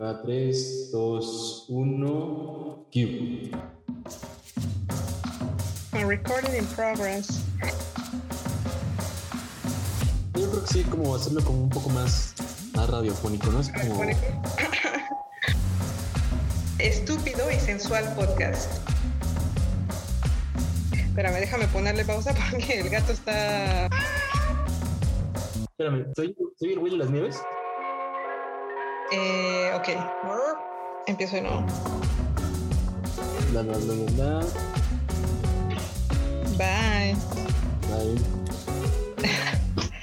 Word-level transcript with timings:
Va 0.00 0.22
3, 0.22 0.92
2, 0.92 1.66
1, 1.68 2.86
cue. 2.92 3.50
A 5.92 6.04
recording 6.04 6.54
in 6.56 6.64
progress. 6.66 7.42
Yo 10.34 10.48
creo 10.50 10.62
que 10.62 10.68
sí, 10.68 10.84
como 10.84 11.16
hacerlo 11.16 11.42
como 11.42 11.64
un 11.64 11.68
poco 11.68 11.88
más, 11.88 12.34
más 12.76 12.88
radiofónico, 12.88 13.50
¿no? 13.50 13.58
Es 13.58 13.70
como... 13.70 14.04
Estúpido 16.78 17.50
y 17.50 17.58
sensual 17.58 18.04
podcast. 18.14 18.70
Espérame, 20.92 21.40
déjame 21.40 21.66
ponerle 21.66 22.04
pausa 22.04 22.32
porque 22.52 22.78
el 22.78 22.88
gato 22.88 23.10
está. 23.10 23.86
Espérame, 25.72 26.06
¿soy, 26.14 26.36
soy 26.56 26.72
el 26.74 26.78
güey 26.78 26.92
de 26.92 26.98
las 26.98 27.10
nieves? 27.10 27.40
Eh, 29.10 29.72
ok. 29.74 29.88
Empiezo 31.06 31.36
de 31.36 31.42
nuevo. 31.42 31.64
La, 33.54 33.62
la, 33.62 33.72
la, 33.72 33.94
la, 33.94 34.10
la. 34.18 34.46
Bye. 36.58 37.16
Ahí. 37.94 38.18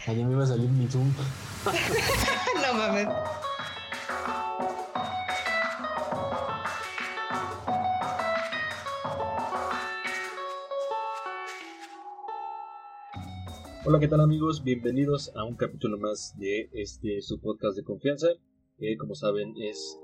Allá 0.08 0.26
me 0.26 0.32
iba 0.34 0.44
a 0.44 0.48
salir 0.48 0.70
mi 0.70 0.88
Zoom. 0.88 1.14
no 2.62 2.74
mames. 2.74 3.08
Hola, 13.86 14.00
¿qué 14.00 14.08
tal 14.08 14.22
amigos? 14.22 14.64
Bienvenidos 14.64 15.32
a 15.36 15.44
un 15.44 15.56
capítulo 15.56 16.00
más 16.00 16.34
de 16.40 16.72
este 16.74 17.22
su 17.22 17.40
podcast 17.40 17.78
de 17.78 17.84
confianza. 17.84 18.30
Que 18.78 18.98
como 18.98 19.16
saben 19.16 19.54
es 19.58 19.98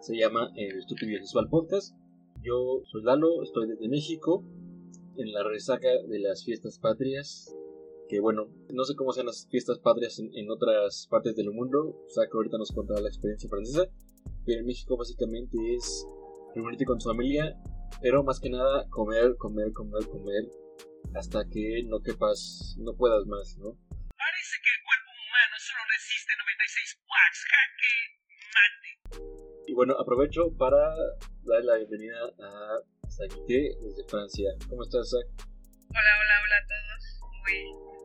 se 0.00 0.14
llama 0.14 0.52
el 0.54 0.78
Estúpido 0.78 1.18
Visual 1.18 1.48
Podcast. 1.48 1.96
Yo 2.42 2.82
soy 2.84 3.02
Lalo, 3.02 3.42
estoy 3.42 3.66
desde 3.66 3.88
México 3.88 4.44
en 5.16 5.32
la 5.32 5.42
resaca 5.42 5.88
de 5.88 6.18
las 6.18 6.44
fiestas 6.44 6.78
patrias. 6.78 7.56
Que 8.10 8.20
bueno, 8.20 8.48
no 8.74 8.84
sé 8.84 8.94
cómo 8.94 9.12
sean 9.12 9.24
las 9.24 9.46
fiestas 9.48 9.78
patrias 9.78 10.18
en, 10.18 10.36
en 10.36 10.50
otras 10.50 11.06
partes 11.10 11.34
del 11.34 11.50
mundo. 11.50 11.96
O 12.06 12.10
sea 12.10 12.26
que 12.26 12.36
ahorita 12.36 12.58
nos 12.58 12.72
contará 12.72 13.00
la 13.00 13.08
experiencia 13.08 13.48
francesa. 13.48 13.86
Pero 14.44 14.60
en 14.60 14.66
México 14.66 14.98
básicamente 14.98 15.56
es 15.74 16.06
reunirte 16.54 16.84
con 16.84 16.98
tu 16.98 17.04
familia. 17.04 17.58
Pero 18.02 18.22
más 18.22 18.38
que 18.38 18.50
nada 18.50 18.86
comer, 18.90 19.36
comer, 19.38 19.72
comer, 19.72 20.06
comer. 20.06 20.50
Hasta 21.14 21.48
que 21.48 21.84
no 21.84 22.00
quepas, 22.00 22.76
no 22.78 22.94
puedas 22.94 23.26
más, 23.26 23.56
¿no? 23.58 23.78
Bueno, 29.80 29.96
aprovecho 29.96 30.52
para 30.60 30.92
dar 31.48 31.64
la 31.64 31.80
bienvenida 31.80 32.20
a 32.36 32.84
Sakite 33.08 33.80
desde 33.80 34.04
Francia. 34.12 34.52
¿Cómo 34.68 34.84
estás, 34.84 35.08
Zach? 35.08 35.24
Hola, 35.88 36.12
hola, 36.20 36.36
hola 36.44 36.56
a 36.60 36.66
todos. 36.68 37.00
Muy, 37.40 37.56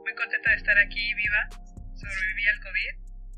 muy 0.08 0.16
contenta 0.16 0.56
de 0.56 0.56
estar 0.56 0.78
aquí 0.80 1.04
viva. 1.20 1.42
Sobreviví 2.00 2.48
al 2.48 2.60
COVID. 2.64 2.94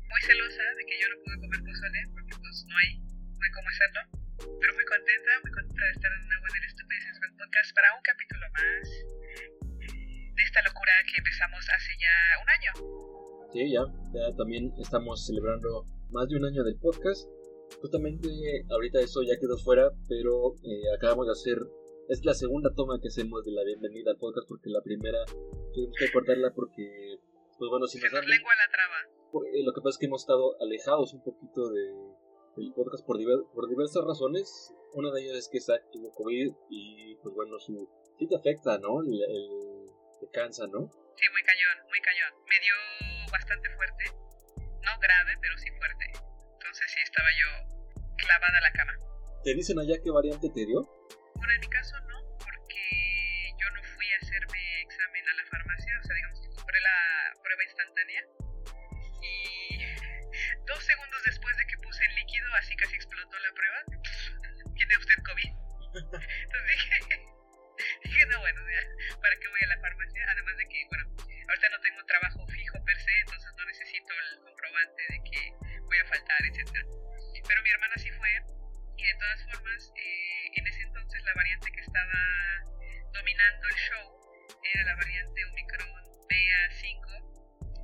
Muy 0.06 0.20
celosa 0.22 0.62
de 0.70 0.82
que 0.86 0.94
yo 1.02 1.06
no 1.10 1.16
pude 1.18 1.34
comer 1.42 1.60
pozole 1.66 2.00
porque 2.14 2.34
pues 2.38 2.62
no 2.70 2.78
hay, 2.78 3.02
no 3.02 3.42
hay 3.42 3.50
cómo 3.58 3.68
hacerlo. 3.74 4.00
Pero 4.38 4.70
muy 4.70 4.86
contenta, 4.86 5.30
muy 5.42 5.52
contenta 5.58 5.82
de 5.82 5.92
estar 5.98 6.10
de 6.14 6.22
nuevo 6.22 6.44
en 6.46 6.62
el 6.62 6.70
Sensual 6.78 7.32
Podcast 7.42 7.70
para 7.74 7.88
un 7.90 8.02
capítulo 8.06 8.44
más 8.54 8.86
de 9.82 10.42
esta 10.46 10.62
locura 10.62 10.94
que 11.10 11.18
empezamos 11.18 11.66
hace 11.74 11.90
ya 11.98 12.14
un 12.38 12.48
año. 12.54 12.70
Sí, 13.50 13.66
ya, 13.66 13.82
ya 14.14 14.30
también 14.38 14.70
estamos 14.78 15.26
celebrando 15.26 15.82
más 16.14 16.30
de 16.30 16.38
un 16.38 16.46
año 16.46 16.62
del 16.62 16.78
podcast. 16.78 17.26
Justamente 17.80 18.28
ahorita 18.70 19.00
eso 19.00 19.22
ya 19.22 19.38
quedó 19.38 19.56
fuera, 19.58 19.90
pero 20.08 20.54
eh, 20.64 20.82
acabamos 20.96 21.26
de 21.26 21.32
hacer, 21.32 21.58
es 22.08 22.24
la 22.24 22.34
segunda 22.34 22.70
toma 22.74 22.98
que 23.00 23.08
hacemos 23.08 23.44
de 23.44 23.52
la 23.52 23.62
bienvenida 23.64 24.10
al 24.10 24.16
podcast 24.18 24.48
porque 24.48 24.70
la 24.70 24.80
primera 24.82 25.18
tuvimos 25.74 25.96
que 25.98 26.10
cortarla 26.12 26.52
porque, 26.54 27.18
pues 27.58 27.70
bueno, 27.70 27.86
si 27.86 27.98
nos 28.00 28.12
han- 28.14 28.26
lengua 28.26 28.52
la 28.56 28.68
traba. 28.72 29.46
eh, 29.52 29.62
lo 29.64 29.72
que 29.72 29.80
pasa 29.80 29.90
es 29.94 29.98
que 29.98 30.06
hemos 30.06 30.22
estado 30.22 30.56
alejados 30.60 31.12
un 31.14 31.22
poquito 31.22 31.68
de, 31.70 31.84
del 32.56 32.72
podcast 32.74 33.06
por, 33.06 33.16
diver- 33.18 33.46
por 33.54 33.68
diversas 33.68 34.02
razones. 34.04 34.74
Una 34.94 35.12
de 35.12 35.20
ellas 35.22 35.36
es 35.36 35.48
que 35.48 35.60
Zach 35.60 35.82
tuvo 35.92 36.12
COVID 36.14 36.50
y 36.70 37.14
pues 37.16 37.34
bueno, 37.34 37.58
su, 37.60 37.88
sí 38.18 38.26
te 38.26 38.36
afecta, 38.36 38.78
¿no? 38.78 39.02
El, 39.02 39.12
el- 39.22 39.86
te 40.18 40.26
cansa, 40.32 40.66
¿no? 40.66 40.90
Sí, 41.14 41.24
muy 41.30 41.42
cañón, 41.44 41.76
muy 41.86 42.00
cañón. 42.00 42.32
Me 42.48 42.58
dio 42.58 42.74
bastante 43.30 43.68
fuerte. 43.76 44.04
No 44.82 44.92
grave, 45.00 45.32
pero 45.40 45.56
sí 45.58 45.68
fuerte. 45.78 46.04
Sí 46.88 46.96
estaba 47.04 47.28
yo 47.36 47.48
clavada 48.16 48.56
a 48.56 48.60
la 48.62 48.72
cama. 48.72 48.94
¿Te 49.44 49.52
dicen 49.52 49.78
allá 49.78 50.00
qué 50.02 50.10
variante 50.10 50.48
te 50.48 50.64
dio? 50.64 50.80
Bueno, 51.36 51.52
en 51.52 51.60
mi 51.60 51.68
caso 51.68 52.00
no, 52.08 52.16
porque 52.40 53.52
yo 53.60 53.68
no 53.76 53.82
fui 53.92 54.08
a 54.08 54.16
hacerme 54.16 54.80
examen 54.80 55.28
a 55.28 55.34
la 55.36 55.44
farmacia, 55.52 55.92
o 56.00 56.02
sea, 56.02 56.16
digamos 56.16 56.40
que 56.40 56.48
compré 56.48 56.80
la 56.80 56.96
prueba 57.44 57.62
instantánea 57.62 58.22
y 59.20 59.84
dos 60.64 60.80
segundos 60.80 61.22
después 61.28 61.54
de 61.58 61.66
que 61.66 61.76
puse 61.76 62.06
el 62.06 62.14
líquido, 62.24 62.54
así 62.54 62.74
casi 62.76 62.96
explotó 62.96 63.36
la 63.36 63.52
prueba. 63.52 63.78
¿Tiene 64.74 64.96
usted 64.96 65.18
COVID? 65.28 65.52
Entonces 65.92 66.72
dije, 66.72 67.20
dije, 68.00 68.26
no, 68.32 68.40
bueno, 68.40 68.60
ya, 68.64 69.20
¿para 69.20 69.36
qué 69.36 69.48
voy 69.48 69.60
a 69.60 69.76
la 69.76 69.80
farmacia? 69.84 70.24
Además 70.24 70.56
de 70.56 70.64
que, 70.72 70.86
bueno, 70.88 71.04
ahorita 71.52 71.68
no 71.68 71.80
tengo 71.84 72.00
trabajo 72.06 72.46
fijo 72.48 72.82
per 72.82 72.96
se, 72.96 73.12
entonces 73.20 73.52
no 73.58 73.64
necesito 73.66 74.14
el 74.24 74.40
comprobante 74.40 75.02
de 75.12 75.18
que 75.28 75.67
voy 75.88 75.98
a 75.98 76.04
faltar, 76.04 76.40
etcétera. 76.52 76.84
Pero 77.48 77.62
mi 77.62 77.70
hermana 77.70 77.96
sí 77.96 78.10
fue 78.12 78.28
y 78.98 79.02
de 79.02 79.14
todas 79.14 79.40
formas, 79.46 79.92
eh, 79.96 80.50
en 80.58 80.66
ese 80.66 80.82
entonces 80.82 81.22
la 81.24 81.34
variante 81.34 81.70
que 81.70 81.80
estaba 81.80 82.20
dominando 83.14 83.64
el 83.68 83.76
show 83.78 84.06
era 84.74 84.82
la 84.84 84.96
variante 84.96 85.44
Omicron 85.44 85.88
BA5. 86.28 87.06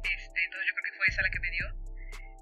Este, 0.04 0.38
entonces 0.44 0.66
yo 0.68 0.74
creo 0.74 0.86
que 0.90 0.96
fue 0.98 1.06
esa 1.08 1.22
la 1.22 1.30
que 1.30 1.40
me 1.40 1.50
dio. 1.50 1.66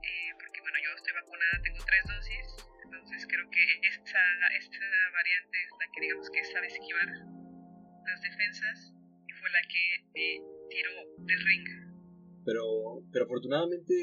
eh, 0.03 0.33
porque 0.41 0.61
bueno, 0.61 0.78
yo 0.83 0.91
estoy 0.97 1.12
vacunada, 1.12 1.55
tengo 1.62 1.84
tres 1.84 2.03
dosis. 2.09 2.47
Entonces 2.84 3.27
creo 3.28 3.47
que 3.51 3.65
esta, 3.87 4.22
esta 4.59 4.87
variante 5.12 5.56
es 5.62 5.71
la 5.78 5.87
que 5.93 6.01
digamos 6.01 6.31
que 6.31 6.45
sabe 6.45 6.67
esquivar 6.67 7.09
las 7.09 8.21
defensas 8.22 8.93
y 9.28 9.33
fue 9.37 9.51
la 9.51 9.62
que 9.69 9.84
eh, 10.17 10.41
tiró 10.71 10.95
del 11.28 11.41
ring. 11.45 11.69
Pero, 12.45 12.65
pero 13.12 13.25
afortunadamente, 13.27 13.95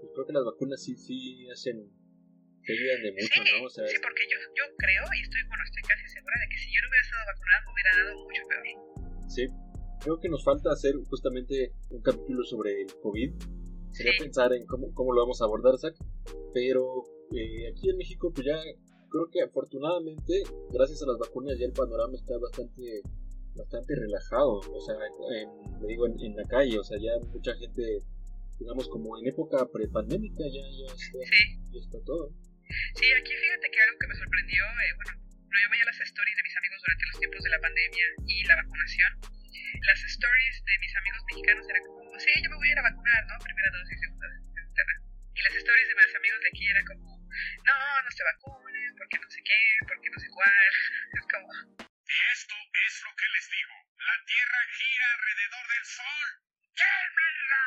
pues 0.00 0.12
creo 0.14 0.26
que 0.26 0.32
las 0.32 0.44
vacunas 0.44 0.82
sí, 0.82 0.94
sí 0.96 1.48
hacen, 1.50 1.88
te 2.64 2.72
ayudan 2.72 3.02
de 3.02 3.12
mucho, 3.12 3.40
sí, 3.44 3.50
¿no? 3.58 3.66
O 3.66 3.70
sea, 3.70 3.86
sí, 3.86 3.96
porque 4.02 4.22
yo, 4.30 4.38
yo 4.56 4.64
creo 4.78 5.02
y 5.16 5.20
estoy, 5.22 5.42
bueno, 5.48 5.62
estoy 5.64 5.82
casi 5.82 6.06
segura 6.08 6.34
de 6.40 6.46
que 6.48 6.58
si 6.58 6.68
yo 6.74 6.78
no 6.82 6.88
hubiera 6.88 7.04
estado 7.04 7.22
vacunada 7.26 7.58
me 7.64 7.70
hubiera 7.72 7.90
dado 7.98 8.12
mucho 8.24 8.42
peor. 8.48 9.30
sí. 9.30 9.44
Creo 10.00 10.20
que 10.20 10.28
nos 10.28 10.44
falta 10.44 10.70
hacer 10.70 10.94
justamente 11.10 11.72
un 11.90 12.00
capítulo 12.00 12.44
sobre 12.44 12.82
el 12.82 12.86
COVID. 13.02 13.32
Sería 13.90 14.12
Sí. 14.12 14.18
pensar 14.22 14.52
en 14.52 14.64
cómo, 14.64 14.94
cómo 14.94 15.12
lo 15.12 15.22
vamos 15.22 15.42
a 15.42 15.44
abordar, 15.44 15.76
Zach. 15.76 15.92
Pero 16.54 17.02
eh, 17.34 17.66
aquí 17.68 17.90
en 17.90 17.96
México, 17.96 18.30
pues 18.32 18.46
ya 18.46 18.62
creo 19.10 19.26
que 19.28 19.42
afortunadamente, 19.42 20.44
gracias 20.70 21.02
a 21.02 21.06
las 21.06 21.18
vacunas, 21.18 21.58
ya 21.58 21.66
el 21.66 21.72
panorama 21.72 22.14
está 22.14 22.38
bastante 22.38 23.02
bastante 23.56 23.96
relajado. 23.96 24.60
O 24.72 24.80
sea, 24.80 24.94
en, 25.42 25.86
digo, 25.88 26.06
en, 26.06 26.14
en 26.20 26.36
la 26.36 26.44
calle, 26.44 26.78
o 26.78 26.84
sea, 26.84 26.96
ya 27.00 27.18
mucha 27.32 27.54
gente, 27.56 27.98
digamos, 28.58 28.88
como 28.88 29.18
en 29.18 29.28
época 29.28 29.64
prepandémica, 29.72 30.42
ya, 30.50 30.64
ya, 30.66 30.88
está, 30.92 31.18
Sí. 31.24 31.42
ya 31.72 31.80
está 31.80 31.98
todo. 32.04 32.34
Sí, 32.94 33.06
aquí 33.12 33.32
fíjate 33.32 33.70
que 33.70 33.80
algo 33.80 33.96
que 33.98 34.08
me 34.08 34.14
sorprendió, 34.14 34.62
eh, 34.64 34.92
bueno, 34.96 35.12
no, 35.48 35.56
yo 35.62 35.68
veía 35.70 35.84
las 35.86 36.00
stories 36.00 36.36
de 36.36 36.42
mis 36.42 36.56
amigos 36.56 36.78
durante 36.84 37.04
los 37.06 37.16
tiempos 37.18 37.42
de 37.42 37.50
la 37.50 37.60
pandemia 37.60 38.06
y 38.26 38.44
la 38.44 38.56
vacunación. 38.56 39.12
Las 39.86 40.00
stories 40.04 40.56
de 40.64 40.78
mis 40.78 40.94
amigos 40.96 41.22
mexicanos 41.32 41.64
eran 41.68 41.82
como, 41.84 42.18
sí, 42.18 42.32
yo 42.42 42.50
me 42.50 42.56
voy 42.56 42.68
a 42.68 42.72
ir 42.72 42.78
a 42.78 42.82
vacunar, 42.82 43.22
¿no? 43.26 43.34
Primera 43.40 43.70
dosis, 43.72 44.00
segunda, 44.00 44.26
etcétera. 44.28 44.92
Y 45.34 45.40
las 45.40 45.54
stories 45.54 45.88
de 45.88 45.94
mis 45.94 46.14
amigos 46.18 46.40
de 46.42 46.48
aquí 46.48 46.64
era 46.68 46.82
como, 46.84 47.08
no, 47.64 47.78
no 48.04 48.10
se 48.10 48.22
vacunen, 48.24 48.90
porque 48.98 49.18
no 49.22 49.28
sé 49.30 49.40
qué, 49.44 49.62
porque 49.86 50.10
no 50.10 50.18
sé 50.18 50.28
cuál. 50.28 50.72
Es 51.18 51.24
como, 51.32 51.48
Esto 51.48 52.56
es 52.84 52.94
lo 53.06 53.12
que 53.16 53.28
les 53.32 53.46
digo. 53.48 53.74
La 53.96 54.16
Tierra 54.28 54.60
gira 54.76 55.06
alrededor 55.14 55.64
del 55.72 55.84
Sol. 55.88 56.28
¡Quémenla! 56.74 57.64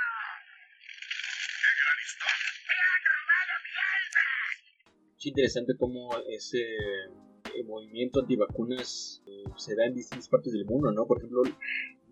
Es 5.17 5.25
interesante 5.27 5.73
cómo 5.77 6.09
ese 6.29 6.61
eh, 6.61 7.63
movimiento 7.65 8.21
antivacunas 8.21 9.21
eh, 9.27 9.43
se 9.57 9.75
da 9.75 9.85
en 9.85 9.93
distintas 9.93 10.27
partes 10.29 10.51
del 10.51 10.65
mundo, 10.65 10.91
¿no? 10.91 11.05
Por 11.05 11.19
ejemplo, 11.19 11.43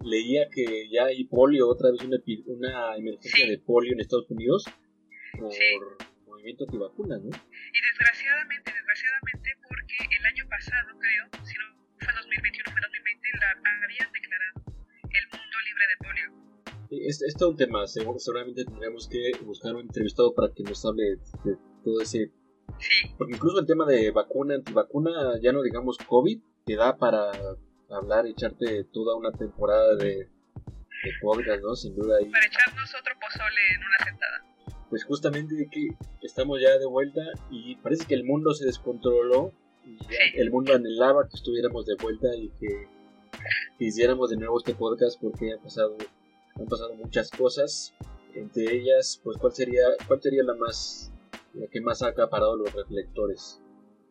leía 0.04 0.48
que 0.54 0.88
ya 0.92 1.06
hay 1.06 1.24
polio, 1.26 1.68
otra 1.68 1.90
vez 1.92 2.02
una, 2.04 2.18
una 2.46 2.96
emergencia 2.98 3.46
Sí. 3.46 3.50
de 3.50 3.58
polio 3.58 3.94
en 3.94 4.00
Estados 4.02 4.30
Unidos 4.30 4.66
por 5.40 5.52
Sí. 5.54 5.64
movimiento 6.28 6.66
antivacunas, 6.66 7.20
¿no? 7.22 7.30
y 7.30 7.82
desgraciadamente, 7.82 8.72
desgraciadamente, 8.74 9.50
porque 9.68 9.96
el 10.18 10.26
año 10.26 10.46
pasado, 10.50 10.90
creo, 11.00 11.26
si 11.46 11.58
no 11.58 11.66
fue 12.00 12.14
2021, 12.14 12.72
fue 12.72 12.82
2020, 12.82 13.28
la 13.40 13.86
habían 13.86 14.12
declarado 14.12 14.59
Es, 16.92 17.22
es 17.22 17.36
todo 17.36 17.50
un 17.50 17.56
tema, 17.58 17.86
seguro- 17.88 18.20
seguramente 18.20 18.66
tendremos 18.66 19.08
que 19.08 19.32
buscar 19.44 19.76
un 19.76 19.82
entrevistado 19.82 20.34
para 20.34 20.52
que 20.54 20.64
nos 20.64 20.84
hable 20.86 21.18
de 21.44 21.58
todo 21.84 22.02
ese 22.02 22.32
Sí, 22.78 23.08
Porque 23.18 23.34
incluso 23.34 23.60
el 23.60 23.66
tema 23.66 23.86
de 23.88 24.12
vacuna, 24.12 24.54
antivacuna, 24.56 25.40
ya 25.42 25.52
no 25.52 25.64
digamos 25.64 25.98
COVID, 25.98 26.40
te 26.66 26.76
da 26.76 26.96
para 26.98 27.32
hablar 27.90 28.28
echarte 28.28 28.84
toda 28.94 29.16
una 29.16 29.32
temporada 29.32 29.96
de, 29.96 30.06
de 30.18 31.12
podcast, 31.20 31.62
¿no? 31.64 31.76
Sin 31.76 31.96
duda. 31.96 32.18
ahí. 32.20 32.30
Para 32.30 32.46
echarnos 32.46 32.90
otro 32.94 33.14
pozole 33.20 33.62
en 33.74 33.80
una 33.80 34.06
sentada. 34.06 34.86
Pues 34.92 35.04
justamente 35.04 35.68
que 35.72 35.88
estamos 36.22 36.62
ya 36.62 36.78
de 36.78 36.86
vuelta 36.86 37.22
y 37.50 37.76
parece 37.78 38.06
que 38.06 38.14
el 38.14 38.24
mundo 38.24 38.54
se 38.54 38.66
descontroló. 38.66 39.52
Y 39.86 39.98
Sí. 40.04 40.16
el 40.36 40.52
mundo 40.52 40.74
anhelaba 40.76 41.28
que 41.28 41.36
estuviéramos 41.38 41.86
de 41.88 41.96
vuelta 41.96 42.28
y 42.36 42.50
que 42.60 42.88
hiciéramos 43.80 44.30
de 44.30 44.38
nuevo 44.38 44.60
este 44.60 44.76
podcast 44.76 45.20
porque 45.20 45.54
han 45.54 45.60
pasado, 45.60 45.98
han 46.60 46.68
pasado 46.68 46.94
muchas 46.96 47.30
cosas. 47.32 47.96
Entre 48.36 48.64
ellas, 48.64 49.20
pues, 49.24 49.38
¿cuál 49.38 49.54
sería, 49.54 49.84
cuál 50.08 50.22
sería 50.22 50.44
la 50.44 50.54
más, 50.54 51.12
la 51.54 51.68
que 51.68 51.82
más 51.82 52.04
ha 52.04 52.10
acaparado 52.10 52.56
los 52.58 52.72
reflectores? 52.74 53.60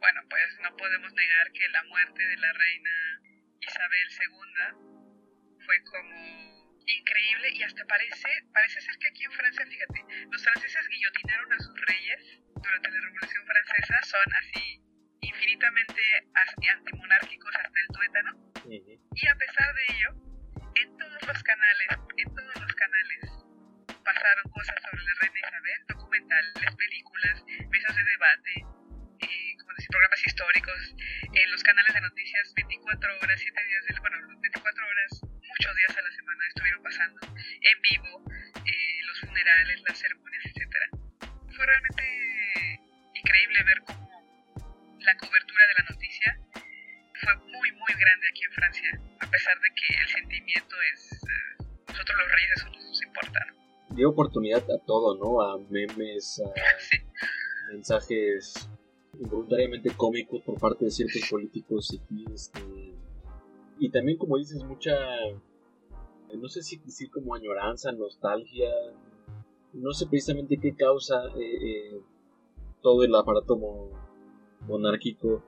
Bueno, 0.01 0.21
pues 0.29 0.49
no 0.63 0.77
podemos 0.77 1.13
negar 1.13 1.53
que 1.53 1.69
la 1.69 1.83
muerte 1.85 2.23
de 2.23 2.37
la 2.37 2.53
reina 2.53 3.23
Isabel 3.61 4.09
II 4.11 5.59
fue 5.65 5.77
como 5.85 6.79
increíble 6.87 7.51
y 7.53 7.63
hasta 7.63 7.85
parece, 7.85 8.29
parece 8.53 8.81
ser 8.81 8.97
que 8.99 9.09
aquí 9.09 9.25
en 9.25 9.33
Francia, 9.33 9.67
fíjate, 9.67 10.05
los 10.31 10.43
franceses 10.43 10.89
guillotinaron 10.89 11.53
a 11.53 11.59
sus 11.59 11.77
reyes 11.87 12.41
durante 12.63 12.91
la 12.91 13.01
Revolución 13.01 13.45
Francesa, 13.45 14.03
son 14.03 14.29
así 14.41 14.83
infinitamente 15.21 16.01
antimonárquicos 16.73 17.55
hasta 17.55 17.81
el 17.81 17.89
tuétano, 17.89 18.53
y 18.71 19.29
a 19.29 19.35
pesar 19.37 19.75
de 19.75 19.85
ello, 19.95 20.28
en 20.75 20.97
todos 20.99 21.23
los 21.27 21.43
canales, 21.43 21.89
en 22.17 22.35
todos 22.35 22.55
los 22.61 22.75
canales, 22.75 23.23
pasaron 24.05 24.51
cosas 24.51 24.77
sobre 24.83 25.03
la 25.05 25.15
reina 25.21 25.39
Isabel, 25.39 25.81
documentales, 25.89 26.77
películas, 26.77 27.45
mesas 27.71 27.97
de 27.97 28.05
debate, 28.05 28.53
eh, 29.21 29.57
programas 29.89 30.27
históricos, 30.27 30.95
en 31.33 31.51
los 31.51 31.63
canales 31.63 31.95
de 31.95 32.01
noticias 32.01 32.53
24 32.55 33.19
horas, 33.21 33.41
7 33.41 33.67
días 33.67 33.85
del, 33.87 34.01
bueno, 34.01 34.17
24 34.41 34.87
horas, 34.87 35.11
muchos 35.23 35.77
días 35.77 35.97
a 35.97 36.03
la 36.03 36.13
semana 36.13 36.47
estuvieron 36.49 36.83
pasando 36.83 37.21
en 37.37 37.81
vivo 37.83 38.25
eh, 38.65 39.01
los 39.07 39.21
funerales, 39.21 39.83
las 39.89 39.99
ceremonias, 39.99 40.45
etcétera. 40.45 40.87
Fue 41.57 41.67
realmente 41.67 42.81
increíble 43.15 43.63
ver 43.65 43.81
cómo 43.87 44.99
la 45.01 45.17
cobertura 45.17 45.65
de 45.67 45.75
la 45.83 45.91
noticia 45.91 46.39
fue 47.23 47.35
muy 47.47 47.71
muy 47.73 47.93
grande 48.01 48.27
aquí 48.31 48.43
en 48.45 48.53
Francia, 48.53 49.01
a 49.21 49.31
pesar 49.31 49.55
de 49.61 49.69
que 49.75 50.01
el 50.03 50.09
sentimiento 50.09 50.75
es 50.95 51.13
eh, 51.13 51.65
nosotros 51.89 52.17
los 52.19 52.33
reyes 52.33 52.51
eso 52.57 52.67
no 52.71 52.89
nos 52.89 53.03
importa, 53.03 53.39
¿no? 53.49 53.95
Dio 53.97 54.11
oportunidad 54.11 54.63
a 54.71 54.79
todo, 54.87 55.17
¿no? 55.17 55.41
A 55.43 55.59
memes, 55.71 56.41
a 56.41 56.49
Sí. 56.81 56.99
mensajes 57.73 58.69
involuntariamente 59.21 59.91
cómicos 59.97 60.43
por 60.43 60.59
parte 60.59 60.85
de 60.87 60.91
ciertos 60.91 61.23
políticos 61.29 61.99
y, 62.11 62.33
este, 62.33 62.61
y 63.79 63.91
también 63.91 64.17
como 64.19 64.37
dices 64.39 64.63
mucha 64.65 64.95
no 66.35 66.49
sé 66.49 66.63
si 66.63 66.77
decir 66.79 67.11
como 67.11 67.35
añoranza 67.35 67.91
nostalgia 67.93 68.69
no 69.73 69.93
sé 69.93 70.07
precisamente 70.07 70.59
qué 70.61 70.75
causa 70.77 71.17
eh, 71.37 71.41
eh, 71.95 72.01
todo 72.83 73.03
el 73.03 73.15
aparato 73.15 73.57
mo- 73.57 73.91
monárquico 74.69 75.43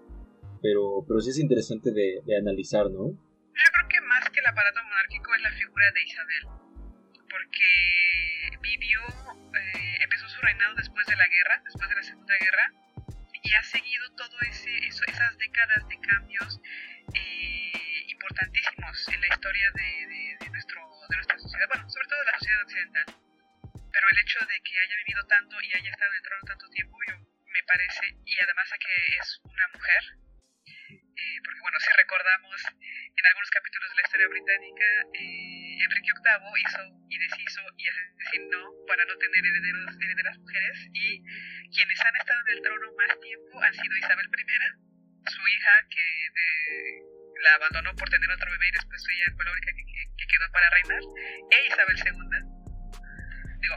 pero 0.63 1.05
pero 1.07 1.21
sí 1.21 1.31
es 1.31 1.39
interesante 1.39 1.91
de, 1.93 2.21
de 2.25 2.37
analizar 2.37 2.85
no 2.91 3.11
Yo 3.11 3.67
creo 3.73 3.89
que 3.89 4.01
más 4.03 4.29
que 4.31 4.41
el 4.41 4.47
aparato 4.47 4.81
monárquico 4.85 5.35
es 5.35 5.43
la 5.43 5.53
figura 5.53 5.87
de 5.93 6.03
Isabel, 6.03 6.45
porque 7.29 8.59
vivió, 8.61 9.01
eh, 9.55 9.97
empezó 10.03 10.29
su 10.29 10.41
reinado 10.43 10.75
después 10.77 11.07
de 11.07 11.17
la 11.17 11.27
guerra, 11.29 11.63
después 11.65 11.89
de 11.89 11.97
la 11.97 12.03
Segunda 12.03 12.35
Guerra, 12.41 12.73
y 13.43 13.53
ha 13.55 13.63
seguido 13.63 14.05
todo 14.17 14.37
ese, 14.49 14.71
esas 14.87 15.39
décadas 15.39 15.89
de 15.89 15.99
cambios 16.01 16.61
eh, 17.15 18.05
importantísimos 18.09 19.09
en 19.09 19.21
la 19.21 19.29
historia 19.29 19.67
de, 19.75 19.89
de- 20.07 20.37
de 20.41 20.51
nuestro, 20.51 20.81
de 21.09 21.17
nuestra 21.17 21.39
sociedad, 21.39 21.67
bueno, 21.73 21.89
sobre 21.91 22.07
todo 22.09 22.19
de 22.21 22.27
la 22.33 22.39
sociedad 22.39 22.63
occidental. 22.63 23.07
Pero 23.93 24.07
el 24.13 24.19
hecho 24.23 24.39
de 24.47 24.57
que 24.63 24.75
haya 24.79 24.97
vivido 25.05 25.23
tanto 25.27 25.57
y 25.61 25.69
haya 25.75 25.91
estado 25.91 26.11
en 26.13 26.17
el 26.17 26.23
trono 26.23 26.43
tanto 26.47 26.67
tiempo, 26.71 26.97
yo, 27.09 27.15
me 27.51 27.63
parece, 27.67 28.05
y 28.25 28.35
además 28.41 28.69
a 28.73 28.79
que 28.79 28.95
es 29.19 29.41
una 29.45 29.67
mujer, 29.75 30.03
eh, 31.21 31.39
porque 31.45 31.61
bueno, 31.61 31.79
si 31.81 31.91
recordamos 31.97 32.57
en 33.13 33.25
algunos 33.27 33.51
capítulos 33.51 33.89
de 33.91 33.97
la 33.97 34.03
historia 34.09 34.29
británica, 34.29 34.87
eh, 35.15 35.85
Enrique 35.85 36.13
VIII 36.17 36.61
hizo 36.65 36.83
y 37.09 37.17
deshizo 37.19 37.63
y 37.77 37.85
asesinó 37.89 38.63
para 38.89 39.05
no 39.05 39.15
tener 39.21 39.43
herederos, 39.45 39.93
herederas 40.01 40.39
mujeres 40.39 40.77
y 40.95 41.21
quienes 41.77 41.99
han 42.01 42.17
estado 42.17 42.41
en 42.47 42.51
el 42.57 42.63
trono 42.63 42.87
más 42.97 43.13
tiempo 43.21 43.63
han 43.63 43.75
sido 43.75 43.97
Isabel 43.97 44.27
I, 44.27 45.31
su 45.31 45.43
hija 45.49 45.75
que 45.91 46.07
de- 46.33 47.01
la 47.45 47.55
abandonó 47.55 47.95
por 47.97 48.09
tener 48.11 48.31
otro 48.31 48.51
bebé 48.51 48.69
y 48.69 48.73
después 48.73 49.01
ella 49.09 49.33
fue 49.37 49.45
la 49.45 49.53
única 49.53 49.73
que, 49.73 49.85
que- 49.85 50.09
que 50.17 50.27
quedó 50.29 50.47
para 50.53 50.69
reinar, 50.71 51.01
e 51.53 51.67
Isabel 51.69 51.97
II. 51.97 52.61
Digo, 53.61 53.77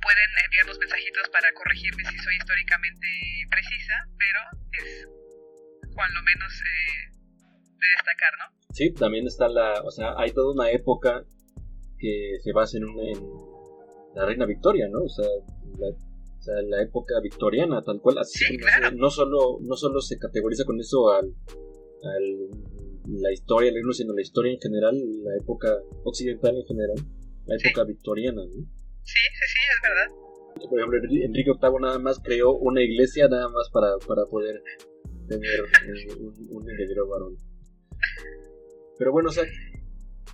pueden 0.00 0.30
enviarnos 0.44 0.78
mensajitos 0.78 1.28
para 1.30 1.52
corregirme 1.52 2.04
si 2.04 2.18
soy 2.18 2.36
históricamente 2.36 3.06
precisa, 3.50 3.94
pero 4.18 4.40
es 4.72 5.06
cuando 6.00 6.18
menos 6.22 6.52
eh, 6.64 7.12
de 7.76 7.86
destacar, 7.96 8.32
¿no? 8.40 8.46
sí 8.72 8.92
también 8.94 9.26
está 9.26 9.48
la 9.48 9.82
o 9.84 9.90
sea 9.90 10.14
hay 10.16 10.30
toda 10.32 10.52
una 10.54 10.70
época 10.70 11.24
que 11.98 12.38
se 12.42 12.52
basa 12.52 12.78
en, 12.78 12.84
una, 12.84 13.02
en 13.12 13.20
la 14.14 14.24
reina 14.24 14.46
Victoria 14.46 14.88
no 14.88 15.00
o 15.04 15.08
sea 15.08 15.26
la, 15.78 15.88
o 15.88 16.42
sea, 16.42 16.54
la 16.62 16.80
época 16.82 17.14
victoriana 17.22 17.82
tal 17.82 18.00
cual 18.00 18.18
así 18.18 18.38
Sí, 18.44 18.56
no, 18.56 18.66
claro. 18.66 18.96
no 18.96 19.10
solo 19.10 19.58
no 19.60 19.76
solo 19.76 20.00
se 20.00 20.18
categoriza 20.18 20.64
con 20.64 20.80
eso 20.80 21.10
al, 21.10 21.26
al- 22.14 22.50
la 23.20 23.32
historia 23.32 23.72
del 23.72 23.82
sino 23.92 24.14
la 24.14 24.22
historia 24.22 24.52
en 24.52 24.60
general 24.60 24.94
la 25.24 25.36
época 25.42 25.68
occidental 26.04 26.56
en 26.56 26.66
general 26.66 26.96
la 27.46 27.58
Sí. 27.58 27.68
época 27.68 27.84
victoriana 27.84 28.42
¿no? 28.42 28.52
Sí, 29.02 29.20
sí, 29.38 29.44
sí, 29.52 29.60
es 29.74 29.80
verdad. 29.82 30.68
por 30.70 30.78
ejemplo 30.78 30.98
Enri- 31.00 31.24
Enrique 31.24 31.50
VIII 31.60 31.80
nada 31.80 31.98
más 31.98 32.20
creó 32.22 32.52
una 32.56 32.80
iglesia 32.82 33.26
nada 33.28 33.48
más 33.48 33.68
para, 33.70 33.98
para 34.06 34.24
poder 34.26 34.62
tener 35.30 35.62
un, 36.18 36.48
un 36.50 37.08
varón. 37.08 37.36
Pero 38.98 39.12
bueno 39.12 39.30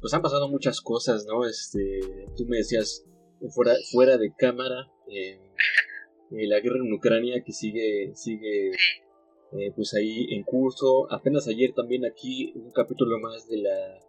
pues 0.01 0.15
han 0.15 0.23
pasado 0.23 0.49
muchas 0.49 0.81
cosas 0.81 1.25
no 1.27 1.47
este 1.47 2.01
tú 2.37 2.45
me 2.47 2.59
decías 2.59 3.05
fuera 3.51 3.75
fuera 3.93 4.19
de 4.19 4.33
cámara 4.37 4.91
la 6.31 6.61
guerra 6.61 6.79
en 6.85 6.93
Ucrania 6.93 7.43
que 7.45 7.53
sigue 7.53 8.13
sigue 8.15 8.73
eh, 9.53 9.73
pues 9.75 9.95
ahí 9.95 10.35
en 10.35 10.43
curso. 10.43 11.11
Apenas 11.13 11.47
ayer 11.47 11.73
también 11.75 12.05
aquí 12.05 12.53
un 12.57 12.73
capítulo 12.73 13.19
más 13.21 13.49
de 13.49 13.59
la 13.59 14.01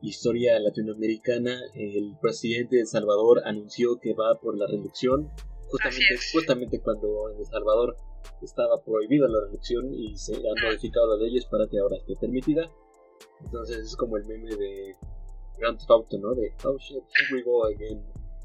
historia 0.00 0.58
latinoamericana 0.58 1.56
el 1.74 2.16
presidente 2.20 2.76
de 2.76 2.82
El 2.82 2.88
Salvador 2.88 3.42
anunció 3.44 4.00
que 4.00 4.14
va 4.14 4.40
por 4.40 4.58
la 4.58 4.66
reelección 4.66 5.30
justamente 5.72 6.18
justamente 6.32 6.80
cuando 6.80 7.32
en 7.32 7.38
El 7.40 7.46
Salvador 7.46 7.96
estaba 8.42 8.82
prohibida 8.84 9.26
la 9.26 9.40
reelección 9.40 9.92
y 9.92 10.16
se 10.16 10.36
han 10.36 10.62
modificado 10.62 11.16
las 11.16 11.26
leyes 11.26 11.46
para 11.46 11.66
que 11.66 11.78
ahora 11.78 11.96
esté 11.96 12.14
permitida 12.20 12.70
entonces 13.44 13.78
es 13.78 13.96
como 13.96 14.16
el 14.16 14.24
meme 14.26 14.54
de 14.54 14.96
Grand 15.58 15.78
Theft 15.78 15.90
Auto, 15.90 16.18
¿no? 16.18 16.34
De 16.34 16.54
oh 16.64 16.78
shit, 16.78 17.02
here 17.16 17.28
we 17.32 17.42
go 17.42 17.66
again. 17.66 18.00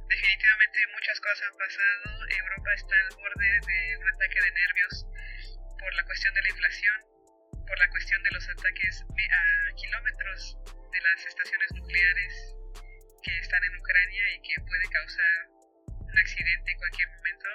Definitivamente 0.08 0.78
muchas 0.94 1.20
cosas 1.20 1.44
han 1.52 1.58
pasado. 1.58 2.06
Europa 2.28 2.70
está 2.76 2.96
al 2.96 3.12
borde 3.16 3.50
de 3.68 3.80
un 3.98 4.08
ataque 4.08 4.40
de 4.42 4.52
nervios 4.52 4.94
por 5.80 5.92
la 5.94 6.04
cuestión 6.06 6.34
de 6.34 6.42
la 6.42 6.50
inflación, 6.50 6.98
por 7.68 7.78
la 7.80 7.90
cuestión 7.90 8.24
de 8.24 8.32
los 8.32 8.46
ataques 8.50 9.04
a 9.04 9.76
kilómetros 9.76 10.58
de 10.66 11.00
las 11.02 11.20
estaciones 11.26 11.70
nucleares 11.76 12.34
que 13.22 13.34
están 13.40 13.64
en 13.64 13.74
Ucrania 13.78 14.24
y 14.36 14.40
que 14.42 14.56
puede 14.62 14.86
causar 14.90 15.57
un 16.08 16.18
accidente 16.20 16.72
en 16.72 16.78
cualquier 16.78 17.08
momento. 17.10 17.48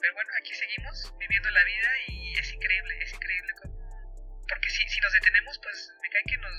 Pero 0.00 0.14
bueno, 0.14 0.30
aquí 0.40 0.52
seguimos 0.54 0.94
viviendo 1.18 1.50
la 1.50 1.64
vida 1.64 1.90
y 2.08 2.32
es 2.38 2.48
increíble, 2.54 2.92
es 3.02 3.12
increíble 3.14 3.52
como... 3.60 3.74
Porque 4.48 4.68
si, 4.70 4.82
si 4.88 5.00
nos 5.00 5.12
detenemos, 5.12 5.60
pues 5.62 5.76
me 6.02 6.08
cae 6.10 6.22
que 6.26 6.36
nos, 6.38 6.54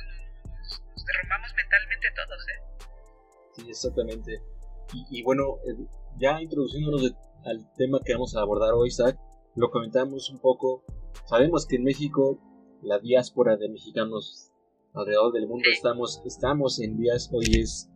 nos, 0.46 1.06
derrumbamos 1.06 1.52
mentalmente 1.56 2.08
todos, 2.16 2.42
¿eh? 2.48 2.60
Sí, 3.56 3.64
exactamente. 3.70 4.40
Y, 4.94 5.20
y 5.20 5.24
bueno, 5.24 5.58
eh, 5.68 5.76
ya 6.18 6.42
introduciéndonos 6.42 7.04
de- 7.04 7.16
al 7.50 7.68
tema 7.76 8.00
que 8.06 8.14
vamos 8.14 8.36
a 8.36 8.42
abordar 8.42 8.74
hoy, 8.74 8.92
Zach, 8.92 9.18
lo 9.56 9.72
comentamos 9.72 10.30
un 10.30 10.40
poco. 10.40 10.86
Sabemos 11.26 11.66
que 11.66 11.76
en 11.78 11.84
México 11.84 12.40
la 12.82 13.00
diáspora 13.00 13.58
de 13.58 13.70
mexicanos 13.70 14.52
alrededor 14.94 15.34
del 15.34 15.48
mundo 15.48 15.70
estamos, 15.70 16.22
estamos 16.26 16.80
en 16.80 16.98
días, 16.98 17.30
hoy 17.34 17.46
es 17.62 17.90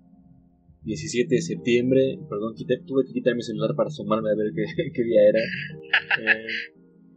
17 0.86 1.34
de 1.36 1.42
septiembre, 1.42 2.20
perdón, 2.30 2.54
quité- 2.56 2.84
tuve 2.86 3.06
que 3.06 3.14
quitar 3.14 3.36
mi 3.36 3.42
celular 3.42 3.76
para 3.76 3.88
asomarme 3.88 4.30
a 4.30 4.36
ver 4.36 4.52
qué, 4.56 4.66
qué 4.94 5.04
día 5.04 5.22
era. 5.28 5.40
Eh, 5.40 6.48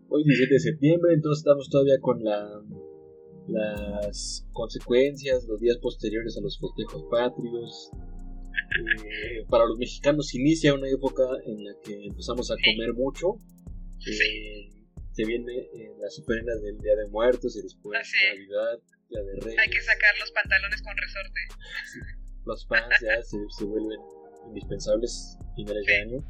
hoy 0.08 0.24
17 0.24 0.54
de 0.54 0.60
septiembre, 0.60 1.14
entonces 1.14 1.40
estamos 1.42 1.68
todavía 1.68 1.98
con 2.00 2.22
la, 2.24 2.48
las 3.48 4.46
consecuencias, 4.52 5.44
los 5.46 5.60
días 5.60 5.78
posteriores 5.78 6.36
a 6.36 6.40
los 6.40 6.58
festejos 6.58 7.04
patrios. 7.10 7.90
Eh, 9.04 9.44
para 9.48 9.64
los 9.66 9.78
mexicanos 9.78 10.34
inicia 10.34 10.74
una 10.74 10.88
época 10.90 11.22
en 11.46 11.64
la 11.64 11.72
que 11.84 12.06
empezamos 12.06 12.50
a 12.50 12.54
comer 12.56 12.92
mucho. 12.94 13.40
Eh, 14.06 14.68
se 15.12 15.24
viene 15.24 15.52
eh, 15.52 15.90
las 16.00 16.18
ofrendas 16.20 16.62
del 16.62 16.78
Día 16.78 16.94
de 16.96 17.08
Muertos 17.10 17.56
y 17.56 17.62
después 17.62 17.98
Ah, 18.00 18.04
sí. 18.04 18.16
Navidad, 18.28 18.78
Día 19.08 19.20
de 19.24 19.40
Reyes. 19.40 19.58
Hay 19.58 19.70
que 19.70 19.80
sacar 19.82 20.14
los 20.20 20.30
pantalones 20.32 20.82
con 20.82 20.94
resorte. 20.96 21.40
Los 22.48 22.66
fans 22.66 22.88
ya 23.02 23.22
se, 23.22 23.36
se 23.50 23.64
vuelven 23.66 24.00
indispensables 24.48 25.36
finales 25.54 25.84
de 25.84 25.96
año. 25.96 26.24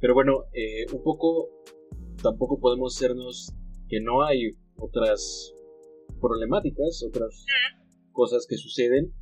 Pero 0.00 0.14
bueno, 0.14 0.44
eh, 0.54 0.86
un 0.90 1.02
poco 1.02 1.50
tampoco 2.22 2.58
podemos 2.58 2.94
sernos 2.94 3.52
que 3.86 4.00
no 4.00 4.22
hay 4.22 4.52
otras 4.76 5.52
problemáticas, 6.18 7.04
otras 7.06 7.44
cosas 8.12 8.46
que 8.48 8.56
suceden. 8.56 9.12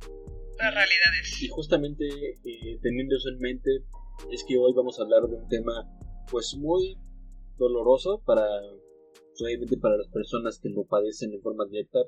Las 0.57 0.73
realidades. 0.73 1.41
Y 1.43 1.49
justamente 1.49 2.07
eh, 2.07 2.79
teniendo 2.81 3.17
eso 3.17 3.27
en 3.29 3.39
mente, 3.39 3.69
es 4.31 4.45
que 4.45 4.57
hoy 4.57 4.71
vamos 4.73 4.97
a 4.97 5.03
hablar 5.03 5.23
de 5.23 5.35
un 5.35 5.47
tema 5.49 5.73
pues 6.31 6.55
muy 6.57 6.97
doloroso 7.57 8.21
para, 8.25 8.45
obviamente 9.43 9.75
para 9.77 9.97
las 9.97 10.07
personas 10.07 10.57
que 10.57 10.69
lo 10.69 10.85
padecen 10.85 11.33
en 11.33 11.41
forma 11.41 11.65
directa. 11.65 11.99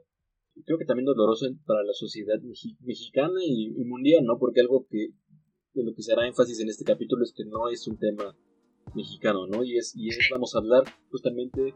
Creo 0.66 0.78
que 0.78 0.86
también 0.86 1.06
doloroso 1.06 1.48
para 1.66 1.84
la 1.84 1.94
sociedad 1.94 2.40
mexi- 2.42 2.78
mexicana 2.82 3.40
y, 3.44 3.70
mundial, 3.86 4.26
¿no? 4.26 4.38
Porque 4.38 4.62
algo 4.62 4.86
que 4.90 5.10
de 5.74 5.84
lo 5.84 5.96
que 5.96 6.04
se 6.04 6.12
hará 6.14 6.28
énfasis 6.28 6.60
en 6.60 6.70
este 6.70 6.84
capítulo 6.84 7.24
es 7.24 7.34
que 7.36 7.46
no 7.46 7.70
es 7.70 7.88
un 7.88 7.98
tema 7.98 8.36
mexicano, 8.94 9.48
¿no? 9.48 9.64
Y 9.64 9.78
es, 9.78 9.94
y 9.96 10.10
es 10.10 10.20
vamos 10.32 10.54
a 10.56 10.60
hablar 10.60 10.84
justamente 11.10 11.74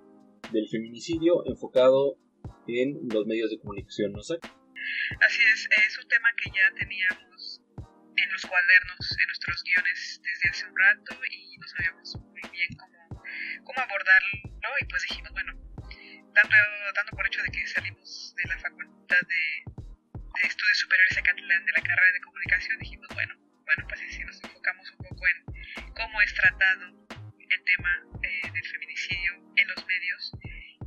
del 0.52 0.68
feminicidio 0.68 1.46
enfocado 1.48 2.18
en 2.68 3.08
los 3.12 3.26
medios 3.26 3.50
de 3.50 3.60
comunicación, 3.60 4.12
¿no? 4.12 4.22
sé 4.22 4.36
Así 5.22 5.42
es, 5.54 5.68
es 5.88 5.98
un 5.98 6.08
tema 6.08 6.30
que 6.38 6.50
ya 6.52 6.68
teníamos 6.78 7.62
en 8.18 8.32
los 8.32 8.42
cuadernos, 8.46 9.06
en 9.18 9.28
nuestros 9.28 9.64
guiones 9.64 10.22
desde 10.22 10.50
hace 10.50 10.66
un 10.70 10.76
rato 10.78 11.16
y 11.32 11.58
no 11.58 11.68
sabíamos 11.68 12.16
muy 12.20 12.42
bien 12.52 12.70
cómo, 12.78 13.24
cómo 13.64 13.80
abordarlo 13.80 14.70
y 14.82 14.86
pues 14.86 15.02
dijimos, 15.10 15.32
bueno, 15.32 15.54
dando, 16.36 16.56
dando 16.94 17.12
por 17.16 17.26
hecho 17.26 17.42
de 17.42 17.50
que 17.50 17.68
salimos 17.68 18.34
de 18.36 18.44
la 18.50 18.58
facultad 18.60 19.22
de, 19.24 19.44
de 19.72 20.48
estudios 20.48 20.78
superiores 20.80 21.18
Acatlán 21.18 21.66
de 21.66 21.72
la 21.72 21.82
carrera 21.82 22.12
de 22.12 22.22
comunicación, 22.22 22.80
dijimos, 22.80 23.08
bueno, 23.14 23.36
bueno, 23.66 23.86
pues 23.88 24.02
si 24.12 24.24
nos 24.24 24.44
enfocamos 24.44 24.92
un 24.92 25.06
poco 25.08 25.24
en 25.28 25.94
cómo 25.94 26.22
es 26.22 26.34
tratado 26.34 27.08
el 27.40 27.64
tema 27.64 28.04
eh, 28.22 28.52
del 28.52 28.66
feminicidio 28.66 29.32
en 29.56 29.68
los 29.70 29.88
medios 29.88 30.32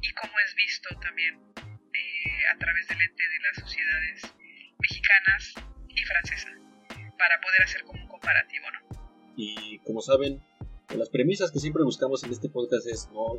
y 0.02 0.12
cómo 0.12 0.32
es 0.46 0.54
visto 0.54 0.88
también 1.00 1.40
eh, 1.56 2.46
a 2.54 2.58
través 2.58 2.86
del 2.88 3.00
ente 3.00 3.22
de 3.22 3.38
las 3.40 3.56
sociedades 3.56 4.34
mexicanas 4.78 5.54
y 5.88 6.04
francesas 6.04 6.54
para 7.18 7.40
poder 7.40 7.62
hacer 7.62 7.82
como 7.84 8.02
un 8.02 8.08
comparativo, 8.08 8.66
¿no? 8.70 9.34
Y 9.36 9.78
como 9.80 10.02
saben, 10.02 10.42
las 10.94 11.08
premisas 11.08 11.50
que 11.50 11.58
siempre 11.58 11.82
buscamos 11.84 12.22
en 12.24 12.32
este 12.32 12.48
podcast 12.48 12.86
es, 12.86 13.08
no, 13.12 13.38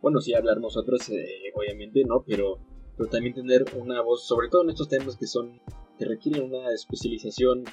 bueno, 0.00 0.20
sí 0.20 0.34
hablar 0.34 0.60
nosotros, 0.60 1.08
eh, 1.10 1.52
obviamente, 1.54 2.04
¿no? 2.04 2.24
Pero, 2.26 2.58
pero 2.96 3.08
también 3.08 3.34
tener 3.34 3.64
una 3.76 4.00
voz, 4.02 4.26
sobre 4.26 4.48
todo 4.48 4.62
en 4.62 4.70
estos 4.70 4.88
temas 4.88 5.16
que 5.16 5.26
son, 5.26 5.60
que 5.98 6.04
requieren 6.04 6.44
una 6.44 6.72
especialización 6.72 7.64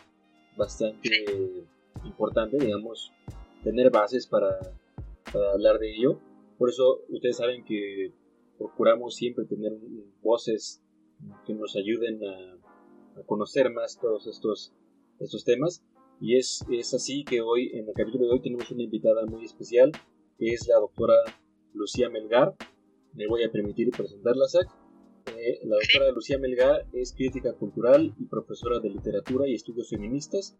bastante 0.57 1.09
importante, 2.03 2.57
digamos, 2.57 3.11
tener 3.63 3.91
bases 3.91 4.27
para, 4.27 4.59
hablar 5.53 5.79
de 5.79 5.93
ello. 5.93 6.19
Por 6.57 6.69
eso 6.69 7.01
ustedes 7.09 7.37
saben 7.37 7.65
que 7.65 8.13
procuramos 8.57 9.15
siempre 9.15 9.45
tener 9.45 9.73
voces 10.21 10.81
que 11.45 11.53
nos 11.53 11.75
ayuden 11.75 12.21
a, 12.23 13.19
a 13.19 13.23
conocer 13.25 13.69
más 13.71 13.99
todos 13.99 14.27
estos, 14.27 14.73
estos 15.19 15.43
temas. 15.43 15.83
Y 16.21 16.37
es, 16.37 16.65
es 16.71 16.93
así 16.93 17.25
que 17.25 17.41
hoy, 17.41 17.71
en 17.73 17.89
el 17.89 17.93
capítulo 17.93 18.25
de 18.25 18.31
hoy, 18.31 18.41
tenemos 18.41 18.71
una 18.71 18.83
invitada 18.83 19.25
muy 19.25 19.43
especial, 19.43 19.91
que 20.37 20.53
es 20.53 20.67
la 20.67 20.77
doctora 20.77 21.15
Lucía 21.75 22.09
Melgar. 22.09 22.55
Me 23.13 23.27
voy 23.27 23.43
a 23.43 23.51
permitir 23.51 23.91
presentarla, 23.91 24.47
Zach. 24.47 24.67
Eh, 25.37 25.59
la 25.63 25.75
doctora 25.75 26.11
Lucía 26.11 26.37
Melgar 26.37 26.85
es 26.93 27.13
crítica 27.13 27.53
cultural 27.53 28.13
y 28.17 28.25
profesora 28.25 28.79
de 28.79 28.89
literatura 28.89 29.47
y 29.47 29.53
estudios 29.53 29.89
feministas. 29.89 30.55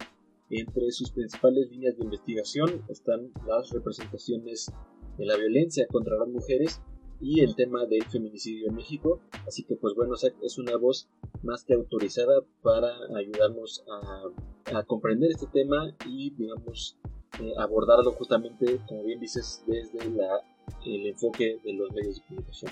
Entre 0.49 0.91
sus 0.91 1.11
principales 1.11 1.69
líneas 1.71 1.97
de 1.97 2.03
investigación 2.03 2.83
están 2.87 3.31
las 3.47 3.71
representaciones 3.71 4.71
de 5.17 5.25
la 5.25 5.37
violencia 5.37 5.87
contra 5.87 6.17
las 6.17 6.27
mujeres 6.27 6.81
y 7.21 7.41
el 7.41 7.55
tema 7.55 7.85
del 7.85 8.03
feminicidio 8.05 8.67
en 8.67 8.75
México. 8.75 9.21
Así 9.47 9.63
que, 9.63 9.75
pues 9.75 9.95
bueno, 9.95 10.15
Zach 10.17 10.35
es 10.41 10.57
una 10.57 10.77
voz 10.77 11.09
más 11.43 11.63
que 11.63 11.73
autorizada 11.73 12.41
para 12.61 12.89
ayudarnos 13.17 13.83
a, 13.89 14.79
a 14.79 14.83
comprender 14.83 15.31
este 15.31 15.47
tema 15.47 15.95
y, 16.05 16.31
digamos, 16.31 16.97
eh, 17.39 17.53
abordarlo 17.59 18.11
justamente, 18.13 18.77
como 18.87 19.03
bien 19.03 19.19
dices, 19.19 19.63
desde 19.67 20.09
la, 20.11 20.41
el 20.85 21.07
enfoque 21.07 21.57
de 21.63 21.73
los 21.73 21.91
medios 21.91 22.15
de 22.15 22.25
comunicación. 22.27 22.71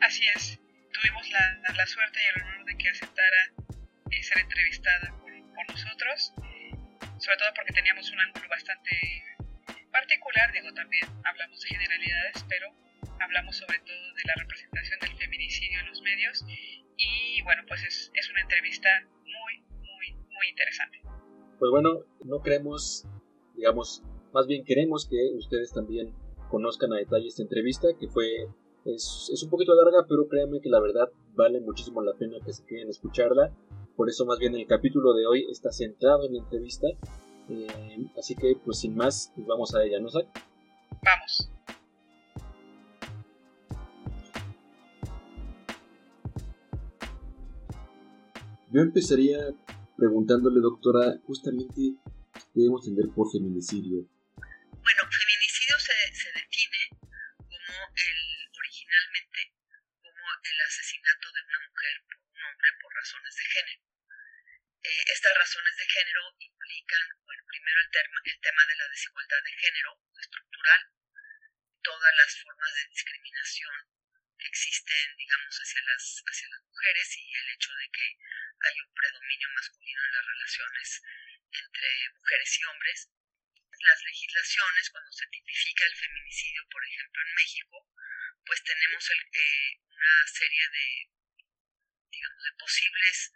Así 0.00 0.24
es, 0.34 0.60
tuvimos 0.92 1.30
la, 1.30 1.74
la 1.76 1.86
suerte 1.86 2.18
y 2.18 2.38
el 2.38 2.42
honor 2.42 2.64
de 2.66 2.76
que 2.76 2.88
aceptara 2.88 3.42
eh, 4.10 4.22
ser 4.22 4.38
entrevistada 4.42 5.14
por, 5.20 5.30
por 5.54 5.70
nosotros, 5.70 6.32
sobre 7.18 7.36
todo 7.38 7.48
porque 7.54 7.72
teníamos 7.72 8.10
un 8.10 8.20
ángulo 8.20 8.48
bastante 8.48 8.90
particular, 9.92 10.52
digo, 10.52 10.72
también 10.72 11.04
hablamos 11.24 11.60
de 11.60 11.68
generalidades, 11.68 12.44
pero 12.48 12.72
hablamos 13.20 13.56
sobre 13.56 13.78
todo 13.80 14.14
de 14.14 14.22
la 14.24 14.34
representación 14.38 14.98
del 15.00 15.16
feminicidio 15.16 15.80
en 15.80 15.86
los 15.86 16.02
medios 16.02 16.44
y 16.96 17.42
bueno, 17.42 17.62
pues 17.68 17.82
es, 17.84 18.10
es 18.14 18.30
una 18.30 18.40
entrevista 18.42 18.88
muy, 19.24 19.62
muy, 19.78 20.12
muy 20.30 20.48
interesante. 20.48 21.00
Pues 21.58 21.70
bueno, 21.70 22.04
no 22.24 22.40
creemos, 22.40 23.06
digamos, 23.56 24.02
más 24.32 24.46
bien 24.46 24.64
queremos 24.64 25.06
que 25.06 25.32
ustedes 25.36 25.72
también 25.72 26.12
conozcan 26.50 26.92
a 26.92 26.96
detalle 26.96 27.28
esta 27.28 27.42
entrevista, 27.42 27.88
que 27.98 28.08
fue, 28.08 28.48
es, 28.84 29.30
es 29.32 29.42
un 29.42 29.50
poquito 29.50 29.74
larga, 29.74 30.06
pero 30.08 30.28
créanme 30.28 30.60
que 30.60 30.68
la 30.68 30.80
verdad 30.80 31.10
vale 31.34 31.60
muchísimo 31.60 32.02
la 32.02 32.14
pena 32.14 32.38
que 32.44 32.52
se 32.52 32.64
queden 32.64 32.88
a 32.88 32.90
escucharla. 32.90 33.52
Por 33.96 34.08
eso 34.08 34.24
más 34.24 34.38
bien 34.38 34.54
el 34.54 34.66
capítulo 34.66 35.12
de 35.12 35.26
hoy 35.26 35.46
está 35.50 35.70
centrado 35.72 36.26
en 36.26 36.34
la 36.34 36.38
entrevista. 36.40 36.88
Eh, 37.48 38.06
así 38.18 38.34
que 38.34 38.56
pues 38.64 38.78
sin 38.78 38.96
más, 38.96 39.32
pues 39.34 39.46
vamos 39.46 39.74
a 39.74 39.82
ella, 39.84 40.00
¿no, 40.00 40.08
Zach? 40.08 40.26
Vamos. 41.02 41.50
Yo 48.72 48.82
empezaría 48.82 49.38
preguntándole, 49.96 50.60
doctora, 50.60 51.18
justamente 51.26 51.96
debemos 52.54 52.82
entender 52.86 53.08
por 53.14 53.30
feminicidio. 53.30 54.06
Bueno, 54.80 55.02
feminicidio 55.06 55.76
se, 55.78 55.94
define 56.32 56.80
como 57.46 57.74
el 57.94 58.18
originalmente 58.58 59.40
como 60.00 60.22
el 60.42 60.58
asesinato 60.66 61.26
de 61.32 61.40
una 61.42 61.60
mujer 61.68 61.94
por 62.06 62.16
un 62.16 62.42
hombre 62.44 62.70
por 62.80 62.90
razones 62.94 63.34
de 63.36 63.44
género. 63.44 63.82
Eh, 64.82 65.04
estas 65.12 65.34
razones 65.36 65.76
de 65.76 65.86
género 65.86 66.22
implican, 66.40 67.04
bueno, 67.24 67.42
primero 67.46 67.78
el, 67.84 67.90
terma- 67.90 68.22
el 68.24 68.40
tema 68.40 68.62
de 68.66 68.76
la 68.76 68.88
desigualdad 68.88 69.42
de 69.44 69.52
género 69.52 69.90
estructural, 70.18 70.80
todas 71.82 72.12
las 72.16 72.30
formas 72.40 72.74
de 72.74 72.88
discriminación 72.88 73.74
existen, 74.48 75.16
digamos, 75.16 75.54
hacia 75.54 75.82
las, 75.82 76.22
hacia 76.26 76.48
las 76.48 76.62
mujeres 76.64 77.16
y 77.16 77.34
el 77.34 77.48
hecho 77.50 77.72
de 77.74 77.88
que 77.90 78.06
hay 78.60 78.80
un 78.80 78.94
predominio 78.94 79.48
masculino 79.54 80.04
en 80.04 80.12
las 80.12 80.26
relaciones 80.26 81.02
entre 81.50 82.08
mujeres 82.14 82.58
y 82.58 82.64
hombres 82.64 83.10
las 83.82 84.02
legislaciones, 84.04 84.90
cuando 84.90 85.12
se 85.12 85.26
tipifica 85.28 85.84
el 85.86 85.96
feminicidio, 85.96 86.68
por 86.70 86.84
ejemplo, 86.84 87.22
en 87.22 87.34
México, 87.34 87.88
pues 88.44 88.62
tenemos 88.62 89.10
el, 89.10 89.20
eh, 89.32 89.80
una 89.84 90.26
serie 90.26 90.68
de, 90.68 91.10
digamos, 92.10 92.44
de 92.44 92.52
posibles 92.58 93.32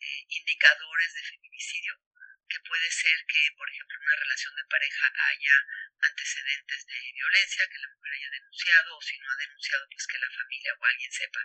eh, 0.00 0.26
indicadores 0.28 1.14
de 1.14 1.22
feminicidio, 1.22 2.00
que 2.48 2.60
puede 2.60 2.90
ser 2.90 3.18
que, 3.26 3.52
por 3.56 3.68
ejemplo, 3.68 3.96
en 3.96 4.02
una 4.02 4.16
relación 4.16 4.54
de 4.56 4.64
pareja 4.64 5.12
haya 5.28 5.56
antecedentes 6.00 6.86
de 6.86 7.12
violencia, 7.12 7.68
que 7.68 7.78
la 7.78 7.88
mujer 7.88 8.12
haya 8.14 8.30
denunciado, 8.30 8.96
o 8.96 9.02
si 9.02 9.18
no 9.18 9.30
ha 9.30 9.36
denunciado, 9.36 9.88
pues 9.90 10.06
que 10.06 10.18
la 10.18 10.30
familia 10.30 10.74
o 10.74 10.84
alguien 10.84 11.12
sepa 11.12 11.40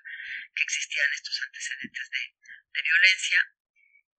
que 0.55 0.63
existían 0.63 1.13
estos 1.13 1.41
antecedentes 1.41 2.09
de, 2.09 2.33
de 2.73 2.81
violencia. 2.81 3.39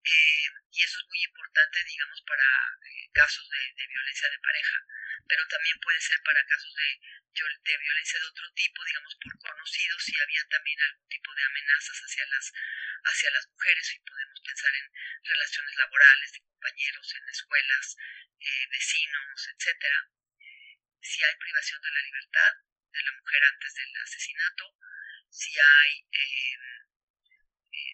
Eh, 0.04 0.48
y 0.70 0.82
eso 0.84 1.00
es 1.00 1.06
muy 1.08 1.24
importante, 1.24 1.82
digamos, 1.84 2.20
para 2.28 2.44
eh, 2.44 3.08
casos 3.14 3.48
de, 3.48 3.86
violencia 3.88 4.28
de 4.28 4.38
pareja, 4.38 4.76
pero 5.26 5.48
también 5.48 5.80
puede 5.80 6.00
ser 6.00 6.20
para 6.22 6.44
casos 6.44 6.74
de, 6.74 7.00
violencia 7.32 8.20
de 8.20 8.26
otro 8.26 8.52
tipo, 8.52 8.84
digamos, 8.84 9.16
por 9.16 9.38
conocidos, 9.38 10.04
si 10.04 10.12
había 10.20 10.44
también 10.48 10.78
algún 10.82 11.08
tipo 11.08 11.34
de 11.34 11.44
amenazas 11.44 11.96
hacia 11.96 12.26
las, 12.26 12.52
hacia 13.04 13.30
las 13.30 13.48
mujeres, 13.48 13.94
y 13.94 13.98
podemos 14.00 14.40
pensar 14.40 14.74
en 14.74 14.92
relaciones 15.24 15.74
laborales, 15.76 16.32
de 16.32 16.40
compañeros, 16.40 17.14
en 17.14 17.28
escuelas, 17.28 17.96
eh, 18.40 18.66
vecinos, 18.70 19.48
etcétera. 19.56 20.10
Si 21.00 21.24
hay 21.24 21.36
privación 21.36 21.80
de 21.80 21.90
la 21.90 22.02
libertad 22.02 22.52
de 22.92 23.02
la 23.02 23.12
mujer 23.12 23.44
antes 23.44 23.74
del 23.74 23.96
asesinato, 23.96 24.76
si 25.30 25.58
hay 25.58 26.06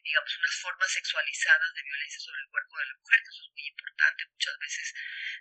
digamos, 0.04 0.36
unas 0.38 0.56
formas 0.56 0.90
sexualizadas 0.92 1.74
de 1.74 1.82
violencia 1.82 2.20
sobre 2.20 2.40
el 2.40 2.48
cuerpo 2.48 2.78
de 2.78 2.86
la 2.86 2.96
mujer, 2.96 3.18
que 3.22 3.30
eso 3.30 3.44
es 3.44 3.50
muy 3.50 3.66
importante. 3.66 4.26
Muchas 4.26 4.58
veces 4.58 4.94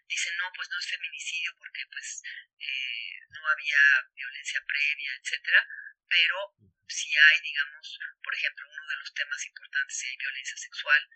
dicen, 0.08 0.38
no, 0.38 0.52
pues 0.56 0.70
no 0.70 0.80
es 0.80 0.88
feminicidio 0.88 1.56
porque 1.58 1.86
pues 1.92 2.24
eh, 2.60 3.20
no 3.30 3.48
había 3.48 3.82
violencia 4.16 4.64
previa, 4.66 5.12
etcétera, 5.16 5.68
pero 6.08 6.56
si 6.88 7.16
hay, 7.16 7.42
digamos, 7.42 8.00
por 8.24 8.34
ejemplo, 8.34 8.70
uno 8.70 8.88
de 8.88 8.98
los 8.98 9.14
temas 9.14 9.46
importantes, 9.46 9.98
si 9.98 10.08
hay 10.08 10.18
violencia 10.18 10.58
sexual, 10.58 11.10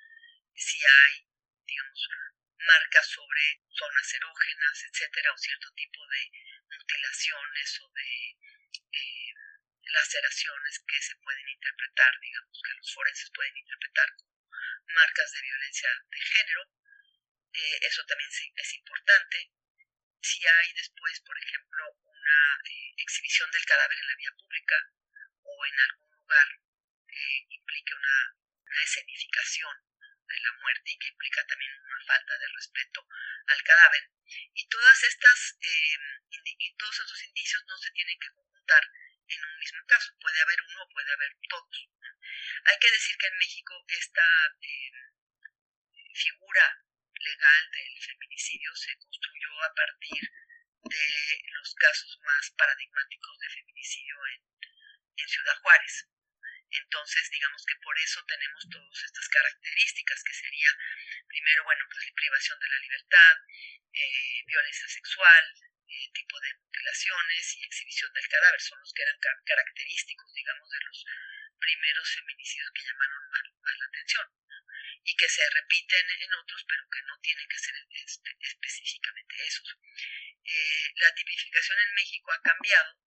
si 0.56 0.80
hay, 0.86 1.26
digamos, 1.66 2.10
marcas 2.58 3.08
sobre 3.08 3.62
zonas 3.70 4.14
erógenas, 4.14 4.84
etcétera, 4.84 5.34
o 5.34 5.38
cierto 5.38 5.72
tipo 5.74 6.08
de 6.08 6.32
mutilaciones 6.78 7.80
o 7.82 7.92
de 7.92 8.38
eh, 8.92 9.23
laceraciones 9.86 10.80
que 10.88 11.02
se 11.02 11.16
pueden 11.18 11.50
interpretar, 11.50 12.14
digamos, 12.22 12.62
que 12.66 12.74
los 12.74 12.94
forenses 12.94 13.32
pueden 13.32 13.58
interpretar 13.58 14.16
como 14.16 14.50
marcas 14.94 15.32
de 15.32 15.42
violencia 15.42 15.90
de 16.10 16.20
género. 16.20 16.70
Eh, 17.54 17.80
eso 17.82 18.06
también 18.06 18.30
es 18.56 18.74
importante. 18.74 19.52
Si 20.22 20.48
hay 20.48 20.74
después, 20.74 21.20
por 21.22 21.38
ejemplo, 21.38 21.84
una 22.02 22.62
eh, 22.66 22.94
exhibición 22.98 23.50
del 23.52 23.66
cadáver 23.66 23.98
en 24.00 24.08
la 24.08 24.16
vía 24.16 24.32
pública 24.38 24.76
o 25.44 25.66
en 25.66 25.80
algún 25.80 26.16
lugar 26.16 26.48
que 27.08 27.48
implique 27.50 27.94
una, 27.94 28.36
escenificación 28.74 29.78
de 30.26 30.40
la 30.40 30.52
muerte 30.54 30.92
y 30.92 30.98
que 30.98 31.10
implica 31.10 31.46
también 31.46 31.72
una 31.80 32.06
falta 32.08 32.38
de 32.40 32.48
respeto 32.56 33.08
al 33.46 33.62
cadáver. 33.62 34.10
Y 34.56 34.68
todas 34.68 35.04
estas 35.04 35.58
eh, 35.62 35.98
y 36.58 36.76
todos 36.76 37.00
estos 37.00 37.24
indicios 37.24 37.64
no 37.68 37.78
se 37.78 37.92
tienen 37.92 38.20
que 38.20 38.32
conjuntar 38.32 38.84
en 39.28 39.40
un 39.44 39.60
mismo 39.60 39.86
caso. 39.88 40.14
Puede 40.20 40.42
haber 40.42 40.62
uno 40.62 40.90
puede 40.90 41.14
haber 41.14 41.38
todos. 41.50 41.90
Hay 42.66 42.78
que 42.80 42.92
decir 42.92 43.18
que 43.18 43.28
en 43.28 43.38
México 43.38 43.74
esta 43.88 44.28
eh, 44.62 44.92
figura 46.14 46.84
legal 47.20 47.72
del 47.72 47.98
feminicidio 48.00 48.76
se 48.76 48.98
construyó 48.98 49.64
a 49.64 49.74
partir 49.74 50.22
de 50.84 51.42
los 51.54 51.76
casos 51.76 52.20
más 52.24 52.52
paradigmáticos 52.58 53.40
de 53.40 53.50
feminicidio 53.50 54.16
en, 54.28 54.42
en 55.18 55.28
Ciudad 55.28 55.58
Juárez. 55.62 56.08
Entonces, 56.74 57.30
digamos 57.30 57.64
que 57.66 57.76
por 57.84 57.98
eso 58.00 58.24
tenemos 58.26 58.68
todas 58.70 59.04
estas 59.04 59.30
características, 59.30 60.24
que 60.24 60.34
sería, 60.34 60.72
primero, 61.28 61.64
bueno, 61.66 61.86
pues 61.92 62.12
privación 62.16 62.60
de 62.60 62.68
la 62.68 62.80
libertad, 62.80 63.36
eh, 63.94 64.44
violencia 64.48 64.88
sexual, 64.88 65.44
eh, 65.94 66.10
tipo 66.14 66.40
de 66.40 66.54
mutilaciones 66.58 67.58
y 67.58 67.64
exhibición 67.64 68.12
del 68.14 68.28
cadáver 68.28 68.62
son 68.62 68.80
los 68.80 68.94
que 68.94 69.04
eran 69.04 69.20
característicos, 69.46 70.34
digamos, 70.34 70.70
de 70.70 70.82
los 70.86 71.06
primeros 71.60 72.10
feminicidios 72.16 72.72
que 72.74 72.84
llamaron 72.84 73.30
más, 73.30 73.78
la 73.78 73.86
atención 73.86 74.28
y 75.06 75.16
que 75.16 75.30
se 75.30 75.44
repiten 75.50 76.06
en 76.10 76.34
otros, 76.34 76.66
pero 76.68 76.84
que 76.90 77.02
no 77.04 77.20
tienen 77.22 77.48
que 77.48 77.60
ser 77.60 77.76
específicamente 78.42 79.36
esos. 79.46 79.78
Eh, 80.46 80.94
la 80.96 81.14
tipificación 81.14 81.78
en 81.80 81.94
México 81.94 82.32
ha 82.32 82.42
cambiado 82.42 83.04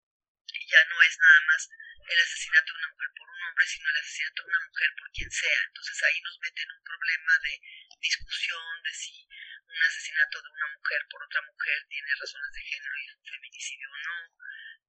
ya 0.66 0.84
no 0.88 1.02
es 1.02 1.18
nada 1.18 1.40
más 1.46 1.70
el 2.06 2.20
asesinato 2.20 2.72
de 2.72 2.78
una 2.78 2.92
mujer 2.94 3.10
por 3.16 3.28
un 3.28 3.42
hombre, 3.42 3.66
sino 3.66 3.90
el 3.90 3.96
asesinato 3.96 4.42
de 4.42 4.48
una 4.48 4.66
mujer 4.66 4.90
por 4.98 5.10
quien 5.10 5.30
sea. 5.30 5.60
Entonces 5.66 6.02
ahí 6.02 6.20
nos 6.22 6.38
meten 6.40 6.70
un 6.70 6.82
problema 6.84 7.32
de 7.42 7.60
discusión 8.00 8.82
de 8.82 8.92
si 8.94 9.28
un 9.66 9.82
asesinato 9.82 10.42
de 10.42 10.48
una 10.48 10.68
mujer 10.78 11.06
por 11.10 11.22
otra 11.22 11.42
mujer 11.42 11.86
tiene 11.88 12.14
razones 12.14 12.52
de 12.52 12.62
género 12.62 12.96
y 12.98 13.28
feminicidio 13.28 13.90
o 13.90 13.98
no. 13.98 14.18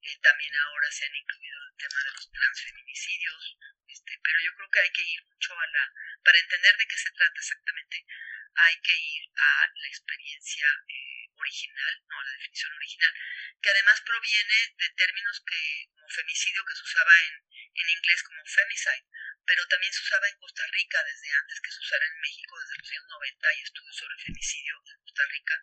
Eh, 0.02 0.18
también 0.22 0.54
ahora 0.56 0.92
se 0.92 1.06
han 1.06 1.16
incluido 1.16 1.58
el 1.68 1.78
tema 1.78 2.00
de 2.06 2.12
los 2.14 2.32
transfeminicidios, 2.32 3.58
este, 3.88 4.20
pero 4.24 4.38
yo 4.46 4.56
creo 4.56 4.70
que 4.70 4.80
hay 4.80 4.92
que 4.92 5.02
ir 5.02 5.26
mucho 5.26 5.60
a 5.60 5.68
la, 5.68 5.94
para 6.24 6.40
entender 6.40 6.78
de 6.78 6.88
qué 6.88 6.98
se 6.98 7.12
trata 7.12 7.34
exactamente, 7.36 8.06
hay 8.54 8.80
que 8.82 8.96
ir 8.96 9.24
a 9.36 9.72
la 9.74 9.88
experiencia 9.88 10.68
eh, 10.88 11.26
original, 11.38 11.94
¿no? 12.10 12.24
la 12.24 12.32
definición 12.32 12.74
original, 12.74 13.13
que 13.62 13.70
además 13.70 14.01
proviene 14.01 14.75
de 14.77 14.89
términos 14.89 15.44
que, 15.46 15.89
como 15.94 16.10
femicidio 16.10 16.65
que 16.65 16.75
se 16.75 16.84
usaba 16.84 17.13
en, 17.27 17.34
en 17.74 17.89
inglés 17.89 18.24
como 18.24 18.44
femicide, 18.46 19.06
pero 19.46 19.65
también 19.67 19.94
se 19.94 20.01
usaba 20.01 20.27
en 20.27 20.38
Costa 20.38 20.63
Rica 20.72 21.03
desde 21.03 21.32
antes 21.32 21.62
que 21.62 21.72
se 21.72 21.79
usara 21.79 22.05
en 22.05 22.20
México, 22.20 22.59
desde 22.59 22.77
los 22.77 22.92
años 22.92 23.07
90 23.07 23.48
hay 23.48 23.62
estudios 23.62 23.96
sobre 23.96 24.18
femicidio 24.18 24.74
en 24.85 25.00
Costa 25.01 25.24
Rica, 25.31 25.55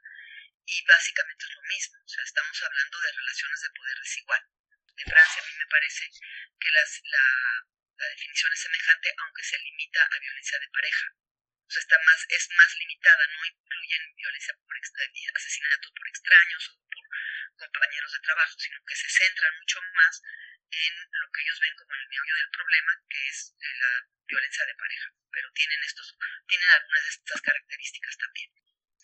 y 0.66 0.84
básicamente 0.86 1.44
es 1.44 1.54
lo 1.54 1.62
mismo, 1.62 1.98
o 2.02 2.08
sea, 2.08 2.24
estamos 2.24 2.62
hablando 2.62 3.00
de 3.00 3.12
relaciones 3.12 3.60
de 3.60 3.70
poder 3.70 3.98
desigual. 3.98 4.42
De 4.96 5.04
Francia 5.04 5.42
a 5.42 5.46
mí 5.46 5.52
me 5.58 5.66
parece 5.66 6.08
que 6.60 6.70
las, 6.70 7.00
la, 7.04 7.26
la 7.98 8.06
definición 8.08 8.52
es 8.52 8.60
semejante, 8.60 9.14
aunque 9.18 9.42
se 9.42 9.58
limita 9.58 10.00
a 10.04 10.18
violencia 10.20 10.58
de 10.58 10.68
pareja. 10.68 11.06
O 11.64 11.70
sea, 11.70 11.80
está 11.80 11.96
más, 12.04 12.20
es 12.28 12.48
más 12.56 12.76
limitada, 12.76 13.26
no 13.26 13.44
incluyen 13.44 14.14
violencia 14.16 14.54
por 14.54 14.76
asesinatos 14.76 15.92
por 15.92 16.08
extraños 16.08 16.68
o 16.68 16.74
por 16.76 17.70
compañeros 17.72 18.12
de 18.12 18.20
trabajo, 18.20 18.58
sino 18.58 18.84
que 18.84 18.96
se 18.96 19.08
centran 19.08 19.54
mucho 19.58 19.80
más 19.94 20.22
en 20.70 20.94
lo 21.10 21.30
que 21.32 21.42
ellos 21.42 21.60
ven 21.60 21.74
como 21.76 21.94
el 21.94 22.08
meollo 22.08 22.34
del 22.36 22.50
problema, 22.50 22.92
que 23.08 23.28
es 23.28 23.54
la 23.60 23.92
violencia 24.26 24.64
de 24.66 24.74
pareja. 24.74 25.08
Pero 25.30 25.52
tienen 25.52 25.82
estos, 25.84 26.16
tienen 26.48 26.68
algunas 26.68 27.02
de 27.04 27.10
estas 27.10 27.40
características 27.42 28.16
también. 28.18 28.50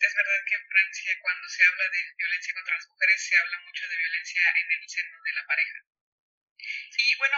Es 0.01 0.15
verdad 0.15 0.41
que 0.47 0.55
en 0.55 0.67
Francia 0.67 1.19
cuando 1.21 1.47
se 1.47 1.63
habla 1.63 1.89
de 1.89 2.13
violencia 2.17 2.53
contra 2.53 2.75
las 2.75 2.87
mujeres 2.87 3.21
se 3.21 3.37
habla 3.37 3.59
mucho 3.59 3.87
de 3.87 3.97
violencia 3.97 4.41
en 4.57 4.71
el 4.71 4.89
seno 4.89 5.21
de 5.21 5.33
la 5.33 5.45
pareja. 5.45 5.79
Y 6.97 7.15
bueno, 7.17 7.37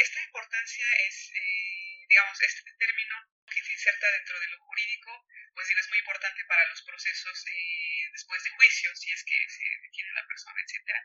esta 0.00 0.20
importancia 0.22 0.86
es, 1.06 1.30
eh, 1.34 2.06
digamos, 2.08 2.40
este 2.40 2.72
término 2.78 3.16
que 3.50 3.64
se 3.64 3.72
inserta 3.72 4.10
dentro 4.12 4.38
de 4.38 4.48
lo 4.48 4.58
jurídico, 4.60 5.26
pues 5.54 5.66
digo, 5.68 5.80
es 5.80 5.88
muy 5.88 5.98
importante 5.98 6.44
para 6.44 6.66
los 6.68 6.82
procesos 6.82 7.44
eh, 7.48 8.08
después 8.12 8.42
de 8.44 8.50
juicio, 8.50 8.94
si 8.94 9.10
es 9.10 9.24
que 9.24 9.48
se 9.48 9.64
detiene 9.82 10.12
la 10.12 10.26
persona, 10.26 10.60
etcétera. 10.62 11.04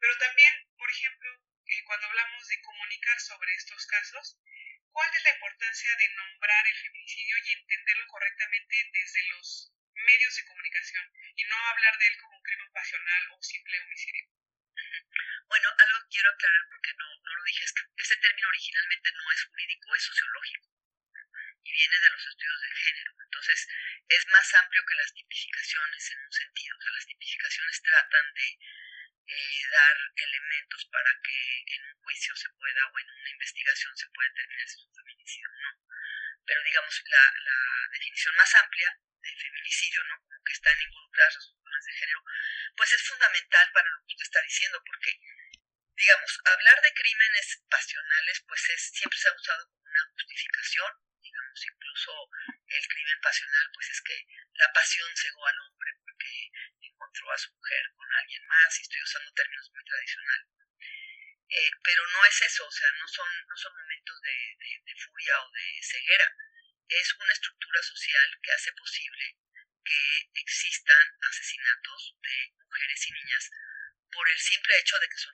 Pero 0.00 0.18
también, 0.18 0.52
por 0.76 0.90
ejemplo, 0.90 1.30
eh, 1.66 1.84
cuando 1.84 2.06
hablamos 2.06 2.48
de 2.48 2.60
comunicar 2.60 3.20
sobre 3.20 3.54
estos 3.54 3.86
casos, 3.86 4.38
¿cuál 4.90 5.10
es 5.14 5.22
la 5.22 5.34
importancia 5.34 5.96
de 5.96 6.08
nombrar 6.08 6.66
el 6.66 6.76
feminicidio 6.76 7.36
y 7.38 7.52
entenderlo 7.52 8.06
correctamente 8.08 8.90
desde 8.92 9.22
los 9.28 9.72
medios 9.94 10.34
de 10.34 10.44
comunicación 10.44 11.10
y 11.36 11.44
no 11.44 11.56
hablar 11.56 11.96
de 11.98 12.06
él 12.08 12.18
como 12.18 12.36
un 12.36 12.42
crimen 12.42 12.72
pasional 12.72 13.30
o 13.30 13.42
simple 13.42 13.80
homicidio? 13.80 14.26
Bueno, 15.46 15.68
algo 15.78 16.08
quiero 16.10 16.30
aclarar 16.30 16.66
porque 16.68 16.92
no, 16.98 17.06
no 17.22 17.34
lo 17.36 17.44
dije, 17.44 17.64
es 17.64 17.72
que 17.72 18.02
ese 18.02 18.16
término 18.16 18.48
originalmente 18.48 19.12
no 19.12 19.32
es 19.32 19.44
jurídico, 19.44 19.94
es 19.94 20.02
sociológico 20.02 20.73
y 21.64 21.72
viene 21.72 21.98
de 21.98 22.10
los 22.10 22.26
estudios 22.26 22.60
del 22.60 22.74
género. 22.76 23.12
Entonces, 23.24 23.68
es 24.08 24.26
más 24.28 24.54
amplio 24.54 24.84
que 24.86 24.94
las 24.94 25.12
tipificaciones 25.14 26.10
en 26.10 26.18
un 26.20 26.32
sentido. 26.32 26.76
O 26.76 26.82
sea, 26.82 26.92
las 26.92 27.06
tipificaciones 27.06 27.82
tratan 27.82 28.34
de 28.34 28.58
eh, 29.26 29.62
dar 29.70 29.96
elementos 30.16 30.84
para 30.92 31.10
que 31.24 31.64
en 31.66 31.82
un 31.84 31.94
juicio 32.04 32.36
se 32.36 32.50
pueda 32.50 32.86
o 32.92 32.98
en 32.98 33.10
una 33.10 33.30
investigación 33.30 33.96
se 33.96 34.08
pueda 34.12 34.28
determinar 34.28 34.68
si 34.68 34.76
es 34.76 34.84
un 34.84 34.94
feminicidio 34.94 35.48
o 35.48 35.60
no. 35.64 35.80
Pero 36.44 36.62
digamos, 36.62 37.02
la, 37.06 37.32
definición 37.90 38.36
más 38.36 38.54
amplia 38.56 38.98
de 39.22 39.36
feminicidio, 39.36 40.04
¿no? 40.04 40.20
Como 40.20 40.44
que 40.44 40.52
están 40.52 40.76
involucradas 40.82 41.34
las 41.36 41.48
razones 41.48 41.84
de 41.86 41.92
género, 41.92 42.24
pues 42.76 42.92
es 42.92 43.02
fundamental 43.08 43.70
para 43.72 43.88
lo 43.88 43.98
que 44.04 44.12
usted 44.12 44.24
está 44.24 44.42
diciendo, 44.42 44.82
porque, 44.84 45.18
digamos, 45.96 46.40
hablar 46.44 46.80
de 46.82 46.92
crímenes 46.92 47.62
pasionales, 47.70 48.44
pues 48.46 48.68
es, 48.68 48.90
siempre 48.92 49.18
se 49.18 49.28
ha 49.28 49.32
usado 49.32 49.70
como 49.70 49.84
una 49.88 50.04
justificación 50.12 51.03
incluso 51.62 52.12
el 52.66 52.88
crimen 52.88 53.20
pasional, 53.20 53.70
pues 53.72 53.90
es 53.90 54.00
que 54.02 54.26
la 54.54 54.72
pasión 54.72 55.08
cegó 55.14 55.46
al 55.46 55.60
hombre 55.60 55.92
porque 56.00 56.50
encontró 56.80 57.30
a 57.30 57.38
su 57.38 57.52
mujer 57.52 57.84
con 57.94 58.12
alguien 58.12 58.44
más, 58.46 58.78
y 58.78 58.82
estoy 58.82 59.02
usando 59.02 59.32
términos 59.32 59.70
muy 59.72 59.84
tradicionales. 59.84 60.48
Eh, 61.48 61.70
pero 61.82 62.06
no 62.08 62.24
es 62.24 62.42
eso, 62.42 62.66
o 62.66 62.72
sea, 62.72 62.90
no 62.98 63.06
son, 63.06 63.28
no 63.46 63.56
son 63.56 63.76
momentos 63.76 64.20
de, 64.22 64.56
de 64.82 64.94
furia 64.96 65.40
o 65.42 65.50
de 65.52 65.80
ceguera, 65.82 66.26
es 66.88 67.14
una 67.14 67.32
estructura 67.32 67.82
social 67.82 68.38
que 68.42 68.52
hace 68.52 68.72
posible 68.72 69.36
que 69.84 70.30
existan 70.34 71.04
asesinatos 71.20 72.16
de 72.22 72.52
mujeres 72.56 73.08
y 73.08 73.12
niñas 73.12 73.50
por 74.10 74.28
el 74.30 74.38
simple 74.38 74.78
hecho 74.78 74.98
de 74.98 75.08
que 75.08 75.18
son 75.18 75.32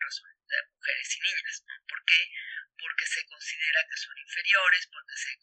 mujeres 0.74 1.16
y 1.16 1.20
niñas. 1.20 1.64
¿Por 1.87 2.04
qué? 2.04 2.30
Porque 2.78 3.06
se 3.06 3.24
considera 3.26 3.87
que 3.88 3.96
son 3.96 4.18
inferiores, 4.18 4.87
porque 4.90 5.16
se 5.16 5.38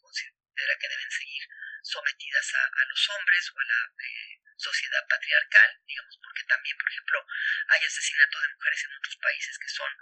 considera 0.58 0.78
que 0.80 0.88
deben 0.88 1.10
seguir 1.10 1.48
sometidas 1.82 2.54
a, 2.54 2.84
los 2.90 3.08
hombres 3.10 3.50
o 3.54 3.60
a 3.60 3.64
la 3.64 3.82
eh, 4.02 4.40
sociedad 4.56 5.06
patriarcal, 5.08 5.70
digamos, 5.86 6.18
porque 6.18 6.42
también, 6.48 6.76
por 6.76 6.90
ejemplo, 6.90 7.26
hay 7.68 7.84
asesinato 7.84 8.40
de 8.40 8.48
mujeres 8.48 8.84
en 8.84 8.96
otros 8.98 9.16
países 9.22 9.58
que 9.58 9.68
son 9.68 9.92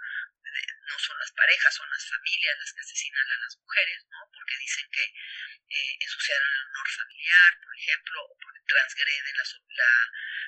no 0.87 0.97
son 0.97 1.19
las 1.19 1.31
parejas, 1.33 1.75
son 1.75 1.89
las 1.91 2.07
familias 2.07 2.57
las 2.57 2.73
que 2.73 2.81
asesinan 2.81 3.29
a 3.29 3.37
las 3.37 3.57
mujeres, 3.57 4.05
¿no? 4.09 4.31
Porque 4.33 4.57
dicen 4.57 4.89
que 4.89 5.03
eh, 5.03 5.97
ensuciaron 5.99 6.49
el 6.49 6.65
honor 6.71 6.89
familiar, 6.89 7.59
por 7.61 7.75
ejemplo, 7.75 8.23
o 8.23 8.37
porque 8.41 8.61
transgreden 8.65 9.35
la, 9.35 9.93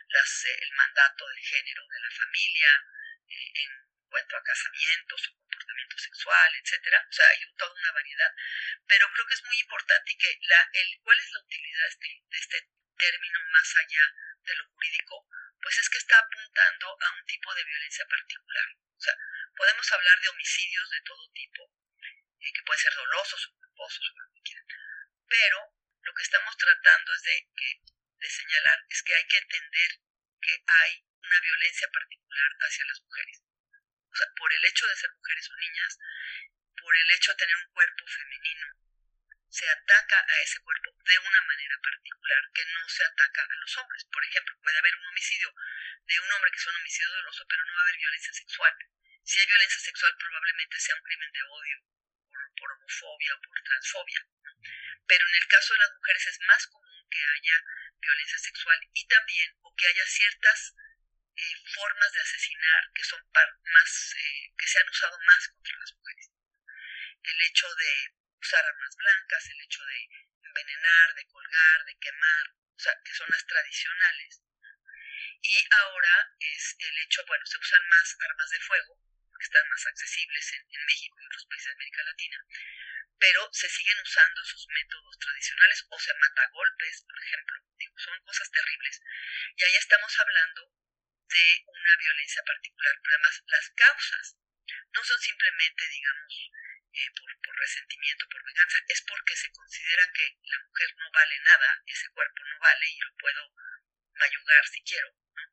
las, 0.07 0.45
eh, 0.45 0.59
el 0.61 0.71
mandato 0.71 1.27
de 1.27 1.41
género 1.43 1.85
de 1.87 1.99
la 1.99 2.11
familia 2.11 2.85
en 3.29 3.98
cuanto 4.09 4.35
a 4.35 4.43
casamientos 4.43 5.27
o 5.27 5.33
comportamientos 5.33 6.01
sexuales 6.01 6.19
sexual, 6.19 6.51
etcétera. 6.55 6.99
O 7.07 7.13
sea, 7.13 7.27
hay 7.29 7.39
toda 7.55 7.71
una 7.71 7.91
variedad. 7.91 8.31
Pero 8.87 9.11
creo 9.13 9.25
que 9.27 9.33
es 9.33 9.43
muy 9.45 9.59
importante 9.59 10.11
y 10.11 10.17
que 10.17 10.37
la, 10.41 10.69
el, 10.73 10.99
cuál 11.01 11.19
es 11.19 11.31
la 11.31 11.39
utilidad 11.39 11.83
de 11.83 11.89
este, 11.89 12.07
de 12.29 12.37
este 12.37 12.69
término 12.97 13.39
más 13.51 13.75
allá 13.77 14.05
de 14.43 14.55
lo 14.55 14.65
jurídico, 14.67 15.27
pues 15.61 15.77
es 15.77 15.89
que 15.89 15.97
está 15.97 16.19
apuntando 16.19 16.97
a 16.99 17.11
un 17.15 17.25
tipo 17.25 17.53
de 17.55 17.63
violencia 17.63 18.05
particular. 18.05 18.67
O 18.75 19.01
sea, 19.01 19.15
podemos 19.55 19.91
hablar 19.91 20.19
de 20.19 20.29
homicidios 20.29 20.89
de 20.89 21.01
todo 21.01 21.31
tipo, 21.31 21.71
eh, 22.39 22.51
que 22.53 22.63
pueden 22.65 22.83
ser 22.83 22.93
dolosos 22.93 23.47
o 23.47 23.55
culposos 23.55 24.11
o 24.11 24.19
lo 24.19 24.33
que 24.33 24.41
quieran. 24.41 24.65
Pero 25.27 25.57
lo 26.01 26.13
que 26.13 26.23
estamos 26.23 26.57
tratando 26.57 27.13
es 27.13 27.21
de, 27.23 27.47
que, 27.55 27.81
de 28.19 28.29
señalar 28.29 28.79
es 28.89 29.03
que 29.03 29.15
hay 29.15 29.27
que 29.27 29.37
entender 29.37 29.91
que 30.41 30.63
hay 30.65 31.05
una 31.21 31.39
violencia 31.41 31.87
particular 31.91 32.49
hacia 32.59 32.85
las 32.85 33.01
mujeres. 33.01 33.48
O 34.11 34.15
sea, 34.15 34.27
por 34.35 34.51
el 34.53 34.65
hecho 34.65 34.87
de 34.87 34.95
ser 34.95 35.11
mujeres 35.11 35.49
o 35.49 35.55
niñas, 35.55 35.97
por 36.75 36.95
el 36.97 37.11
hecho 37.11 37.31
de 37.31 37.37
tener 37.37 37.55
un 37.55 37.73
cuerpo 37.73 38.05
femenino, 38.07 38.67
se 39.49 39.69
ataca 39.69 40.25
a 40.27 40.41
ese 40.41 40.59
cuerpo 40.61 40.95
de 41.03 41.19
una 41.19 41.41
manera 41.41 41.75
particular 41.81 42.43
que 42.53 42.65
no 42.65 42.87
se 42.87 43.03
ataca 43.03 43.41
a 43.41 43.55
los 43.61 43.77
hombres. 43.77 44.05
Por 44.05 44.23
ejemplo, 44.23 44.59
puede 44.61 44.77
haber 44.77 44.95
un 44.95 45.07
homicidio 45.07 45.53
de 46.05 46.19
un 46.19 46.31
hombre 46.31 46.51
que 46.51 46.57
es 46.57 46.67
un 46.67 46.75
homicidio 46.75 47.09
doloso, 47.09 47.45
pero 47.49 47.63
no 47.65 47.73
va 47.73 47.79
a 47.79 47.83
haber 47.83 47.97
violencia 47.97 48.33
sexual. 48.33 48.73
Si 49.23 49.39
hay 49.39 49.45
violencia 49.45 49.79
sexual, 49.79 50.15
probablemente 50.17 50.79
sea 50.79 50.95
un 50.95 51.03
crimen 51.03 51.31
de 51.31 51.43
odio 51.43 51.77
por, 52.29 52.53
por 52.57 52.71
homofobia 52.71 53.35
o 53.35 53.41
por 53.41 53.61
transfobia. 53.61 54.21
Pero 55.07 55.27
en 55.27 55.35
el 55.35 55.47
caso 55.47 55.73
de 55.73 55.79
las 55.79 55.93
mujeres 55.93 56.27
es 56.27 56.39
más 56.41 56.67
común 56.67 57.09
que 57.09 57.25
haya 57.25 57.57
violencia 57.99 58.37
sexual 58.37 58.79
y 58.93 59.07
también 59.07 59.57
o 59.61 59.75
que 59.75 59.87
haya 59.87 60.05
ciertas 60.05 60.75
eh, 61.39 61.55
formas 61.73 62.11
de 62.11 62.19
asesinar 62.19 62.91
que 62.93 63.03
son 63.03 63.21
más 63.31 64.13
eh, 64.17 64.51
que 64.57 64.67
se 64.67 64.79
han 64.79 64.89
usado 64.89 65.17
más 65.25 65.47
contra 65.47 65.77
las 65.79 65.93
mujeres. 65.93 66.31
El 67.23 67.41
hecho 67.41 67.67
de 67.75 68.13
usar 68.39 68.65
armas 68.65 68.95
blancas, 68.95 69.49
el 69.49 69.61
hecho 69.61 69.83
de 69.85 70.09
envenenar, 70.43 71.15
de 71.15 71.27
colgar, 71.27 71.85
de 71.85 71.97
quemar, 71.97 72.45
o 72.75 72.79
sea, 72.79 72.93
que 73.03 73.13
son 73.13 73.27
las 73.29 73.45
tradicionales. 73.45 74.41
Y 75.41 75.55
ahora 75.71 76.35
es 76.39 76.75
el 76.79 76.97
hecho, 76.99 77.23
bueno, 77.25 77.45
se 77.45 77.57
usan 77.57 77.87
más 77.87 78.17
armas 78.19 78.49
de 78.49 78.59
fuego, 78.59 78.99
que 79.39 79.45
están 79.45 79.69
más 79.69 79.85
accesibles 79.87 80.53
en, 80.53 80.85
México 80.85 81.21
y 81.21 81.25
otros 81.25 81.45
países 81.45 81.67
de 81.67 81.71
América 81.71 82.03
Latina, 82.03 82.45
pero 83.17 83.49
se 83.53 83.69
siguen 83.69 83.99
usando 84.01 84.41
esos 84.41 84.67
métodos 84.67 85.17
tradicionales 85.19 85.85
o 85.87 85.99
se 85.99 86.13
mata 86.15 86.43
a 86.43 86.49
golpes, 86.49 87.05
por 87.07 87.23
ejemplo. 87.23 87.63
Digo, 87.77 87.97
son 87.99 88.19
cosas 88.25 88.51
terribles. 88.51 89.01
Y 89.55 89.63
ahí 89.63 89.75
estamos 89.75 90.19
hablando 90.19 90.73
de 91.29 91.63
una 91.67 91.95
violencia 91.97 92.41
particular, 92.43 92.95
pero 93.01 93.15
además 93.15 93.43
las 93.45 93.69
causas 93.71 94.37
no 94.93 95.03
son 95.03 95.19
simplemente, 95.19 95.87
digamos, 95.87 96.51
eh, 96.93 97.09
por, 97.15 97.29
por, 97.41 97.55
resentimiento, 97.57 98.27
por 98.29 98.43
venganza, 98.45 98.77
es 98.87 99.01
porque 99.07 99.35
se 99.35 99.51
considera 99.51 100.03
que 100.13 100.37
la 100.43 100.59
mujer 100.65 100.89
no 100.97 101.11
vale 101.11 101.39
nada, 101.41 101.83
ese 101.85 102.09
cuerpo 102.09 102.43
no 102.45 102.59
vale 102.59 102.85
y 102.89 102.99
lo 102.99 103.15
puedo 103.15 103.53
mayugar 104.13 104.65
si 104.67 104.81
quiero. 104.81 105.13
¿no? 105.13 105.43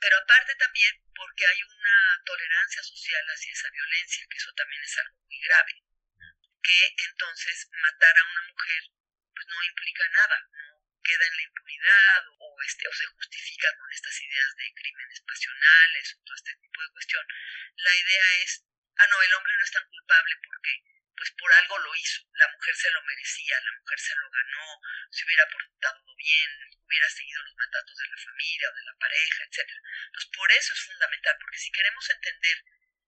Pero 0.00 0.16
aparte 0.18 0.54
también 0.56 0.96
porque 1.14 1.46
hay 1.46 1.62
una 1.62 2.22
tolerancia 2.24 2.82
social 2.82 3.24
hacia 3.28 3.52
esa 3.52 3.70
violencia, 3.70 4.26
que 4.30 4.38
eso 4.38 4.52
también 4.54 4.82
es 4.82 4.98
algo 4.98 5.20
muy 5.20 5.40
grave, 5.40 5.82
que 6.62 6.94
entonces 7.04 7.68
matar 7.70 8.18
a 8.18 8.24
una 8.24 8.42
mujer 8.48 8.82
pues 9.34 9.46
no 9.48 9.62
implica 9.62 10.08
nada, 10.08 10.48
queda 11.06 11.26
en 11.26 11.36
la 11.36 11.42
impunidad 11.42 12.22
o, 12.38 12.62
este, 12.66 12.88
o 12.88 12.92
se 12.92 13.06
justifica 13.06 13.68
con 13.78 13.92
estas 13.92 14.16
ideas 14.20 14.50
de 14.56 14.74
crímenes 14.74 15.20
pasionales 15.22 16.14
o 16.14 16.24
todo 16.26 16.34
este 16.34 16.54
tipo 16.58 16.82
de 16.82 16.90
cuestión. 16.90 17.24
La 17.76 17.94
idea 17.94 18.26
es 18.42 18.66
ah, 18.98 19.06
no, 19.10 19.22
el 19.22 19.34
hombre 19.34 19.52
no 19.56 19.64
es 19.64 19.70
tan 19.70 19.86
culpable 19.88 20.34
porque 20.42 20.72
pues 21.16 21.30
por 21.32 21.50
algo 21.52 21.78
lo 21.78 21.94
hizo, 21.96 22.20
la 22.34 22.48
mujer 22.52 22.76
se 22.76 22.90
lo 22.90 23.02
merecía, 23.02 23.56
la 23.60 23.78
mujer 23.80 23.98
se 23.98 24.14
lo 24.16 24.30
ganó, 24.30 24.80
se 25.10 25.24
hubiera 25.24 25.48
portado 25.48 26.14
bien, 26.16 26.50
hubiera 26.84 27.08
seguido 27.08 27.42
los 27.42 27.56
mandatos 27.56 27.96
de 27.96 28.08
la 28.08 28.16
familia 28.18 28.68
o 28.68 28.76
de 28.76 28.84
la 28.84 28.98
pareja, 29.00 29.44
etc. 29.44 29.70
Entonces, 30.06 30.30
por 30.36 30.52
eso 30.52 30.74
es 30.74 30.80
fundamental, 30.80 31.36
porque 31.40 31.58
si 31.58 31.72
queremos 31.72 32.10
entender 32.10 32.56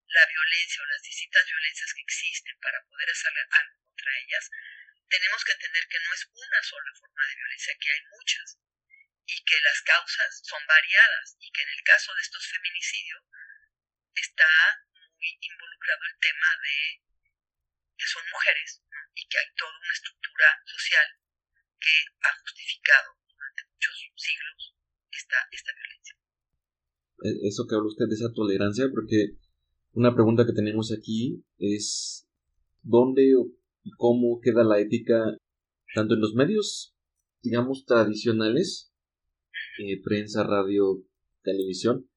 la 0.09 0.25
violencia 0.25 0.83
o 0.83 0.87
las 0.87 1.03
distintas 1.03 1.45
violencias 1.45 1.93
que 1.93 2.01
existen 2.01 2.59
para 2.61 2.83
poder 2.89 3.11
hacer 3.11 3.33
algo 3.51 3.77
contra 3.85 4.19
ellas, 4.25 4.51
tenemos 5.09 5.41
que 5.45 5.53
entender 5.53 5.85
que 5.89 6.01
no 6.05 6.11
es 6.15 6.23
una 6.33 6.63
sola 6.63 6.93
forma 7.01 7.23
de 7.29 7.37
violencia, 7.37 7.81
que 7.81 7.91
hay 7.91 8.03
muchas, 8.13 8.59
y 9.29 9.37
que 9.45 9.61
las 9.61 9.81
causas 9.83 10.41
son 10.45 10.63
variadas, 10.67 11.37
y 11.41 11.51
que 11.53 11.63
en 11.63 11.69
el 11.69 11.83
caso 11.83 12.15
de 12.15 12.23
estos 12.23 12.45
feminicidios 12.49 13.25
está 14.15 14.53
muy 14.93 15.29
involucrado 15.41 16.03
el 16.05 16.19
tema 16.21 16.51
de 16.63 16.79
que 17.99 18.07
son 18.07 18.23
mujeres 18.31 18.83
y 19.15 19.27
que 19.27 19.39
hay 19.39 19.51
toda 19.57 19.75
una 19.75 19.93
estructura 19.93 20.49
social 20.65 21.09
que 21.81 21.97
ha 22.23 22.33
justificado 22.39 23.19
durante 23.27 23.63
muchos 23.67 23.95
siglos 24.15 24.75
esta, 25.11 25.39
esta 25.51 25.73
violencia. 25.75 26.15
E, 27.27 27.49
eso 27.49 27.67
que 27.67 27.75
habla 27.75 27.91
usted 27.91 28.07
de 28.07 28.15
esa 28.15 28.33
tolerancia, 28.33 28.87
porque 28.95 29.35
una 29.93 30.15
pregunta 30.15 30.47
que 30.47 30.55
tenemos 30.55 30.95
aquí 30.95 31.43
es 31.59 32.27
¿dónde 32.83 33.35
cómo 33.97 34.41
queda 34.41 34.65
la 34.65 34.81
ética 34.81 35.37
tanto 35.95 36.15
en 36.15 36.21
los 36.21 36.35
medios, 36.35 36.95
digamos, 37.43 37.85
tradicionales, 37.85 38.93
eh, 39.79 40.01
prensa, 40.03 40.45
radio, 40.45 41.03
televisión, 41.43 42.09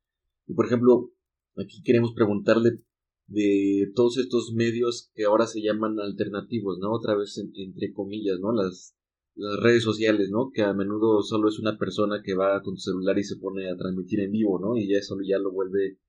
y 0.48 0.54
por 0.54 0.66
ejemplo, 0.66 1.12
aquí 1.56 1.82
queremos 1.84 2.14
preguntarle 2.14 2.80
de 3.28 3.90
todos 3.96 4.18
estos 4.18 4.52
medios 4.54 5.10
que 5.14 5.24
ahora 5.24 5.48
se 5.48 5.62
llaman 5.62 6.00
alternativos, 6.00 6.80
¿no? 6.80 6.92
Otra 6.92 7.16
vez 7.16 7.38
entre 7.38 7.94
comillas, 7.94 8.40
¿no? 8.42 8.52
Las, 8.52 8.96
las 9.36 9.58
redes 9.62 9.84
sociales, 9.84 10.30
¿no? 10.30 10.52
Que 10.54 10.64
a 10.64 10.74
menudo 10.74 11.22
solo 11.22 11.48
es 11.48 11.60
una 11.60 11.78
persona 11.78 12.22
que 12.24 12.34
va 12.34 12.62
con 12.62 12.78
su 12.78 12.92
celular 12.92 13.18
y 13.18 13.24
se 13.24 13.38
pone 13.38 13.70
a 13.70 13.78
transmitir 13.78 14.20
en 14.20 14.32
vivo, 14.32 14.60
¿no? 14.60 14.76
Y 14.76 14.92
ya 14.92 14.98
eso 14.98 15.16
ya 15.26 15.40
lo 15.40 15.52
vuelve 15.52 16.00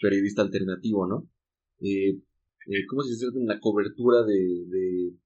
periodista 0.00 0.42
alternativo, 0.42 1.06
¿no? 1.08 1.28
Eh, 1.80 2.20
eh, 2.70 2.86
¿Cómo 2.86 3.02
se 3.02 3.18
dice 3.18 3.26
en 3.34 3.46
la 3.46 3.58
cobertura 3.58 4.22
de, 4.22 5.18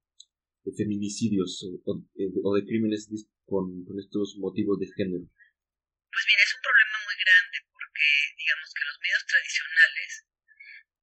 feminicidios 0.75 1.63
o, 1.85 2.01
eh, 2.19 2.27
o, 2.43 2.49
de 2.57 2.65
crímenes 2.65 3.07
con, 3.45 3.85
estos 3.99 4.35
motivos 4.41 4.79
de 4.79 4.89
género? 4.91 5.23
Pues 5.23 6.23
mira, 6.27 6.41
es 6.43 6.53
un 6.57 6.63
problema 6.65 6.97
muy 7.05 7.17
grande 7.21 7.57
porque 7.71 8.07
digamos 8.35 8.67
que 8.73 8.87
los 8.89 8.97
medios 8.99 9.23
tradicionales 9.29 10.11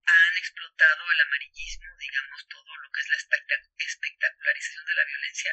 han 0.04 0.34
explotado 0.36 1.02
el 1.06 1.20
amarillismo, 1.22 1.88
digamos, 1.96 2.38
todo 2.50 2.70
lo 2.76 2.88
que 2.92 3.00
es 3.00 3.08
la 3.08 3.20
espectacularización 3.78 4.84
de 4.84 4.98
la 5.00 5.06
violencia 5.06 5.52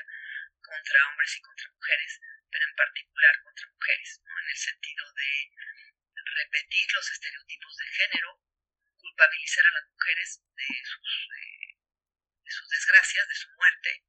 contra 0.60 1.08
hombres 1.08 1.32
y 1.38 1.42
contra 1.42 1.72
mujeres, 1.72 2.12
pero 2.52 2.64
en 2.68 2.76
particular 2.76 3.34
contra 3.48 3.72
mujeres, 3.72 4.10
en 4.18 4.50
el 4.50 4.60
sentido 4.60 5.06
de 5.14 5.32
repetir 6.36 6.86
los 6.92 7.08
estereotipos 7.12 7.74
de 7.78 7.88
género, 7.96 8.30
culpabilizar 9.02 9.66
a 9.66 9.72
las 9.72 9.90
mujeres 9.90 10.42
de 10.56 10.70
sus, 10.86 11.10
de 12.46 12.52
sus 12.52 12.70
desgracias, 12.70 13.28
de 13.28 13.36
su 13.36 13.50
muerte, 13.58 14.04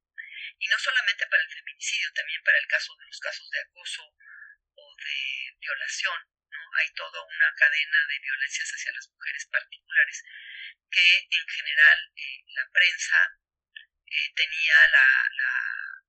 y 0.59 0.67
no 0.67 0.77
solamente 0.79 1.25
para 1.27 1.43
el 1.43 1.49
feminicidio, 1.49 2.13
también 2.13 2.41
para 2.43 2.57
el 2.57 2.67
caso 2.67 2.95
de 2.95 3.05
los 3.05 3.19
casos 3.19 3.49
de 3.49 3.59
acoso 3.59 4.03
o 4.75 4.95
de 4.95 5.57
violación, 5.59 6.19
hay 6.79 6.89
toda 6.93 7.21
una 7.21 7.53
cadena 7.55 7.99
de 8.07 8.19
violencias 8.19 8.69
hacia 8.69 8.93
las 8.93 9.09
mujeres 9.09 9.45
particulares 9.51 10.23
que 10.89 11.27
en 11.29 11.47
general 11.47 12.11
eh, 12.15 12.43
la 12.47 12.69
prensa 12.71 13.17
eh, 14.05 14.33
tenía 14.35 14.75
la, 14.89 15.07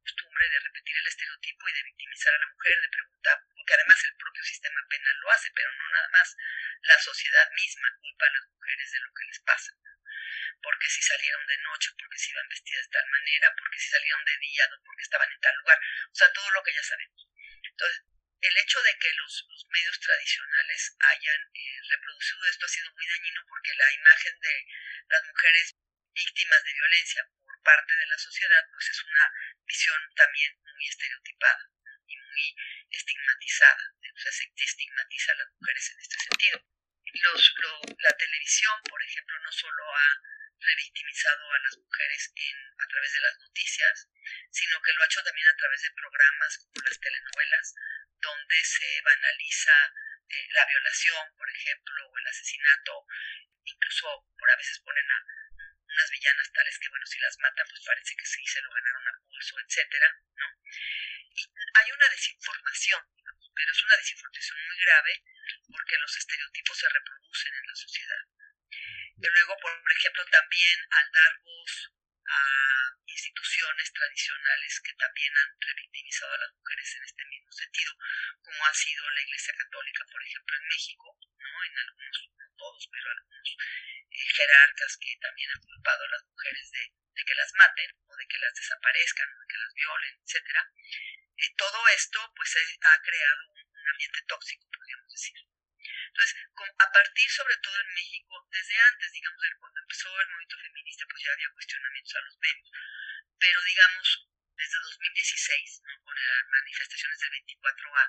costumbre 0.04 0.44
de 0.48 0.60
repetir 0.60 0.96
el 0.96 1.06
estereotipo 1.06 1.68
y 1.68 1.72
de 1.72 1.82
victimizar 1.82 2.34
a 2.34 2.38
la 2.44 2.52
mujer, 2.52 2.76
de 2.80 2.88
preguntar, 2.92 3.36
porque 3.56 3.74
además 3.74 4.04
el 4.04 4.16
propio 4.20 4.44
sistema 4.44 4.80
penal 4.88 5.16
lo 5.16 5.30
hace, 5.32 5.48
pero 5.56 5.72
no 5.72 5.88
nada 5.88 6.08
más, 6.12 6.36
la 6.82 6.98
sociedad 7.00 7.48
misma 7.56 7.88
culpa 7.96 8.26
a 8.26 8.34
las 8.36 8.46
mujeres 8.52 8.92
de 8.92 9.00
lo 9.00 9.10
que 9.14 9.24
les 9.24 9.40
pasa 9.40 9.72
porque 10.64 10.88
si 10.88 11.02
salieron 11.02 11.46
de 11.46 11.58
noche, 11.58 11.90
porque 11.98 12.18
si 12.18 12.30
iban 12.32 12.48
vestidas 12.48 12.86
de 12.86 12.92
tal 12.96 13.06
manera, 13.10 13.52
porque 13.58 13.78
si 13.78 13.88
salieron 13.88 14.24
de 14.24 14.38
día, 14.38 14.64
porque 14.82 15.02
estaban 15.02 15.30
en 15.30 15.40
tal 15.40 15.56
lugar, 15.56 15.78
o 16.10 16.14
sea, 16.14 16.32
todo 16.32 16.50
lo 16.50 16.62
que 16.62 16.72
ya 16.72 16.82
sabemos. 16.82 17.28
Entonces, 17.68 18.02
el 18.40 18.56
hecho 18.56 18.82
de 18.82 18.98
que 18.98 19.12
los, 19.12 19.46
medios 19.70 19.98
tradicionales 19.98 20.96
hayan 21.00 21.40
eh, 21.52 21.80
reproducido 21.90 22.46
esto 22.46 22.66
ha 22.66 22.68
sido 22.68 22.92
muy 22.92 23.06
dañino 23.06 23.40
porque 23.48 23.74
la 23.74 23.92
imagen 23.92 24.38
de 24.38 24.66
las 25.08 25.24
mujeres 25.26 25.74
víctimas 26.14 26.62
de 26.62 26.72
violencia 26.74 27.28
parte 27.64 27.96
de 27.96 28.06
la 28.06 28.18
sociedad 28.18 28.62
pues 28.70 28.88
es 28.90 29.02
una 29.02 29.32
visión 29.66 29.98
también 30.14 30.52
muy 30.62 30.86
estereotipada 30.86 31.70
y 32.06 32.16
muy 32.16 32.56
estigmatizada. 32.90 33.94
O 34.14 34.18
sea, 34.18 34.32
se 34.32 34.52
estigmatiza 34.54 35.32
a 35.32 35.36
las 35.36 35.50
mujeres 35.58 35.90
en 35.90 36.00
este 36.00 36.16
sentido. 36.18 36.62
La 37.98 38.12
televisión, 38.16 38.82
por 38.88 39.02
ejemplo, 39.02 39.38
no 39.40 39.52
solo 39.52 39.82
ha 39.96 40.20
revictimizado 40.60 41.52
a 41.52 41.58
las 41.58 41.76
mujeres 41.78 42.32
a 42.78 42.86
través 42.88 43.12
de 43.12 43.20
las 43.20 43.38
noticias, 43.38 44.08
sino 44.50 44.80
que 44.82 44.92
lo 44.92 45.02
ha 45.02 45.06
hecho 45.06 45.22
también 45.22 45.48
a 45.48 45.56
través 45.56 45.82
de 45.82 45.90
programas 45.92 46.58
como 46.58 46.84
las 46.84 47.00
telenovelas, 47.00 47.74
donde 48.20 48.64
se 48.64 49.00
banaliza 49.02 49.92
eh, 50.28 50.48
la 50.52 50.66
violación, 50.66 51.36
por 51.36 51.50
ejemplo, 51.50 52.06
o 52.08 52.18
el 52.18 52.26
asesinato, 52.26 53.06
incluso 53.64 54.26
por 54.38 54.50
a 54.50 54.56
veces 54.56 54.80
ponen 54.80 55.10
a 55.10 55.24
unas 55.94 56.10
villanas 56.10 56.52
tales 56.52 56.78
que, 56.78 56.88
bueno, 56.88 57.06
si 57.06 57.18
las 57.20 57.38
matan, 57.38 57.66
pues 57.70 57.82
parece 57.86 58.16
que 58.16 58.26
sí 58.26 58.42
se 58.46 58.60
lo 58.62 58.70
ganaron 58.70 59.08
a 59.08 59.18
pulso, 59.22 59.54
etcétera, 59.60 60.08
¿no? 60.34 60.48
Y 61.34 61.42
hay 61.74 61.90
una 61.90 62.08
desinformación, 62.08 63.02
pero 63.54 63.72
es 63.72 63.82
una 63.84 63.96
desinformación 63.96 64.58
muy 64.66 64.78
grave 64.78 65.24
porque 65.70 65.98
los 65.98 66.16
estereotipos 66.16 66.78
se 66.78 66.88
reproducen 66.88 67.54
en 67.54 67.66
la 67.66 67.76
sociedad. 67.76 68.22
Y 69.16 69.26
luego, 69.26 69.56
por 69.60 69.92
ejemplo, 69.92 70.24
también 70.26 70.78
al 70.90 71.10
dar 71.12 71.32
voz 71.42 71.92
a 72.26 72.40
instituciones 73.06 73.92
tradicionales 73.92 74.80
que 74.80 74.94
también 74.94 75.32
han 75.36 75.60
revictimizado 75.60 76.34
a 76.34 76.38
las 76.38 76.52
mujeres 76.54 76.96
en 76.96 77.04
este 77.04 77.24
mismo 77.26 77.52
sentido, 77.52 77.92
como 78.42 78.66
ha 78.66 78.74
sido 78.74 79.10
la 79.10 79.22
Iglesia 79.22 79.54
Católica, 79.56 80.04
por 80.10 80.22
ejemplo, 80.22 80.56
en 80.56 80.68
México, 80.68 81.18
¿no? 81.44 81.64
En 81.64 81.78
algunos, 81.78 82.16
no 82.32 82.56
todos, 82.56 82.88
pero 82.90 83.10
algunos 83.10 83.56
eh, 84.10 84.26
jerarcas 84.34 84.96
que 84.96 85.16
también 85.20 85.50
han 85.52 85.60
culpado 85.60 86.04
a 86.04 86.08
las 86.08 86.24
mujeres 86.24 86.70
de, 86.72 86.92
que 87.24 87.34
las 87.34 87.52
maten 87.54 87.90
o 88.06 88.16
de 88.16 88.26
que 88.26 88.38
las 88.38 88.54
desaparezcan 88.54 89.28
o 89.32 89.40
de 89.40 89.46
que 89.46 89.58
las 89.58 89.74
violen, 89.74 90.14
etcétera. 90.24 90.62
Eh, 91.36 91.54
todo 91.56 91.88
esto 91.88 92.32
pues 92.36 92.50
ha 92.56 93.02
creado 93.02 93.48
un, 93.48 93.60
un 93.60 93.88
ambiente 93.88 94.20
tóxico, 94.28 94.68
podríamos 94.72 95.10
decir. 95.12 95.36
Entonces, 96.14 96.36
a 96.78 96.92
partir 96.92 97.28
sobre 97.28 97.56
todo 97.58 97.74
en 97.80 97.94
México, 97.94 98.46
desde 98.50 98.78
antes, 98.78 99.12
digamos, 99.12 99.42
cuando 99.58 99.80
empezó 99.80 100.08
el 100.20 100.28
movimiento 100.28 100.58
feminista, 100.58 101.04
pues 101.10 101.22
ya 101.24 101.32
había 101.32 101.50
cuestionamientos 101.50 102.14
a 102.14 102.20
los 102.20 102.38
medios, 102.38 102.70
pero 103.38 103.62
digamos, 103.62 104.28
desde 104.56 104.78
2016, 104.78 105.82
¿no? 105.82 106.02
con 106.04 106.14
las 106.14 106.44
manifestaciones 106.48 107.18
del 107.18 107.30
24A, 107.30 108.04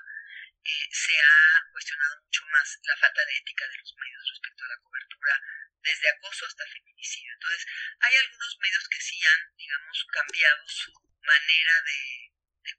eh, 0.64 0.88
se 0.90 1.20
ha 1.20 1.62
cuestionado 1.70 2.22
mucho 2.22 2.44
más 2.46 2.78
la 2.82 2.96
falta 2.96 3.24
de 3.24 3.36
ética 3.36 3.68
de 3.68 3.78
los 3.78 3.94
medios 3.96 4.30
respecto 4.30 4.64
a 4.64 4.68
la 4.68 4.78
cobertura, 4.78 5.40
desde 5.82 6.08
acoso 6.08 6.46
hasta 6.46 6.66
feminicidio. 6.66 7.32
Entonces, 7.32 7.66
hay 8.00 8.16
algunos 8.16 8.58
medios 8.58 8.88
que 8.88 9.00
sí 9.00 9.24
han, 9.24 9.56
digamos, 9.56 10.06
cambiado 10.10 10.68
su 10.68 10.92
manera 11.22 11.82
de, 11.82 12.32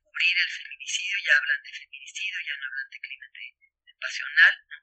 cubrir 0.04 0.38
el 0.40 0.50
feminicidio, 0.50 1.18
ya 1.26 1.38
hablan 1.38 1.64
de 1.64 1.74
feminicidio, 1.74 2.40
ya 2.42 2.58
no 2.58 2.66
hablan 2.66 2.90
de 2.90 3.00
crimen 3.00 3.32
de, 3.32 3.56
de 3.86 3.94
pasional, 4.02 4.54
¿no? 4.68 4.78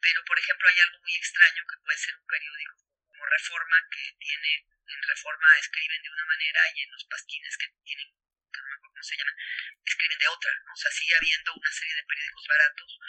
pero 0.00 0.24
por 0.24 0.36
ejemplo 0.36 0.68
hay 0.68 0.80
algo 0.80 0.98
muy 0.98 1.14
extraño 1.14 1.62
que 1.62 1.80
puede 1.84 1.98
ser 1.98 2.16
un 2.16 2.26
periódico 2.26 2.91
Reforma 3.26 3.76
que 3.90 4.16
tiene 4.18 4.66
en 4.86 5.02
Reforma 5.02 5.58
escriben 5.58 6.02
de 6.02 6.10
una 6.10 6.24
manera 6.26 6.60
y 6.74 6.82
en 6.82 6.90
los 6.90 7.04
pasquines 7.04 7.56
que 7.56 7.68
tienen 7.84 8.08
que 8.52 8.60
no 8.60 8.68
me 8.68 8.74
acuerdo 8.74 8.92
cómo 8.92 9.02
se 9.02 9.16
llaman 9.16 9.36
escriben 9.84 10.18
de 10.18 10.28
otra 10.28 10.52
¿no? 10.66 10.72
o 10.72 10.76
sea 10.76 10.90
sigue 10.90 11.16
habiendo 11.16 11.54
una 11.54 11.72
serie 11.72 11.94
de 11.94 12.04
periódicos 12.04 12.46
baratos 12.48 13.00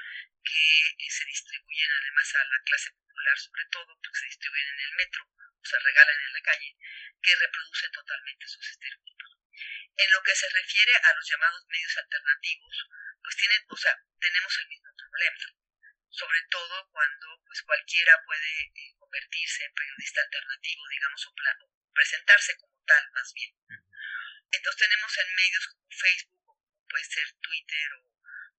que 0.43 0.88
eh, 0.88 1.10
se 1.10 1.26
distribuyen 1.26 1.91
además 1.91 2.36
a 2.36 2.43
la 2.45 2.60
clase 2.63 2.91
popular 2.91 3.38
sobre 3.38 3.65
todo 3.71 3.99
porque 4.02 4.19
se 4.19 4.26
distribuyen 4.26 4.67
en 4.67 4.80
el 4.80 4.93
metro 4.95 5.23
o 5.28 5.65
se 5.65 5.80
regalan 5.80 6.19
en 6.19 6.34
la 6.34 6.41
calle 6.41 6.78
que 7.21 7.36
reproducen 7.36 7.91
totalmente 7.91 8.47
sus 8.47 8.69
estereotipos 8.69 9.38
en 9.95 10.12
lo 10.12 10.23
que 10.23 10.36
se 10.36 10.49
refiere 10.49 10.95
a 10.95 11.13
los 11.13 11.28
llamados 11.28 11.65
medios 11.67 11.97
alternativos 11.97 12.88
pues 13.21 13.36
tienen 13.36 13.65
o 13.67 13.78
sea 13.78 13.95
tenemos 14.19 14.60
el 14.60 14.67
mismo 14.67 14.91
problema 14.95 15.39
sobre 16.10 16.41
todo 16.49 16.89
cuando 16.91 17.41
pues 17.45 17.62
cualquiera 17.63 18.13
puede 18.26 18.71
eh, 18.76 18.95
convertirse 19.13 19.63
en 19.63 19.73
periodista 19.73 20.21
alternativo, 20.21 20.82
digamos, 20.89 21.28
o, 21.28 21.30
o, 21.30 21.93
presentarse 21.93 22.58
como 22.58 22.84
tal, 22.88 23.12
más 23.13 23.32
bien. 23.34 23.54
Entonces 24.49 24.89
tenemos 24.89 25.17
en 25.19 25.36
medios 25.36 25.67
como 25.67 25.88
Facebook, 25.91 26.49
o 26.49 26.88
puede 26.89 27.04
ser 27.06 27.28
Twitter 27.38 27.93
o 27.93 28.10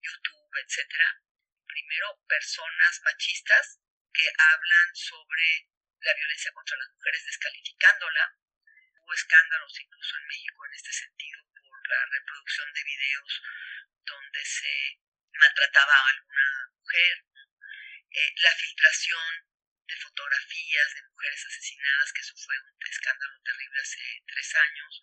YouTube, 0.01 0.53
etcétera, 0.63 1.21
primero 1.67 2.23
personas 2.29 3.01
machistas 3.03 3.81
que 4.13 4.31
hablan 4.31 4.95
sobre 4.95 5.71
la 6.01 6.15
violencia 6.15 6.53
contra 6.53 6.77
las 6.77 6.91
mujeres 6.91 7.25
descalificándola. 7.27 8.39
Hubo 9.01 9.13
escándalos 9.13 9.81
incluso 9.81 10.17
en 10.19 10.27
México 10.29 10.67
en 10.67 10.75
este 10.75 10.93
sentido 10.93 11.43
por 11.51 11.89
la 11.89 12.07
reproducción 12.15 12.73
de 12.73 12.85
videos 12.85 13.43
donde 14.07 14.45
se 14.45 15.01
maltrataba 15.35 15.95
a 15.95 16.11
alguna 16.11 16.71
mujer 16.79 17.25
eh, 18.11 18.35
la 18.37 18.55
filtración 18.55 19.54
de 19.87 19.97
fotografías 19.97 20.95
de 20.95 21.03
mujeres 21.03 21.47
asesinadas, 21.47 22.13
que 22.13 22.21
eso 22.21 22.35
fue 22.37 22.57
un 22.59 22.87
escándalo 22.89 23.41
terrible 23.43 23.81
hace 23.81 24.23
tres 24.27 24.55
años, 24.55 25.03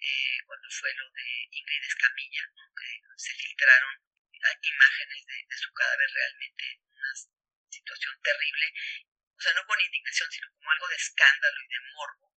eh, 0.00 0.38
cuando 0.46 0.68
fue 0.70 0.94
lo 0.94 1.10
de 1.10 1.48
Ingrid 1.50 1.84
Escamilla, 1.84 2.44
¿no? 2.56 2.74
que 2.74 3.00
se 3.16 3.34
filtraron 3.34 4.00
imágenes 4.62 5.26
de, 5.26 5.56
su 5.56 5.72
cadáver 5.74 6.08
realmente 6.14 6.64
en 6.72 6.80
una 6.88 7.12
situación 7.68 8.14
terrible, 8.22 8.72
o 9.36 9.40
sea, 9.40 9.52
no 9.52 9.66
con 9.66 9.80
indignación, 9.80 10.30
sino 10.30 10.50
como 10.52 10.70
algo 10.70 10.88
de 10.88 10.96
escándalo 10.96 11.60
y 11.60 11.68
de 11.68 11.80
morbo. 11.92 12.30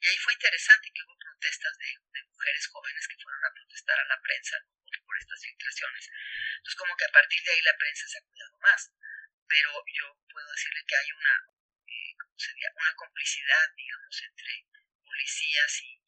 Y 0.00 0.06
ahí 0.08 0.16
fue 0.16 0.32
interesante 0.32 0.90
que 0.92 1.02
hubo 1.02 1.16
protestas 1.18 1.76
de, 1.78 2.22
mujeres 2.24 2.66
jóvenes 2.68 3.06
que 3.06 3.22
fueron 3.22 3.44
a 3.44 3.52
protestar 3.52 4.00
a 4.00 4.08
la 4.08 4.20
prensa 4.22 4.56
por, 4.64 5.04
por 5.04 5.18
estas 5.18 5.40
filtraciones. 5.44 6.08
Entonces, 6.56 6.78
como 6.78 6.96
que 6.96 7.04
a 7.04 7.12
partir 7.12 7.42
de 7.42 7.52
ahí 7.52 7.62
la 7.62 7.76
prensa 7.76 8.08
se 8.08 8.18
ha 8.18 8.22
cuidado 8.22 8.58
más 8.58 8.90
pero 9.50 9.82
yo 9.98 10.06
puedo 10.30 10.48
decirle 10.52 10.80
que 10.86 10.94
hay 10.94 11.10
una, 11.10 11.34
eh, 11.90 12.14
¿cómo 12.22 12.38
sería? 12.38 12.70
Una 12.70 12.94
complicidad, 12.94 13.66
digamos, 13.76 14.22
entre 14.22 14.64
policías 15.04 15.82
y, 15.82 15.98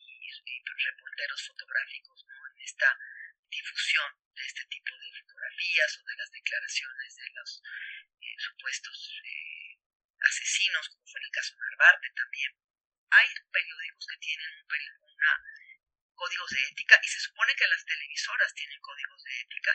reporteros 0.83 1.47
fotográficos 1.47 2.25
¿no? 2.27 2.35
en 2.51 2.63
esta 2.63 2.99
difusión 3.49 4.11
de 4.35 4.43
este 4.45 4.65
tipo 4.67 4.99
de 4.99 5.21
fotografías 5.21 5.99
o 5.99 6.05
de 6.05 6.17
las 6.17 6.31
declaraciones 6.31 7.17
de 7.17 7.31
los 7.35 7.63
eh, 8.21 8.35
supuestos 8.39 9.21
eh, 9.23 9.79
asesinos, 10.19 10.89
como 10.89 11.07
fue 11.07 11.21
en 11.21 11.27
el 11.27 11.31
caso 11.31 11.55
Narvarte 11.57 12.11
también. 12.17 12.51
Hay 13.11 13.29
periódicos 13.53 14.07
que 14.07 14.17
tienen 14.19 14.51
un 14.59 15.13
una, 15.13 15.33
códigos 16.15 16.51
de 16.51 16.65
ética 16.67 16.99
y 17.03 17.09
se 17.09 17.21
supone 17.21 17.55
que 17.55 17.69
las 17.69 17.85
televisoras 17.85 18.55
tienen 18.55 18.81
códigos 18.81 19.23
de 19.23 19.41
ética 19.41 19.73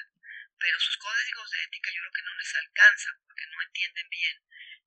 pero 0.60 0.80
sus 0.80 0.98
códigos 0.98 1.52
de 1.52 1.64
ética 1.64 1.92
yo 1.92 2.02
creo 2.02 2.12
que 2.12 2.28
no 2.28 2.38
les 2.38 2.56
alcanzan 2.56 3.16
porque 3.24 3.46
no 3.48 3.62
entienden 3.62 4.10
bien 4.10 4.38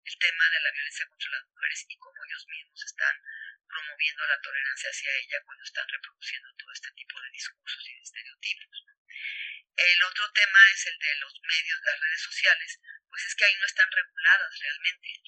el 0.05 0.19
tema 0.19 0.51
de 0.51 0.61
la 0.61 0.73
violencia 0.73 1.07
contra 1.07 1.31
las 1.31 1.45
mujeres 1.47 1.87
y 1.89 1.99
cómo 1.99 2.25
ellos 2.25 2.47
mismos 2.49 2.85
están 2.85 3.17
promoviendo 3.69 4.27
la 4.27 4.41
tolerancia 4.41 4.91
hacia 4.91 5.17
ella 5.17 5.43
cuando 5.45 5.65
están 5.65 5.89
reproduciendo 5.89 6.55
todo 6.57 6.73
este 6.73 6.91
tipo 6.93 7.21
de 7.21 7.31
discursos 7.31 7.89
y 7.89 8.01
estereotipos. 8.03 8.85
El 9.77 10.03
otro 10.03 10.31
tema 10.33 10.59
es 10.73 10.87
el 10.87 10.99
de 10.99 11.15
los 11.17 11.41
medios, 11.41 11.81
las 11.85 12.01
redes 12.01 12.23
sociales, 12.23 12.81
pues 13.09 13.25
es 13.25 13.35
que 13.35 13.45
ahí 13.45 13.57
no 13.57 13.67
están 13.67 13.91
reguladas 13.91 14.59
realmente. 14.59 15.23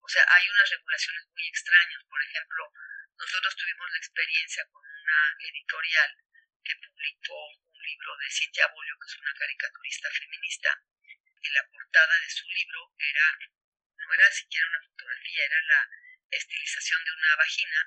O 0.00 0.08
sea, 0.08 0.24
hay 0.28 0.48
unas 0.48 0.70
regulaciones 0.70 1.26
muy 1.28 1.46
extrañas. 1.48 2.04
Por 2.04 2.22
ejemplo, 2.22 2.72
nosotros 3.18 3.56
tuvimos 3.56 3.90
la 3.90 3.98
experiencia 3.98 4.64
con 4.70 4.82
una 4.84 5.36
editorial 5.40 6.16
que 6.62 6.76
publicó 6.76 7.48
libro 7.84 8.16
de 8.16 8.30
Cintia 8.30 8.66
Bolio, 8.68 8.96
que 8.98 9.06
es 9.06 9.18
una 9.18 9.34
caricaturista 9.34 10.08
feminista, 10.10 10.70
en 11.42 11.54
la 11.54 11.68
portada 11.68 12.18
de 12.18 12.30
su 12.30 12.48
libro 12.48 12.94
era, 12.98 13.38
no 13.96 14.14
era 14.14 14.30
siquiera 14.32 14.66
una 14.68 14.86
fotografía, 14.86 15.44
era 15.44 15.62
la 15.62 15.90
estilización 16.30 17.04
de 17.04 17.12
una 17.12 17.36
vagina 17.36 17.80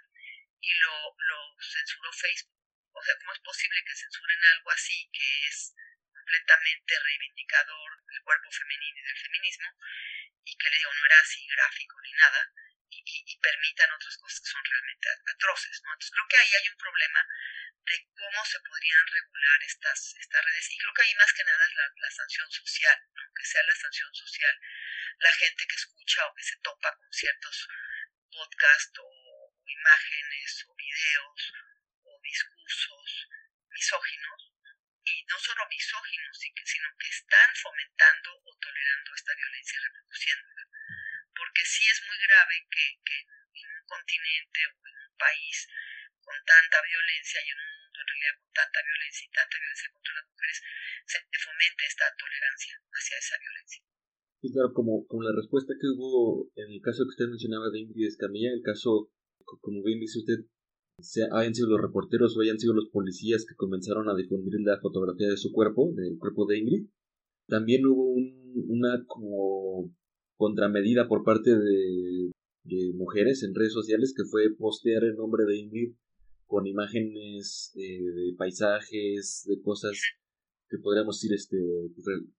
y 0.62 0.74
lo, 0.80 1.16
lo 1.18 1.58
censuró 1.62 2.12
Facebook. 2.14 2.58
O 2.94 3.04
sea, 3.04 3.18
¿cómo 3.18 3.34
es 3.34 3.40
posible 3.40 3.84
que 3.84 3.96
censuren 3.96 4.44
algo 4.46 4.72
así 4.72 5.10
que 5.12 5.48
es 5.48 5.76
completamente 6.14 7.00
reivindicador 7.00 8.06
del 8.06 8.22
cuerpo 8.22 8.52
femenino 8.52 9.00
y 9.00 9.04
del 9.04 9.18
feminismo 9.18 9.70
y 10.44 10.56
que 10.58 10.70
le 10.70 10.78
digo, 10.78 10.94
no 10.94 11.06
era 11.06 11.20
así 11.20 11.46
gráfico 11.48 12.00
ni 12.02 12.12
nada 12.12 12.54
y, 12.90 13.04
y, 13.04 13.40
permitan 13.40 13.92
otras 13.92 14.18
cosas 14.18 14.40
que 14.40 14.50
son 14.50 14.64
realmente 14.64 15.08
atroces, 15.34 15.82
¿no? 15.84 15.94
Entonces 15.94 16.12
creo 16.12 16.28
que 16.28 16.38
ahí 16.38 16.52
hay 16.56 16.68
un 16.70 16.78
problema 16.78 17.22
de 17.88 18.08
cómo 18.16 18.46
se 18.46 18.60
podrían 18.60 19.08
regular 19.08 19.64
estas, 19.64 20.16
estas 20.20 20.46
redes. 20.46 20.72
Y 20.72 20.78
creo 20.78 20.94
que 20.94 21.02
ahí 21.04 21.16
más 21.16 21.34
que 21.34 21.44
nada 21.44 21.66
es 21.66 21.76
la, 21.76 21.88
la 21.96 22.12
sanción 22.12 22.52
social, 22.52 22.98
¿no? 23.16 23.24
que 23.34 23.46
sea 23.46 23.64
la 23.64 23.76
sanción 23.76 24.14
social. 24.14 24.60
La 25.20 25.34
gente 25.34 25.68
que 25.68 25.76
escucha 25.76 26.28
o 26.28 26.36
que 26.36 26.44
se 26.44 26.58
topa 26.58 26.96
con 26.96 27.12
ciertos 27.12 27.68
podcasts 28.32 29.00
o, 29.00 29.08
o 29.08 29.64
imágenes 29.68 30.66
o 30.68 30.76
videos 30.76 31.54
o 32.04 32.20
discursos 32.22 33.28
misóginos, 33.70 34.52
y 35.08 35.24
no 35.24 35.40
solo 35.40 35.66
misóginos, 35.68 36.38
sino 36.40 36.88
que 37.00 37.08
están 37.08 37.56
fomentando 37.56 38.42
o 38.44 38.58
tolerando 38.60 39.16
esta 39.16 39.34
violencia 39.36 39.80
y 39.80 39.84
reproduciéndola. 39.84 40.64
Porque 41.38 41.64
sí 41.64 41.86
es 41.86 42.02
muy 42.02 42.18
grave 42.26 42.66
que, 42.66 42.86
que 43.06 43.18
en 43.22 43.68
un 43.70 43.86
continente 43.86 44.60
o 44.74 44.82
en 44.82 44.98
un 45.06 45.14
país 45.22 45.70
con 46.20 46.38
tanta 46.44 46.82
violencia 46.82 47.40
y 47.46 47.50
en 47.54 47.60
un 47.62 47.72
mundo 47.78 47.98
en 48.02 48.08
realidad 48.10 48.36
con 48.42 48.52
tanta 48.52 48.80
violencia 48.84 49.24
y 49.24 49.32
tanta 49.32 49.56
violencia 49.56 49.88
contra 49.94 50.14
las 50.18 50.28
mujeres, 50.28 50.58
se 51.08 51.18
fomente 51.40 51.82
esta 51.88 52.06
tolerancia 52.20 52.74
hacia 52.92 53.16
esa 53.16 53.36
violencia. 53.40 53.82
Sí, 54.42 54.52
claro, 54.54 54.70
como, 54.74 55.08
como 55.08 55.24
la 55.24 55.34
respuesta 55.34 55.74
que 55.80 55.88
hubo 55.88 56.52
en 56.56 56.70
el 56.70 56.82
caso 56.82 57.08
que 57.08 57.16
usted 57.16 57.32
mencionaba 57.32 57.72
de 57.72 57.80
Ingrid 57.80 58.06
Escamilla, 58.06 58.54
el 58.54 58.62
caso, 58.62 59.10
como 59.62 59.82
bien 59.82 60.00
dice 60.00 60.20
usted, 60.20 60.46
se, 61.00 61.26
hayan 61.32 61.56
sido 61.56 61.70
los 61.70 61.82
reporteros 61.82 62.38
o 62.38 62.42
hayan 62.42 62.60
sido 62.60 62.74
los 62.74 62.90
policías 62.90 63.46
que 63.46 63.56
comenzaron 63.56 64.10
a 64.10 64.16
difundir 64.16 64.60
la 64.62 64.80
fotografía 64.80 65.30
de 65.30 65.38
su 65.38 65.52
cuerpo, 65.52 65.90
del 65.94 66.18
cuerpo 66.20 66.46
de 66.46 66.58
Ingrid. 66.60 66.86
También 67.48 67.86
hubo 67.86 68.12
un, 68.12 68.66
una 68.68 69.06
como 69.08 69.96
contramedida 70.38 71.08
por 71.08 71.24
parte 71.24 71.52
de, 71.52 72.32
mujeres 72.96 73.44
en 73.44 73.56
redes 73.56 73.72
sociales 73.72 74.14
que 74.16 74.26
fue 74.26 74.54
postear 74.58 75.04
el 75.06 75.16
nombre 75.16 75.46
de 75.46 75.58
Ingrid 75.58 75.94
con 76.46 76.68
imágenes 76.68 77.72
eh, 77.76 78.02
de 78.02 78.36
paisajes, 78.38 79.46
de 79.48 79.62
cosas 79.62 79.98
que 80.70 80.78
podríamos 80.78 81.18
decir 81.18 81.34
este, 81.34 81.58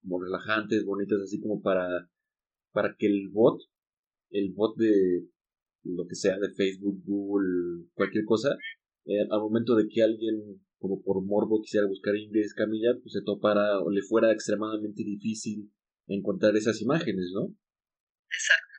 como 0.02 0.22
relajantes, 0.22 0.84
bonitas, 0.84 1.20
así 1.22 1.40
como 1.40 1.62
para, 1.62 2.10
para 2.72 2.94
que 2.98 3.06
el 3.06 3.28
bot, 3.30 3.60
el 4.30 4.52
bot 4.52 4.76
de 4.76 5.26
lo 5.84 6.06
que 6.06 6.14
sea, 6.14 6.38
de 6.38 6.50
Facebook, 6.50 7.02
Google, 7.04 7.86
cualquier 7.94 8.24
cosa, 8.26 8.56
eh, 9.06 9.26
al 9.30 9.40
momento 9.40 9.74
de 9.76 9.88
que 9.88 10.02
alguien 10.02 10.60
como 10.78 11.02
por 11.02 11.24
morbo 11.24 11.60
quisiera 11.62 11.86
buscar 11.86 12.14
Ingrid 12.16 12.46
Camilla, 12.54 12.90
pues 13.02 13.12
se 13.14 13.22
topara 13.22 13.80
o 13.80 13.90
le 13.90 14.02
fuera 14.02 14.30
extremadamente 14.32 15.02
difícil 15.02 15.72
encontrar 16.06 16.56
esas 16.56 16.80
imágenes, 16.82 17.30
¿no? 17.34 17.54
Exacto. 18.30 18.74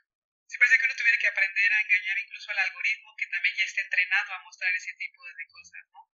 Sí, 0.46 0.58
parece 0.58 0.78
que 0.78 0.84
uno 0.86 0.96
tuviera 0.96 1.18
que 1.18 1.28
aprender 1.28 1.72
a 1.72 1.80
engañar 1.80 2.18
incluso 2.18 2.50
al 2.50 2.58
algoritmo 2.58 3.14
que 3.16 3.26
también 3.28 3.54
ya 3.56 3.64
está 3.64 3.80
entrenado 3.82 4.32
a 4.34 4.42
mostrar 4.42 4.74
ese 4.74 4.92
tipo 4.94 5.24
de 5.24 5.46
cosas, 5.46 5.80
¿no? 5.92 6.10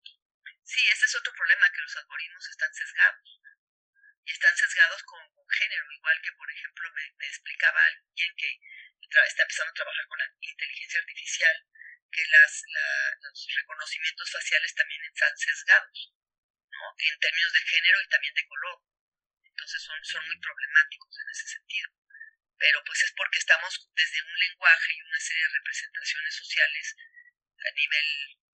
Sí, 0.64 0.82
ese 0.90 1.06
es 1.06 1.16
otro 1.16 1.32
problema, 1.34 1.72
que 1.72 1.82
los 1.82 1.96
algoritmos 1.96 2.50
están 2.50 2.74
sesgados. 2.74 3.42
Y 4.26 4.32
están 4.32 4.56
sesgados 4.58 5.04
con, 5.04 5.22
con 5.32 5.48
género, 5.50 5.92
igual 5.92 6.20
que, 6.22 6.32
por 6.34 6.52
ejemplo, 6.52 6.92
me, 6.92 7.12
me 7.18 7.28
explicaba 7.28 7.86
alguien 7.86 8.36
que 8.36 8.60
está 9.28 9.44
empezando 9.44 9.72
a 9.72 9.74
trabajar 9.74 10.08
con 10.08 10.18
la 10.20 10.28
inteligencia 10.42 11.00
artificial, 11.00 11.56
que 12.12 12.26
las, 12.28 12.64
la, 12.68 13.18
los 13.22 13.48
reconocimientos 13.56 14.32
faciales 14.32 14.74
también 14.76 15.04
están 15.06 15.38
sesgados, 15.38 16.14
¿no? 16.72 16.96
En 16.98 17.20
términos 17.20 17.54
de 17.54 17.62
género 17.62 18.02
y 18.02 18.10
también 18.10 18.34
de 18.34 18.48
color. 18.48 18.82
Entonces 19.46 19.82
son, 19.84 20.04
son 20.04 20.26
muy 20.26 20.40
problemáticos 20.40 21.20
en 21.20 21.30
ese 21.30 21.48
sentido. 21.48 21.95
Pero 22.66 22.82
pues 22.82 22.98
es 23.04 23.14
porque 23.14 23.38
estamos 23.38 23.78
desde 23.94 24.24
un 24.26 24.40
lenguaje 24.40 24.94
y 24.98 25.02
una 25.06 25.20
serie 25.20 25.44
de 25.44 25.54
representaciones 25.54 26.34
sociales 26.34 26.96
a 27.62 27.72
nivel 27.78 28.08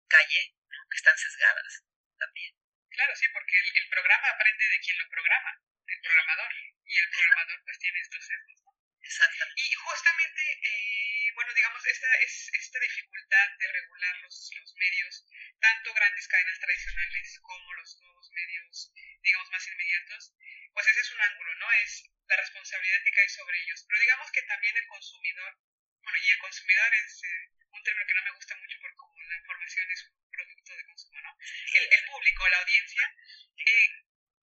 calle, 0.06 0.54
¿no? 0.70 0.78
que 0.88 0.96
están 0.96 1.18
sesgadas 1.18 1.82
también. 2.16 2.54
Claro, 2.88 3.16
sí, 3.16 3.26
porque 3.34 3.58
el, 3.58 3.82
el 3.82 3.88
programa 3.90 4.28
aprende 4.30 4.62
de 4.62 4.78
quien 4.78 4.96
lo 4.98 5.08
programa, 5.10 5.58
del 5.90 6.00
programador. 6.00 6.54
Y 6.86 6.98
el 7.02 7.10
programador 7.10 7.64
pues 7.64 7.78
tiene 7.80 7.98
estos 7.98 8.24
sesgos, 8.24 8.62
¿no? 8.62 8.78
Exactamente. 9.02 9.60
Y 9.60 9.74
justamente, 9.74 10.42
eh, 10.62 11.32
bueno, 11.34 11.52
digamos, 11.52 11.84
esta, 11.84 12.06
es, 12.22 12.48
esta 12.54 12.78
dificultad 12.78 13.48
de 13.58 13.72
regular 13.72 14.16
los, 14.22 14.50
los 14.54 14.74
medios, 14.76 15.26
tanto 15.58 15.92
grandes 15.94 16.28
cadenas 16.28 16.60
tradicionales 16.60 17.40
como 17.42 17.74
los 17.74 17.98
nuevos 17.98 18.30
medios, 18.30 18.92
digamos, 19.20 19.50
más 19.50 19.66
inmediatos, 19.66 20.32
pues 20.72 20.86
ese 20.86 21.00
es 21.00 21.10
un 21.10 21.20
ángulo, 21.20 21.54
¿no? 21.56 21.72
Es 21.72 22.15
la 22.28 22.36
responsabilidad 22.36 23.02
que 23.04 23.12
cae 23.12 23.28
sobre 23.28 23.60
ellos. 23.62 23.84
Pero 23.86 24.00
digamos 24.00 24.30
que 24.32 24.42
también 24.42 24.76
el 24.76 24.86
consumidor, 24.86 25.58
bueno, 26.02 26.18
y 26.18 26.30
el 26.30 26.38
consumidor 26.38 26.94
es 26.94 27.22
eh, 27.24 27.50
un 27.70 27.82
término 27.82 28.06
que 28.06 28.14
no 28.14 28.24
me 28.24 28.32
gusta 28.32 28.56
mucho 28.56 28.78
porque 28.80 28.96
como 28.96 29.22
la 29.22 29.36
información 29.36 29.90
es 29.90 30.02
un 30.04 30.30
producto 30.30 30.76
de 30.76 30.84
consumo, 30.84 31.20
¿no? 31.20 31.38
El, 31.74 32.04
público, 32.06 32.48
la 32.48 32.58
audiencia, 32.58 33.14
eh, 33.56 33.88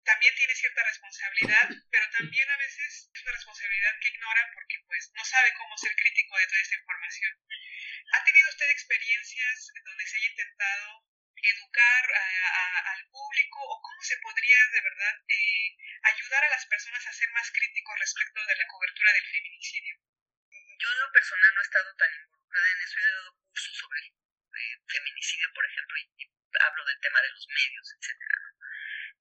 también 0.05 0.35
tiene 0.35 0.55
cierta 0.55 0.83
responsabilidad, 0.83 1.69
pero 1.91 2.11
también 2.11 2.51
a 2.51 2.57
veces 2.57 3.11
es 3.15 3.23
una 3.23 3.33
responsabilidad 3.33 3.95
que 4.01 4.09
ignora 4.09 4.51
porque 4.53 4.79
pues 4.87 5.13
no 5.15 5.25
sabe 5.25 5.55
cómo 5.55 5.77
ser 5.79 5.95
crítico 5.95 6.37
de 6.39 6.47
toda 6.47 6.61
esta 6.61 6.77
información. 6.77 7.33
¿Ha 8.13 8.25
tenido 8.25 8.49
usted 8.51 8.71
experiencias 8.71 9.73
donde 9.85 10.07
se 10.07 10.17
haya 10.17 10.27
intentado 10.27 11.07
educar 11.43 12.05
a, 12.15 12.93
al 12.95 13.09
público 13.11 13.59
o 13.59 13.83
cómo 13.83 14.03
se 14.03 14.17
podría 14.19 14.59
de 14.73 14.81
verdad 14.81 15.15
eh, 15.29 15.77
ayudar 16.15 16.45
a 16.45 16.51
las 16.51 16.67
personas 16.67 17.07
a 17.07 17.13
ser 17.13 17.31
más 17.33 17.51
críticos 17.51 17.99
respecto 17.99 18.47
de 18.47 18.57
la 18.57 18.67
cobertura 18.67 19.13
del 19.13 19.27
feminicidio? 19.27 19.97
Yo 20.79 20.93
en 20.93 21.01
lo 21.01 21.13
personal 21.13 21.55
no 21.55 21.61
he 21.61 21.65
estado 21.65 21.97
tan 21.97 22.15
involucrada 22.15 22.71
en 22.71 22.81
eso, 22.83 22.99
he 22.99 23.13
dado 23.13 23.37
cursos 23.39 23.77
sobre 23.77 24.01
eh, 24.03 24.77
feminicidio, 24.87 25.49
por 25.55 25.67
ejemplo, 25.67 25.97
y, 25.99 26.31
hablo 26.61 26.85
del 26.85 27.01
tema 27.01 27.23
de 27.23 27.31
los 27.31 27.49
medios, 27.49 27.87
etcétera. 27.99 28.39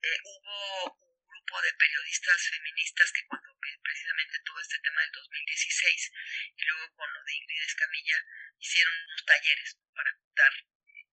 Eh, 0.02 0.18
hubo 0.24 0.94
un 0.98 1.26
grupo 1.26 1.62
de 1.62 1.74
periodistas 1.74 2.50
feministas 2.50 3.12
que 3.14 3.26
cuando 3.28 3.58
precisamente 3.84 4.40
todo 4.46 4.60
este 4.60 4.80
tema 4.80 5.02
del 5.02 5.12
2016 5.12 6.12
y 6.58 6.64
luego 6.66 6.96
con 6.96 7.14
lo 7.14 7.24
de 7.24 7.34
Ingrid 7.34 7.62
Escamilla 7.62 8.18
hicieron 8.60 8.94
unos 8.94 9.26
talleres 9.26 9.78
para 9.94 10.12
dar 10.36 10.54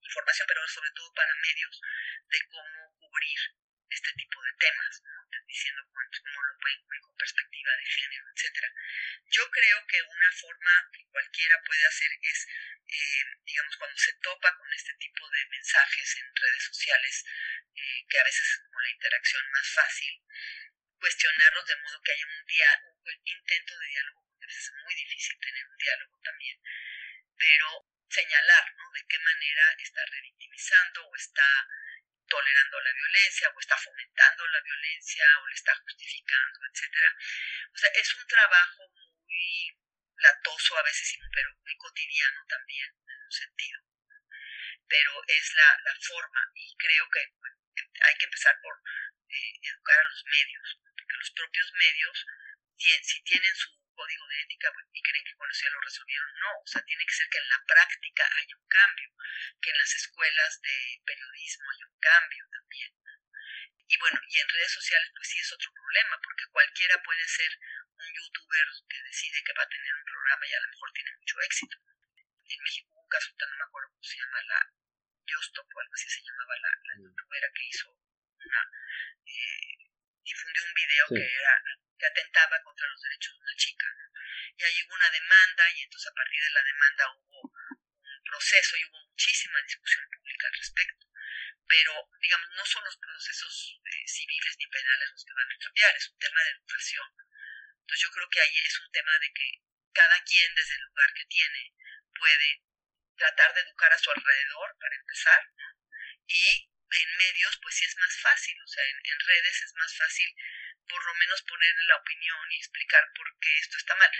información, 0.03 0.47
pero 0.47 0.67
sobre 0.67 0.91
todo 0.91 1.13
para 1.13 1.35
medios, 1.35 1.81
de 2.29 2.39
cómo 2.49 2.95
cubrir 2.97 3.39
este 3.89 4.13
tipo 4.13 4.41
de 4.43 4.53
temas, 4.59 5.03
diciendo 5.47 5.81
cómo 5.89 6.43
lo 6.45 6.59
pueden 6.59 6.79
cubrir 6.81 7.01
con 7.01 7.15
perspectiva 7.17 7.71
de 7.77 7.85
género, 7.85 8.25
etcétera. 8.29 8.69
Yo 9.29 9.49
creo 9.49 9.85
que 9.87 10.01
una 10.01 10.31
forma 10.31 10.89
que 10.93 11.05
cualquiera 11.09 11.55
puede 11.65 11.85
hacer 11.85 12.11
es, 12.21 12.47
eh, 12.87 13.23
digamos, 13.45 13.75
cuando 13.77 13.97
se 13.97 14.13
topa 14.21 14.55
con 14.57 14.71
este 14.73 14.93
tipo 14.95 15.29
de 15.29 15.45
mensajes 15.49 16.17
en 16.17 16.35
redes 16.35 16.63
sociales, 16.63 17.25
eh, 17.75 18.05
que 18.09 18.19
a 18.19 18.23
veces 18.23 18.45
es 18.45 18.59
como 18.65 18.79
la 18.79 18.89
interacción 18.89 19.51
más 19.51 19.67
fácil, 19.73 20.13
cuestionarlos 20.99 21.65
de 21.65 21.75
modo 21.77 22.01
que 22.01 22.11
haya 22.11 22.25
un, 22.25 22.89
un 23.05 23.21
intento 23.25 23.79
de 23.79 23.87
diálogo, 23.87 24.25
porque 24.27 24.45
es 24.45 24.71
muy 24.83 24.95
difícil 24.95 25.39
tener 25.39 25.65
un 25.65 25.77
diálogo 25.77 26.19
también, 26.23 26.61
pero 27.37 27.87
señalar 28.09 28.65
¿no? 28.75 28.91
de 28.91 29.05
qué 29.07 29.19
manera 29.19 29.75
está 29.77 30.05
revictimizando 30.05 31.05
o 31.07 31.15
está 31.15 31.67
tolerando 32.27 32.79
la 32.81 32.93
violencia 32.93 33.49
o 33.49 33.59
está 33.59 33.77
fomentando 33.77 34.47
la 34.47 34.61
violencia 34.61 35.25
o 35.39 35.47
le 35.47 35.55
está 35.55 35.75
justificando, 35.75 36.59
etcétera. 36.71 37.15
O 37.73 37.77
sea, 37.77 37.89
es 37.89 38.15
un 38.15 38.27
trabajo 38.27 38.83
muy 39.25 39.77
latoso 40.17 40.77
a 40.77 40.83
veces, 40.83 41.17
pero 41.33 41.55
muy 41.55 41.75
cotidiano 41.77 42.45
también, 42.47 42.89
en 42.89 43.23
un 43.23 43.31
sentido. 43.31 43.81
Pero 44.87 45.23
es 45.27 45.53
la, 45.53 45.77
la 45.85 45.95
forma 46.01 46.51
y 46.55 46.75
creo 46.77 47.09
que 47.09 47.21
hay 48.01 48.15
que 48.15 48.25
empezar 48.25 48.59
por 48.61 48.75
eh, 49.29 49.59
educar 49.61 49.99
a 49.99 50.09
los 50.09 50.23
medios, 50.25 50.79
porque 50.97 51.17
los 51.17 51.31
propios 51.31 51.71
medios, 51.73 52.25
tienen, 52.77 53.03
si 53.03 53.23
tienen 53.23 53.55
su 53.55 53.78
código 53.99 54.27
de 54.27 54.41
ética 54.47 54.71
pues, 54.71 54.85
y 54.93 55.01
creen 55.03 55.25
que 55.25 55.35
con 55.35 55.51
eso 55.51 55.67
ya 55.67 55.75
lo 55.75 55.81
resolvieron, 55.81 56.31
no, 56.39 56.51
o 56.63 56.67
sea, 56.67 56.81
tiene 56.87 57.03
que 57.03 57.13
ser 57.19 57.27
que 57.27 57.37
en 57.37 57.49
la 57.49 57.59
práctica 57.67 58.23
haya 58.23 58.55
un 58.55 58.67
cambio, 58.67 59.09
que 59.59 59.69
en 59.71 59.77
las 59.77 59.93
escuelas 59.93 60.61
de 60.61 61.03
periodismo 61.03 61.65
haya 61.67 61.85
un 61.91 61.99
cambio 61.99 62.43
también. 62.47 62.91
Y 63.89 63.97
bueno, 63.97 64.21
y 64.29 64.37
en 64.39 64.47
redes 64.47 64.71
sociales 64.71 65.11
pues 65.15 65.27
sí 65.27 65.39
es 65.39 65.51
otro 65.51 65.73
problema, 65.73 66.15
porque 66.23 66.47
cualquiera 66.47 66.95
puede 67.03 67.27
ser 67.27 67.51
un 67.91 68.07
youtuber 68.15 68.67
que 68.87 69.03
decide 69.03 69.43
que 69.43 69.53
va 69.57 69.63
a 69.63 69.73
tener 69.75 69.93
un 69.95 70.05
programa 70.05 70.47
y 70.47 70.53
a 70.53 70.61
lo 70.61 70.69
mejor 70.69 70.91
tiene 70.93 71.11
mucho 71.19 71.41
éxito. 71.41 71.75
En 72.45 72.63
México 72.63 72.87
hubo 72.93 73.03
un 73.03 73.09
caso, 73.09 73.35
no 73.35 73.57
me 73.57 73.67
acuerdo 73.67 73.89
cómo 73.89 74.03
se 74.03 74.15
llama, 74.15 74.41
la 74.47 74.61
Yostop 75.27 75.67
o 75.75 75.79
algo 75.79 75.93
así 75.93 76.07
se 76.07 76.23
llamaba 76.23 76.55
la, 76.55 76.71
la 76.87 76.93
youtubera 77.03 77.47
que 77.53 77.65
hizo 77.67 77.91
una, 77.91 78.61
eh, 79.25 79.91
difundió 80.23 80.63
un 80.63 80.73
video 80.73 81.05
sí. 81.09 81.15
que 81.15 81.35
era 81.35 81.53
que 81.99 82.07
atentaba 82.07 82.63
contra 82.63 82.87
los 82.87 83.01
derechos 83.01 83.35
de 83.35 83.43
una 83.43 83.55
chica. 83.55 83.85
Y 84.57 84.63
ahí 84.63 84.83
hubo 84.83 84.95
una 84.95 85.09
demanda 85.11 85.71
y 85.71 85.81
entonces 85.83 86.09
a 86.09 86.15
partir 86.15 86.41
de 86.41 86.51
la 86.51 86.63
demanda 86.63 87.11
hubo 87.11 87.41
un 87.43 88.23
proceso 88.23 88.77
y 88.77 88.85
hubo 88.85 88.99
muchísima 89.05 89.61
discusión 89.61 90.07
pública 90.09 90.47
al 90.47 90.53
respecto. 90.53 91.05
Pero, 91.67 92.09
digamos, 92.19 92.49
no 92.55 92.65
son 92.65 92.83
los 92.83 92.97
procesos 92.97 93.79
eh, 93.85 94.07
civiles 94.07 94.55
ni 94.57 94.67
penales 94.67 95.11
los 95.11 95.25
que 95.25 95.33
van 95.33 95.51
a 95.51 95.59
cambiar, 95.59 95.95
es 95.95 96.09
un 96.09 96.17
tema 96.17 96.41
de 96.43 96.49
educación. 96.51 97.07
Entonces 97.81 98.01
yo 98.01 98.11
creo 98.11 98.29
que 98.29 98.41
ahí 98.41 98.57
es 98.65 98.79
un 98.79 98.91
tema 98.91 99.19
de 99.19 99.33
que 99.33 99.61
cada 99.93 100.23
quien 100.23 100.55
desde 100.55 100.75
el 100.75 100.81
lugar 100.81 101.13
que 101.13 101.25
tiene 101.25 101.73
puede 102.15 102.63
tratar 103.17 103.53
de 103.53 103.61
educar 103.61 103.91
a 103.91 103.99
su 103.99 104.09
alrededor, 104.09 104.77
para 104.79 104.95
empezar, 104.95 105.41
y 106.25 106.71
en 106.89 107.17
medios 107.17 107.59
pues 107.61 107.75
sí 107.75 107.85
es 107.85 107.95
más 107.97 108.15
fácil, 108.21 108.55
o 108.61 108.67
sea, 108.67 108.83
en 108.85 109.19
redes 109.19 109.61
es 109.61 109.73
más 109.75 109.95
fácil 109.95 110.33
por 110.87 111.05
lo 111.05 111.13
menos 111.15 111.41
poner 111.43 111.75
la 111.87 111.97
opinión 111.97 112.51
y 112.51 112.57
explicar 112.57 113.03
por 113.15 113.27
qué 113.39 113.57
esto 113.57 113.77
está 113.77 113.95
mal. 113.95 114.11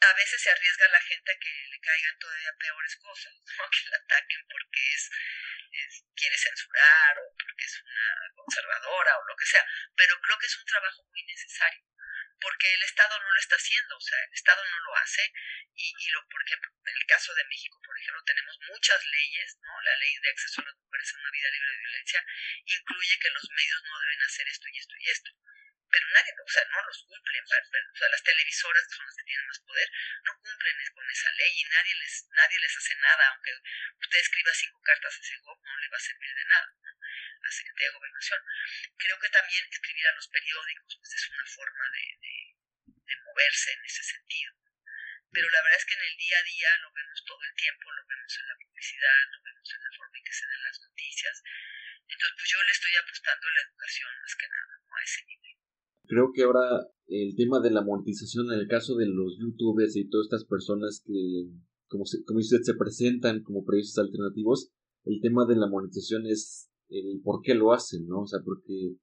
A 0.00 0.12
veces 0.14 0.40
se 0.40 0.50
arriesga 0.50 0.86
a 0.86 0.90
la 0.90 1.00
gente 1.00 1.32
a 1.32 1.38
que 1.38 1.66
le 1.68 1.80
caigan 1.80 2.18
todavía 2.18 2.56
peores 2.58 2.96
cosas, 2.96 3.34
¿no? 3.58 3.70
que 3.70 3.90
la 3.90 3.96
ataquen 3.96 4.46
porque 4.48 4.92
es, 4.94 5.10
quiere 6.16 6.36
censurar 6.36 7.18
o 7.18 7.34
porque 7.38 7.64
es 7.64 7.82
una 7.82 8.32
conservadora 8.34 9.18
o 9.18 9.24
lo 9.24 9.36
que 9.36 9.46
sea, 9.46 9.64
pero 9.96 10.20
creo 10.20 10.38
que 10.38 10.46
es 10.46 10.56
un 10.56 10.64
trabajo 10.64 11.04
muy 11.04 11.22
necesario 11.24 11.84
porque 12.40 12.72
el 12.74 12.82
Estado 12.82 13.18
no 13.20 13.30
lo 13.30 13.38
está 13.38 13.56
haciendo, 13.56 13.96
o 13.96 14.00
sea, 14.00 14.18
el 14.24 14.32
Estado 14.32 14.64
no 14.64 14.78
lo 14.80 14.96
hace 14.96 15.32
y, 15.74 15.94
y 15.96 16.10
lo, 16.10 16.26
por 16.28 16.42
ejemplo, 16.42 16.72
en 16.86 16.96
el 16.96 17.06
caso 17.06 17.34
de 17.34 17.44
México, 17.44 17.80
por 17.84 17.96
ejemplo, 17.98 18.24
tenemos 18.24 18.58
muchas 18.68 19.04
leyes, 19.04 19.58
¿no? 19.60 19.80
La 19.82 19.96
ley 19.96 20.16
de 20.18 20.30
acceso 20.30 20.62
a 20.62 20.64
las 20.64 20.76
mujeres 20.76 21.14
a 21.14 21.18
una 21.18 21.30
vida 21.30 21.50
libre 21.50 21.70
de 21.70 21.78
violencia 21.78 22.26
incluye 22.64 23.18
que 23.18 23.30
los 23.30 23.50
medios 23.50 23.82
no 23.84 24.00
deben 24.00 24.22
hacer 24.22 24.48
esto 24.48 24.68
y 24.68 24.78
esto 24.78 24.94
y 24.98 25.10
esto 25.10 25.30
pero 25.90 26.06
nadie, 26.14 26.32
o 26.32 26.48
sea, 26.48 26.64
no 26.70 26.82
los 26.86 27.02
cumplen, 27.04 27.44
o 27.44 27.96
sea, 27.96 28.08
las 28.08 28.22
televisoras 28.22 28.86
que 28.86 28.94
son 28.94 29.06
las 29.06 29.16
que 29.16 29.24
tienen 29.24 29.46
más 29.46 29.60
poder, 29.60 29.88
no 30.24 30.32
cumplen 30.38 30.76
con 30.94 31.10
esa 31.10 31.30
ley 31.32 31.52
y 31.54 31.64
nadie 31.64 31.94
les, 31.94 32.28
nadie 32.30 32.58
les 32.60 32.76
hace 32.76 32.94
nada, 32.96 33.28
aunque 33.28 33.52
usted 33.98 34.18
escriba 34.18 34.52
cinco 34.54 34.80
cartas 34.82 35.16
a 35.16 35.20
ese 35.20 35.36
no 35.42 35.76
le 35.78 35.88
va 35.88 35.96
a 35.96 36.00
servir 36.00 36.34
de 36.34 36.44
nada, 36.44 36.74
a 37.42 37.50
Secretaría 37.50 37.88
de 37.88 37.98
Gobernación. 37.98 38.40
Creo 38.96 39.18
que 39.18 39.28
también 39.28 39.66
escribir 39.66 40.06
a 40.06 40.14
los 40.14 40.28
periódicos 40.28 40.96
pues, 40.96 41.14
es 41.14 41.30
una 41.30 41.46
forma 41.46 41.84
de, 41.90 42.04
de, 42.20 42.34
de 43.06 43.16
moverse 43.24 43.72
en 43.72 43.84
ese 43.84 44.02
sentido, 44.02 44.54
pero 45.32 45.48
la 45.48 45.62
verdad 45.62 45.78
es 45.78 45.86
que 45.86 45.94
en 45.94 46.02
el 46.02 46.16
día 46.16 46.38
a 46.38 46.42
día 46.42 46.76
lo 46.82 46.92
vemos 46.92 47.24
todo 47.24 47.42
el 47.42 47.54
tiempo, 47.54 47.92
lo 47.92 48.06
vemos 48.06 48.38
en 48.38 48.46
la 48.48 48.56
publicidad, 48.58 49.30
lo 49.30 49.42
vemos 49.42 49.74
en 49.74 49.82
la 49.82 49.90
forma 49.96 50.18
en 50.18 50.24
que 50.24 50.32
se 50.32 50.46
dan 50.46 50.62
las 50.62 50.80
noticias. 50.80 51.42
Entonces, 52.08 52.34
pues 52.36 52.50
yo 52.50 52.62
le 52.62 52.72
estoy 52.72 52.96
apostando 52.96 53.46
a 53.46 53.52
la 53.52 53.60
educación 53.60 54.10
más 54.20 54.34
que 54.34 54.48
nada, 54.48 54.74
¿no? 54.82 54.96
a 54.96 55.02
ese 55.02 55.24
nivel. 55.24 55.69
Creo 56.10 56.32
que 56.34 56.42
ahora 56.42 56.88
el 57.06 57.36
tema 57.36 57.60
de 57.60 57.70
la 57.70 57.84
monetización 57.84 58.52
en 58.52 58.58
el 58.58 58.66
caso 58.66 58.96
de 58.96 59.06
los 59.06 59.38
youtubers 59.38 59.94
y 59.94 60.08
todas 60.08 60.24
estas 60.26 60.44
personas 60.44 61.04
que, 61.06 61.46
como, 61.86 62.04
se, 62.04 62.24
como 62.24 62.40
usted, 62.40 62.62
se 62.62 62.74
presentan 62.74 63.44
como 63.44 63.64
proyectos 63.64 63.96
alternativos, 63.98 64.72
el 65.04 65.20
tema 65.20 65.46
de 65.46 65.54
la 65.54 65.68
monetización 65.68 66.26
es 66.26 66.68
el 66.88 67.20
por 67.22 67.42
qué 67.42 67.54
lo 67.54 67.72
hacen, 67.72 68.08
¿no? 68.08 68.22
O 68.22 68.26
sea, 68.26 68.40
porque, 68.44 68.96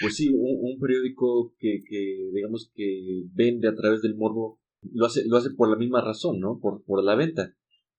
pues 0.00 0.16
sí, 0.16 0.30
un, 0.30 0.72
un 0.72 0.80
periódico 0.80 1.54
que, 1.58 1.82
que, 1.86 2.30
digamos, 2.32 2.72
que 2.74 3.24
vende 3.34 3.68
a 3.68 3.74
través 3.74 4.00
del 4.00 4.16
morbo 4.16 4.58
lo 4.80 5.04
hace, 5.04 5.26
lo 5.26 5.36
hace 5.36 5.50
por 5.50 5.68
la 5.68 5.76
misma 5.76 6.00
razón, 6.00 6.40
¿no? 6.40 6.58
Por, 6.58 6.82
por 6.84 7.04
la 7.04 7.16
venta. 7.16 7.54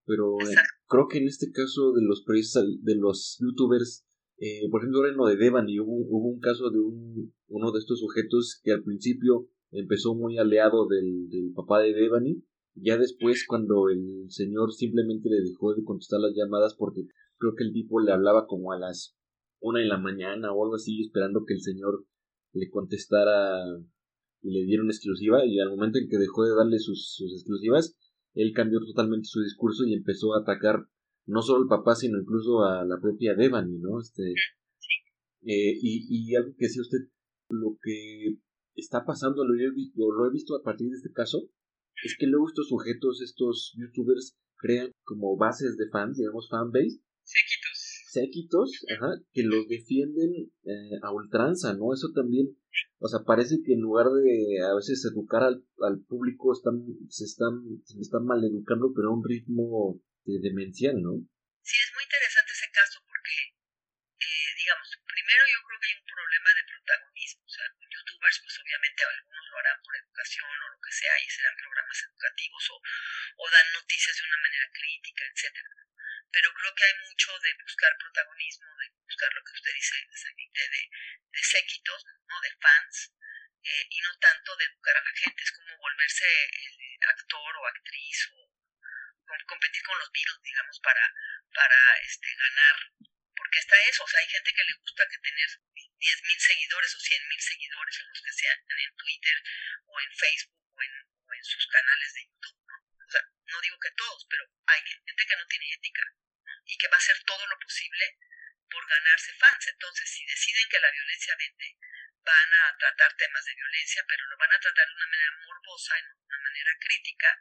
Pero 0.05 0.35
eh, 0.41 0.55
creo 0.87 1.07
que 1.07 1.19
en 1.19 1.27
este 1.27 1.51
caso 1.51 1.93
de 1.93 2.01
los 2.01 2.25
de 2.25 2.95
los 2.95 3.37
youtubers, 3.39 4.03
eh, 4.39 4.67
por 4.71 4.81
ejemplo, 4.81 5.07
en 5.07 5.15
lo 5.15 5.27
de 5.27 5.35
Devani, 5.35 5.79
hubo, 5.79 5.93
hubo 6.09 6.29
un 6.29 6.39
caso 6.39 6.71
de 6.71 6.79
un, 6.79 7.33
uno 7.47 7.71
de 7.71 7.79
estos 7.79 7.99
sujetos 7.99 8.59
que 8.63 8.71
al 8.71 8.83
principio 8.83 9.47
empezó 9.71 10.15
muy 10.15 10.37
aliado 10.37 10.87
del, 10.87 11.29
del 11.29 11.51
papá 11.53 11.81
de 11.81 11.93
Devani, 11.93 12.43
ya 12.75 12.97
después 12.97 13.45
cuando 13.47 13.89
el 13.89 14.25
señor 14.29 14.71
simplemente 14.73 15.29
le 15.29 15.41
dejó 15.41 15.73
de 15.73 15.83
contestar 15.83 16.19
las 16.19 16.35
llamadas 16.35 16.75
porque 16.77 17.07
creo 17.37 17.53
que 17.55 17.63
el 17.63 17.73
tipo 17.73 17.99
le 17.99 18.11
hablaba 18.11 18.45
como 18.45 18.71
a 18.71 18.79
las 18.79 19.15
una 19.59 19.79
de 19.79 19.85
la 19.87 19.97
mañana 19.97 20.51
o 20.53 20.63
algo 20.63 20.75
así, 20.75 21.01
esperando 21.01 21.43
que 21.45 21.55
el 21.55 21.61
señor 21.61 22.05
le 22.53 22.69
contestara 22.69 23.63
y 24.41 24.51
le 24.51 24.65
dieron 24.65 24.87
exclusiva 24.87 25.45
y 25.45 25.59
al 25.59 25.69
momento 25.69 25.97
en 25.97 26.07
que 26.07 26.17
dejó 26.17 26.43
de 26.43 26.55
darle 26.55 26.79
sus, 26.79 27.13
sus 27.15 27.33
exclusivas, 27.33 27.97
él 28.33 28.53
cambió 28.53 28.79
totalmente 28.79 29.25
su 29.27 29.41
discurso 29.41 29.83
y 29.85 29.93
empezó 29.93 30.35
a 30.35 30.41
atacar 30.41 30.87
no 31.25 31.41
solo 31.41 31.63
al 31.63 31.69
papá, 31.69 31.95
sino 31.95 32.19
incluso 32.19 32.63
a 32.63 32.85
la 32.85 32.99
propia 33.01 33.33
Devani, 33.33 33.79
¿no? 33.79 33.99
Este, 33.99 34.31
eh, 35.41 35.73
y, 35.81 36.05
y 36.09 36.35
algo 36.35 36.53
que 36.57 36.65
decía 36.67 36.81
usted, 36.81 36.99
lo 37.49 37.77
que 37.81 38.37
está 38.75 39.05
pasando, 39.05 39.43
lo 39.43 39.55
he, 39.55 39.71
visto, 39.71 40.11
lo 40.11 40.27
he 40.27 40.31
visto 40.31 40.55
a 40.55 40.63
partir 40.63 40.89
de 40.89 40.97
este 40.97 41.11
caso, 41.11 41.49
es 42.03 42.15
que 42.17 42.27
luego 42.27 42.47
estos 42.47 42.67
sujetos, 42.67 43.21
estos 43.21 43.73
youtubers, 43.77 44.37
crean 44.57 44.91
como 45.03 45.37
bases 45.37 45.77
de 45.77 45.89
fans, 45.89 46.17
digamos 46.17 46.49
fanbase. 46.49 47.01
Séquitos. 47.23 48.03
Séquitos, 48.09 48.85
ajá, 48.95 49.21
que 49.33 49.43
los 49.43 49.67
defienden 49.67 50.51
eh, 50.63 50.99
a 51.03 51.11
ultranza, 51.11 51.73
¿no? 51.73 51.93
Eso 51.93 52.11
también 52.13 52.57
o 52.99 53.07
sea, 53.07 53.21
parece 53.25 53.61
que 53.61 53.73
en 53.73 53.81
lugar 53.81 54.09
de 54.09 54.61
a 54.65 54.73
veces 54.73 55.05
educar 55.05 55.43
al, 55.43 55.61
al 55.85 56.01
público, 56.05 56.53
están, 56.53 56.81
se 57.09 57.25
están, 57.25 57.61
se 57.85 58.01
están 58.01 58.25
maleducando, 58.25 58.89
pero 58.93 59.09
a 59.09 59.15
un 59.17 59.25
ritmo 59.25 60.01
de 60.25 60.41
demencial, 60.41 60.97
¿no? 60.97 61.21
Sí, 61.61 61.77
es 61.77 61.89
muy 61.93 62.03
interesante 62.03 62.51
ese 62.53 62.69
caso 62.73 62.97
porque, 63.05 63.33
eh, 63.53 64.49
digamos, 64.57 64.87
primero 65.05 65.43
yo 65.45 65.59
creo 65.61 65.77
que 65.77 65.87
hay 65.93 65.97
un 65.97 66.09
problema 66.09 66.49
de 66.57 66.63
protagonismo. 66.73 67.41
O 67.45 67.53
sea, 67.53 67.65
youtubers, 67.85 68.37
pues 68.41 68.56
obviamente 68.67 69.03
algunos 69.03 69.47
lo 69.47 69.57
harán 69.59 69.81
por 69.81 69.95
educación 69.95 70.51
o 70.51 70.69
lo 70.69 70.79
que 70.83 70.91
sea 70.91 71.15
y 71.19 71.29
serán 71.29 71.55
programas 71.55 72.03
educativos 72.03 72.69
o, 72.71 72.81
o 73.37 73.49
dan 73.49 73.71
noticias 73.71 74.15
de 74.17 74.27
una 74.27 74.37
manera 74.43 74.67
crítica, 74.73 75.23
etcétera. 75.23 75.69
Pero 76.31 76.53
creo 76.53 76.75
que 76.75 76.83
hay 76.83 76.95
mucho 77.07 77.39
de 77.39 77.53
buscar 77.63 77.95
protagonismo, 77.97 78.67
de 78.75 78.89
buscar 79.07 79.31
lo 79.33 79.43
que 79.43 79.53
usted 79.55 79.73
dice, 79.73 79.95
de, 79.95 80.67
de, 80.67 80.89
de 81.31 81.43
séquitos, 81.43 82.03
¿no? 82.27 82.41
de 82.41 82.51
fans, 82.59 83.13
eh, 83.63 83.87
y 83.89 84.01
no 84.01 84.11
tanto 84.19 84.55
de 84.57 84.65
educar 84.65 84.97
a 84.97 85.03
la 85.03 85.11
gente. 85.15 85.43
Es 85.43 85.51
como 85.51 85.77
volverse 85.77 86.27
eh, 86.27 86.97
actor 87.07 87.57
o 87.57 87.67
actriz 87.67 88.27
o 88.35 88.51
competir 89.47 89.83
con 89.83 89.97
los 89.99 90.11
Beatles, 90.11 90.43
digamos, 90.43 90.79
para, 90.81 91.13
para 91.53 91.79
este, 92.03 92.27
ganar. 92.35 92.75
Porque 93.33 93.59
está 93.59 93.75
eso, 93.87 94.03
o 94.03 94.07
sea, 94.07 94.19
hay 94.19 94.27
gente 94.27 94.53
que 94.53 94.63
le 94.63 94.73
gusta 94.73 95.07
que 95.09 95.19
tener 95.19 95.49
10.000 95.99 96.39
seguidores 96.39 96.95
o 96.95 96.99
100.000 96.99 97.39
seguidores 97.39 97.99
en 97.99 98.07
los 98.09 98.21
que 98.21 98.33
sean 98.33 98.57
en 98.57 98.95
Twitter 98.95 99.37
o 99.85 99.99
en 99.99 100.11
Facebook 100.13 100.61
o 100.73 100.81
en, 100.81 100.93
o 101.01 101.43
sus 101.43 101.67
canales 101.67 102.13
de 102.13 102.25
YouTube. 102.25 102.61
¿no? 102.67 102.75
O 103.05 103.11
sea, 103.11 103.21
no 103.45 103.61
digo 103.61 103.79
que 103.79 103.91
todos, 103.91 104.25
pero 104.29 104.43
hay 104.67 104.81
gente 104.85 105.25
que 105.25 105.35
no 105.35 105.47
tiene 105.47 105.73
ética 105.73 106.03
y 106.65 106.77
que 106.77 106.87
va 106.87 106.95
a 106.95 107.03
hacer 107.03 107.17
todo 107.23 107.45
lo 107.47 107.59
posible 107.59 108.17
por 108.69 108.87
ganarse 108.87 109.33
fans. 109.33 109.67
Entonces, 109.67 110.09
si 110.09 110.25
deciden 110.25 110.69
que 110.69 110.79
la 110.79 110.91
violencia 110.91 111.35
vende, 111.37 111.77
van 112.23 112.53
a 112.53 112.77
tratar 112.77 113.15
temas 113.15 113.45
de 113.45 113.55
violencia, 113.55 114.03
pero 114.07 114.25
lo 114.27 114.37
van 114.37 114.51
a 114.51 114.59
tratar 114.59 114.87
de 114.87 114.93
una 114.93 115.07
manera 115.07 115.31
morbosa, 115.39 115.95
de 115.95 116.25
una 116.25 116.39
manera 116.39 116.71
crítica, 116.79 117.39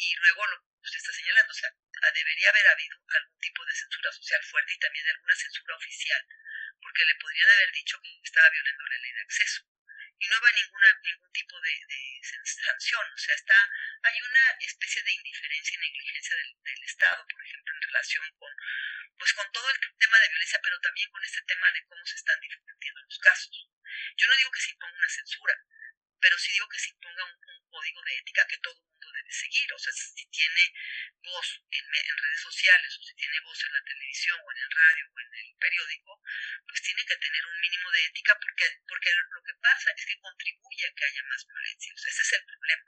y 0.00 0.14
luego 0.16 0.46
lo 0.46 0.56
que 0.62 0.80
usted 0.82 0.98
está 0.98 1.12
señalando, 1.12 1.52
o 1.52 1.54
sea, 1.54 1.70
debería 2.14 2.48
haber 2.48 2.66
habido 2.68 2.96
algún 3.08 3.38
tipo 3.40 3.64
de 3.66 3.74
censura 3.74 4.12
social 4.12 4.42
fuerte 4.44 4.72
y 4.72 4.78
también 4.78 5.08
alguna 5.08 5.34
censura 5.34 5.76
oficial, 5.76 6.26
porque 6.80 7.04
le 7.04 7.14
podrían 7.16 7.48
haber 7.48 7.72
dicho 7.72 8.00
que 8.00 8.20
estaba 8.24 8.50
violando 8.50 8.84
la 8.86 8.98
ley 8.98 9.12
de 9.12 9.20
acceso. 9.22 9.62
Y 10.20 10.28
no 10.28 10.36
va 10.40 10.52
ninguna, 10.52 11.00
ningún 11.02 11.32
tipo 11.32 11.60
de, 11.60 11.80
sanción, 12.44 13.06
o 13.08 13.18
sea, 13.18 13.34
está, 13.34 13.56
hay 14.02 14.20
una 14.20 14.50
especie 14.60 15.02
de 15.02 15.12
indiferencia 15.12 15.76
y 15.76 15.80
negligencia 15.80 16.36
del, 16.36 16.84
Estado, 16.84 17.26
por 17.26 17.40
ejemplo, 17.42 17.74
en 17.74 17.82
relación 17.82 18.24
con 18.36 18.52
pues 19.16 19.32
con 19.34 19.52
todo 19.52 19.68
el 19.70 19.78
tema 19.98 20.18
de 20.18 20.28
violencia, 20.28 20.60
pero 20.62 20.80
también 20.80 21.10
con 21.10 21.22
este 21.22 21.42
tema 21.42 21.70
de 21.72 21.84
cómo 21.84 22.04
se 22.04 22.16
están 22.16 22.40
difundiendo 22.40 23.00
los 23.02 23.18
casos. 23.18 23.68
Yo 24.16 24.26
no 24.28 24.36
digo 24.36 24.50
que 24.50 24.60
se 24.60 24.70
imponga 24.70 24.96
una 24.96 25.08
censura, 25.08 25.54
pero 26.20 26.38
sí 26.38 26.52
digo 26.52 26.68
que 26.68 26.78
se 26.78 26.90
imponga 26.90 27.24
un, 27.24 27.40
código 27.70 28.02
de 28.02 28.16
ética 28.16 28.46
que 28.48 28.58
todo 28.58 28.89
el 29.00 29.06
mundo 29.06 29.12
debe 29.12 29.32
seguir. 29.32 29.72
O 29.72 29.78
sea, 29.78 29.92
si 29.92 30.26
tiene 30.28 30.72
voz 31.22 31.62
en, 31.70 31.84
en, 31.84 32.16
redes 32.16 32.40
sociales, 32.40 32.98
o 32.98 33.02
si 33.02 33.14
tiene 33.14 33.40
voz 33.40 33.64
en 33.64 33.72
la 33.72 33.84
televisión, 33.84 34.40
o 34.40 34.52
en 34.52 34.58
el 34.58 34.70
radio, 34.70 35.04
o 35.08 35.20
en 35.20 35.34
el 35.34 35.56
periódico, 35.56 36.22
pues 36.68 36.82
tiene 36.82 37.04
que 37.06 37.16
tener 37.16 37.46
un 37.46 37.60
mínimo 37.60 37.90
de 37.90 38.04
ética 38.04 38.38
porque, 38.40 38.66
porque 38.86 39.10
lo 39.14 39.42
que 39.42 39.54
pasa 39.60 39.90
es 39.96 40.04
que 40.04 40.20
contribuye 40.20 40.86
a 40.86 40.94
que 40.94 41.04
haya 41.04 41.22
más 41.24 41.46
violencia. 41.46 41.94
O 41.94 41.98
sea, 41.98 42.10
ese 42.10 42.22
es 42.22 42.32
el 42.32 42.44
problema. 42.44 42.84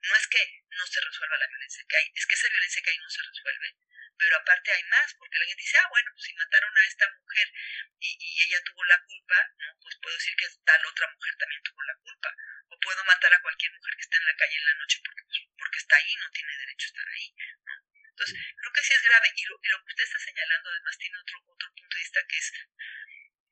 No 0.00 0.16
es 0.16 0.26
que 0.28 0.42
no 0.70 0.86
se 0.86 1.00
resuelva 1.00 1.36
la 1.36 1.48
violencia 1.48 1.84
que 1.88 1.96
hay, 1.96 2.12
es 2.14 2.26
que 2.26 2.34
esa 2.34 2.48
violencia 2.48 2.82
que 2.82 2.90
hay 2.90 2.98
no 2.98 3.10
se 3.10 3.22
resuelve 3.22 3.76
pero 4.20 4.36
aparte 4.36 4.70
hay 4.70 4.84
más, 4.84 5.14
porque 5.14 5.38
la 5.38 5.46
gente 5.46 5.62
dice, 5.62 5.78
ah, 5.80 5.88
bueno, 5.88 6.10
pues 6.12 6.24
si 6.26 6.34
mataron 6.34 6.76
a 6.76 6.84
esta 6.84 7.08
mujer 7.08 7.52
y, 8.00 8.10
y, 8.20 8.42
ella 8.44 8.60
tuvo 8.68 8.84
la 8.84 9.00
culpa, 9.00 9.36
¿no? 9.56 9.78
Pues 9.80 9.96
puedo 9.96 10.14
decir 10.14 10.36
que 10.36 10.46
tal 10.62 10.84
otra 10.84 11.08
mujer 11.08 11.34
también 11.40 11.62
tuvo 11.62 11.82
la 11.82 11.96
culpa. 12.04 12.36
O 12.68 12.78
puedo 12.80 13.02
matar 13.04 13.32
a 13.32 13.40
cualquier 13.40 13.72
mujer 13.72 13.94
que 13.96 14.02
esté 14.02 14.16
en 14.18 14.24
la 14.26 14.36
calle 14.36 14.56
en 14.56 14.66
la 14.66 14.74
noche 14.74 15.00
porque, 15.02 15.24
pues, 15.24 15.40
porque 15.70 15.86
está 15.86 15.96
ahí, 16.02 16.14
no 16.18 16.30
tiene 16.34 16.58
derecho 16.58 16.82
a 16.82 16.90
estar 16.90 17.08
ahí, 17.14 17.34
¿no? 17.62 17.74
Entonces, 18.10 18.36
creo 18.58 18.72
que 18.74 18.82
sí 18.82 18.92
es 18.92 19.02
grave. 19.06 19.28
Y 19.36 19.44
lo, 19.46 19.54
y 19.62 19.68
lo 19.70 19.78
que 19.86 19.90
usted 19.94 20.04
está 20.04 20.18
señalando 20.18 20.66
además 20.68 20.98
tiene 20.98 21.16
otro, 21.16 21.38
otro 21.46 21.68
punto 21.78 21.94
de 21.94 22.02
vista 22.02 22.20
que 22.26 22.36
es, 22.36 22.52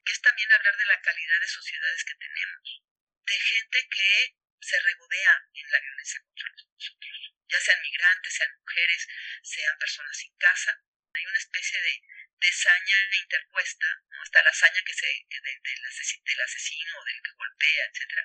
que 0.03 0.13
es 0.13 0.21
también 0.21 0.51
hablar 0.51 0.77
de 0.77 0.87
la 0.87 1.01
calidad 1.01 1.41
de 1.41 1.47
sociedades 1.47 2.05
que 2.05 2.19
tenemos. 2.19 2.83
De 3.23 3.39
gente 3.39 3.79
que 3.89 4.35
se 4.59 4.81
regodea 4.83 5.35
en 5.55 5.71
la 5.71 5.79
violencia 5.79 6.21
contra 6.27 6.49
nosotros 6.59 7.29
ya 7.49 7.61
sean 7.61 7.81
migrantes, 7.81 8.35
sean 8.35 8.53
mujeres, 8.59 9.09
sean 9.43 9.79
personas 9.79 10.17
sin 10.17 10.37
casa. 10.37 10.83
Hay 11.15 11.25
una 11.25 11.39
especie 11.39 11.81
de, 11.81 12.03
de 12.39 12.53
saña 12.53 12.99
interpuesta, 13.19 13.87
¿no? 14.11 14.23
está 14.23 14.43
la 14.43 14.53
saña 14.53 14.81
que 14.85 14.95
se, 14.95 15.07
de, 15.07 15.41
de, 15.41 15.61
del, 15.63 16.41
asesino 16.41 16.99
o 16.99 17.05
del 17.05 17.23
que 17.23 17.33
golpea, 17.33 17.85
etcétera, 17.91 18.25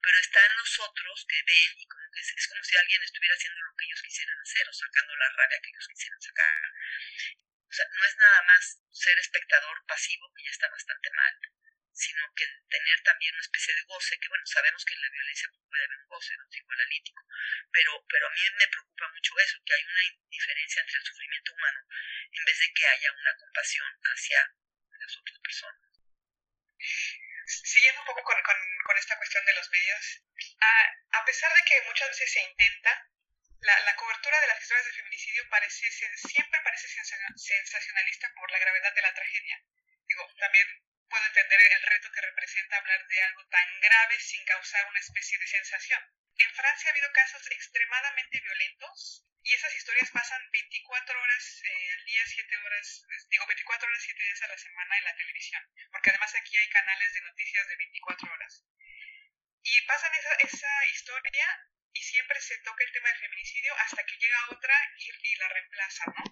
pero 0.00 0.18
están 0.18 0.56
los 0.56 0.78
otros 0.80 1.26
que 1.28 1.42
ven 1.42 1.72
y 1.76 1.86
como 1.86 2.10
que 2.10 2.20
es, 2.20 2.32
es, 2.36 2.46
como 2.48 2.64
si 2.64 2.76
alguien 2.76 3.02
estuviera 3.02 3.34
haciendo 3.34 3.60
lo 3.60 3.76
que 3.76 3.84
ellos 3.84 4.02
quisieran 4.02 4.40
hacer 4.40 4.68
o 4.68 4.72
sacando 4.72 5.16
la 5.16 5.28
rabia 5.28 5.60
que 5.60 5.70
ellos 5.70 5.88
quisieran 5.88 6.20
sacar. 6.22 6.72
O 7.70 7.72
sea, 7.72 7.86
no 7.92 8.04
es 8.04 8.16
nada 8.16 8.42
más 8.42 8.82
ser 8.90 9.18
espectador 9.18 9.84
pasivo, 9.86 10.32
que 10.34 10.44
ya 10.44 10.50
está 10.50 10.68
bastante 10.68 11.10
mal, 11.10 11.34
sino 11.92 12.22
que 12.34 12.46
tener 12.68 13.02
también 13.02 13.34
una 13.34 13.42
especie 13.42 13.74
de 13.74 13.82
goce, 13.82 14.18
que 14.18 14.28
bueno, 14.28 14.46
sabemos 14.46 14.84
que 14.84 14.94
en 14.94 15.00
la 15.00 15.10
violencia 15.10 15.50
puede 15.68 15.84
haber 15.84 15.98
un 15.98 16.08
goce, 16.08 16.36
¿no? 16.36 16.48
Psicoanalítico, 16.48 17.22
pero, 17.72 18.06
pero 18.08 18.26
a 18.26 18.30
mí 18.30 18.40
me 18.58 18.68
preocupa 18.68 19.08
mucho 19.08 19.38
eso, 19.38 19.58
que 19.64 19.74
hay 19.74 19.84
una 19.84 20.02
diferencia 20.30 20.82
entre 20.82 20.98
el 20.98 21.04
sufrimiento 21.04 21.52
humano 21.52 21.80
en 22.32 22.44
vez 22.44 22.58
de 22.58 22.72
que 22.72 22.86
haya 22.86 23.12
una 23.12 23.36
compasión 23.36 23.88
hacia 24.02 24.54
las 24.98 25.16
otras 25.16 25.38
personas. 25.40 25.82
Siguiendo 27.46 28.00
un 28.00 28.06
poco 28.06 28.22
con, 28.22 28.40
con, 28.42 28.56
con 28.86 28.96
esta 28.96 29.16
cuestión 29.16 29.44
de 29.44 29.54
los 29.54 29.68
medios, 29.70 30.22
a, 30.60 31.18
a, 31.18 31.24
pesar 31.24 31.52
de 31.52 31.62
que 31.66 31.82
muchas 31.82 32.08
veces 32.08 32.32
se 32.32 32.42
intenta, 32.42 33.10
la, 33.60 33.80
la 33.80 33.96
cobertura 33.96 34.40
de 34.40 34.46
las 34.46 34.62
historias 34.62 34.86
de 34.86 34.92
feminicidio 34.92 35.48
parece 35.50 35.90
siempre 35.90 36.60
parece 36.64 36.88
sensacionalista 36.88 38.32
por 38.34 38.50
la 38.50 38.58
gravedad 38.58 38.94
de 38.94 39.02
la 39.02 39.12
tragedia. 39.12 39.62
Digo, 40.06 40.32
también 40.38 40.66
puedo 41.10 41.26
entender 41.26 41.60
el 41.72 41.82
reto 41.82 42.10
que 42.12 42.20
representa 42.20 42.76
hablar 42.76 43.06
de 43.06 43.22
algo 43.22 43.44
tan 43.48 43.80
grave 43.80 44.20
sin 44.20 44.44
causar 44.44 44.86
una 44.86 45.00
especie 45.00 45.38
de 45.38 45.46
sensación. 45.46 46.00
En 46.38 46.54
Francia 46.54 46.88
ha 46.88 46.92
habido 46.92 47.12
casos 47.12 47.42
extremadamente 47.50 48.40
violentos 48.40 49.26
y 49.42 49.54
esas 49.54 49.74
historias 49.74 50.10
pasan 50.12 50.40
24 50.52 51.20
horas 51.20 51.62
eh, 51.64 51.92
al 51.98 52.04
día, 52.04 52.22
7 52.26 52.56
horas, 52.56 53.06
digo 53.28 53.46
24 53.46 53.88
horas, 53.88 54.02
7 54.04 54.22
días 54.22 54.42
a 54.42 54.48
la 54.48 54.58
semana 54.58 54.98
en 54.98 55.04
la 55.04 55.16
televisión, 55.16 55.62
porque 55.90 56.10
además 56.10 56.34
aquí 56.36 56.56
hay 56.56 56.68
canales 56.68 57.12
de 57.12 57.20
noticias 57.22 57.66
de 57.66 57.76
24 57.76 58.32
horas. 58.32 58.64
Y 59.62 59.80
pasan 59.82 60.14
esa, 60.14 60.34
esa 60.46 60.86
historia 60.86 61.46
y 61.92 62.02
siempre 62.02 62.40
se 62.40 62.56
toca 62.58 62.84
el 62.84 62.92
tema 62.92 63.08
del 63.08 63.18
feminicidio 63.18 63.74
hasta 63.78 64.04
que 64.06 64.16
llega 64.16 64.50
otra 64.50 64.76
y, 64.98 65.10
y 65.10 65.36
la 65.36 65.48
reemplaza, 65.48 66.04
¿no? 66.06 66.24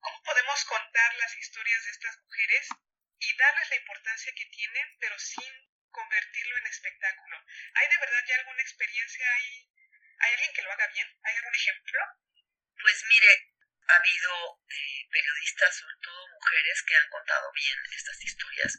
¿Cómo 0.00 0.22
podemos 0.22 0.64
contar 0.66 1.14
las 1.16 1.36
historias 1.36 1.84
de 1.84 1.90
estas 1.90 2.18
mujeres 2.20 2.68
y 3.20 3.36
darles 3.36 3.70
la 3.70 3.76
importancia 3.76 4.32
que 4.34 4.46
tienen, 4.46 4.96
pero 5.00 5.18
sin 5.18 5.52
convertirlo 5.90 6.56
en 6.58 6.66
espectáculo? 6.66 7.44
¿Hay 7.74 7.88
de 7.88 7.98
verdad 7.98 8.24
ya 8.26 8.36
alguna 8.36 8.62
experiencia? 8.62 9.32
¿Hay, 9.32 9.70
¿hay 10.20 10.32
alguien 10.34 10.52
que 10.52 10.62
lo 10.62 10.72
haga 10.72 10.86
bien? 10.88 11.08
¿Hay 11.22 11.36
algún 11.36 11.54
ejemplo? 11.54 12.00
Pues 12.80 13.04
mire, 13.08 13.52
ha 13.88 13.96
habido 13.96 14.60
eh, 14.68 15.08
periodistas, 15.10 15.76
sobre 15.76 15.96
todo 16.02 16.28
mujeres, 16.28 16.82
que 16.82 16.96
han 16.96 17.08
contado 17.08 17.52
bien 17.52 17.78
estas 17.96 18.22
historias, 18.22 18.78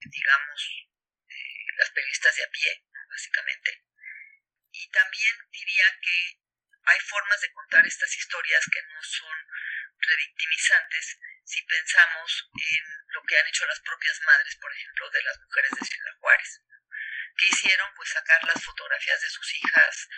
digamos, 0.00 0.88
eh, 1.28 1.66
las 1.76 1.90
periodistas 1.90 2.36
de 2.36 2.44
a 2.44 2.50
pie, 2.50 2.84
básicamente. 3.10 3.82
Y 4.72 4.88
también 4.90 5.34
diría 5.50 5.98
que 6.00 6.38
hay 6.86 7.00
formas 7.00 7.40
de 7.40 7.52
contar 7.52 7.86
estas 7.86 8.16
historias 8.16 8.64
que 8.72 8.82
no 8.82 9.02
son 9.02 9.36
revictimizantes 9.98 11.18
si 11.44 11.62
pensamos 11.62 12.50
en 12.54 12.84
lo 13.08 13.22
que 13.22 13.38
han 13.38 13.46
hecho 13.46 13.66
las 13.66 13.80
propias 13.80 14.20
madres, 14.24 14.56
por 14.56 14.72
ejemplo, 14.72 15.10
de 15.10 15.22
las 15.22 15.38
mujeres 15.40 15.70
de 15.78 15.86
Ciudad 15.86 16.16
Juárez. 16.20 16.62
que 17.36 17.46
hicieron? 17.46 17.94
Pues 17.94 18.08
sacar 18.10 18.44
las 18.44 18.64
fotografías 18.64 19.20
de 19.20 19.28
sus 19.28 19.54
hijas 19.54 20.08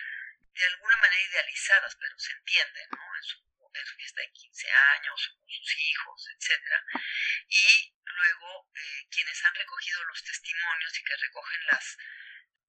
de 0.59 0.65
alguna 0.67 0.97
manera 0.97 1.23
idealizadas, 1.23 1.97
pero 2.01 2.19
se 2.19 2.33
entiende, 2.33 2.87
¿no? 2.91 3.17
En 3.17 3.23
su, 3.23 3.39
en 3.75 3.87
su 3.87 3.95
fiesta 3.97 4.23
de 4.23 4.33
15 4.33 4.73
años, 4.73 5.29
con 5.39 5.51
sus 5.51 5.79
hijos, 5.79 6.29
etc. 6.35 6.63
Y 7.49 7.95
luego 8.05 8.71
eh, 8.75 9.09
quienes 9.11 9.45
han 9.45 9.55
recogido 9.55 10.05
los 10.05 10.25
testimonios 10.25 10.99
y 10.99 11.05
que 11.05 11.17
recogen 11.17 11.67
las, 11.67 11.97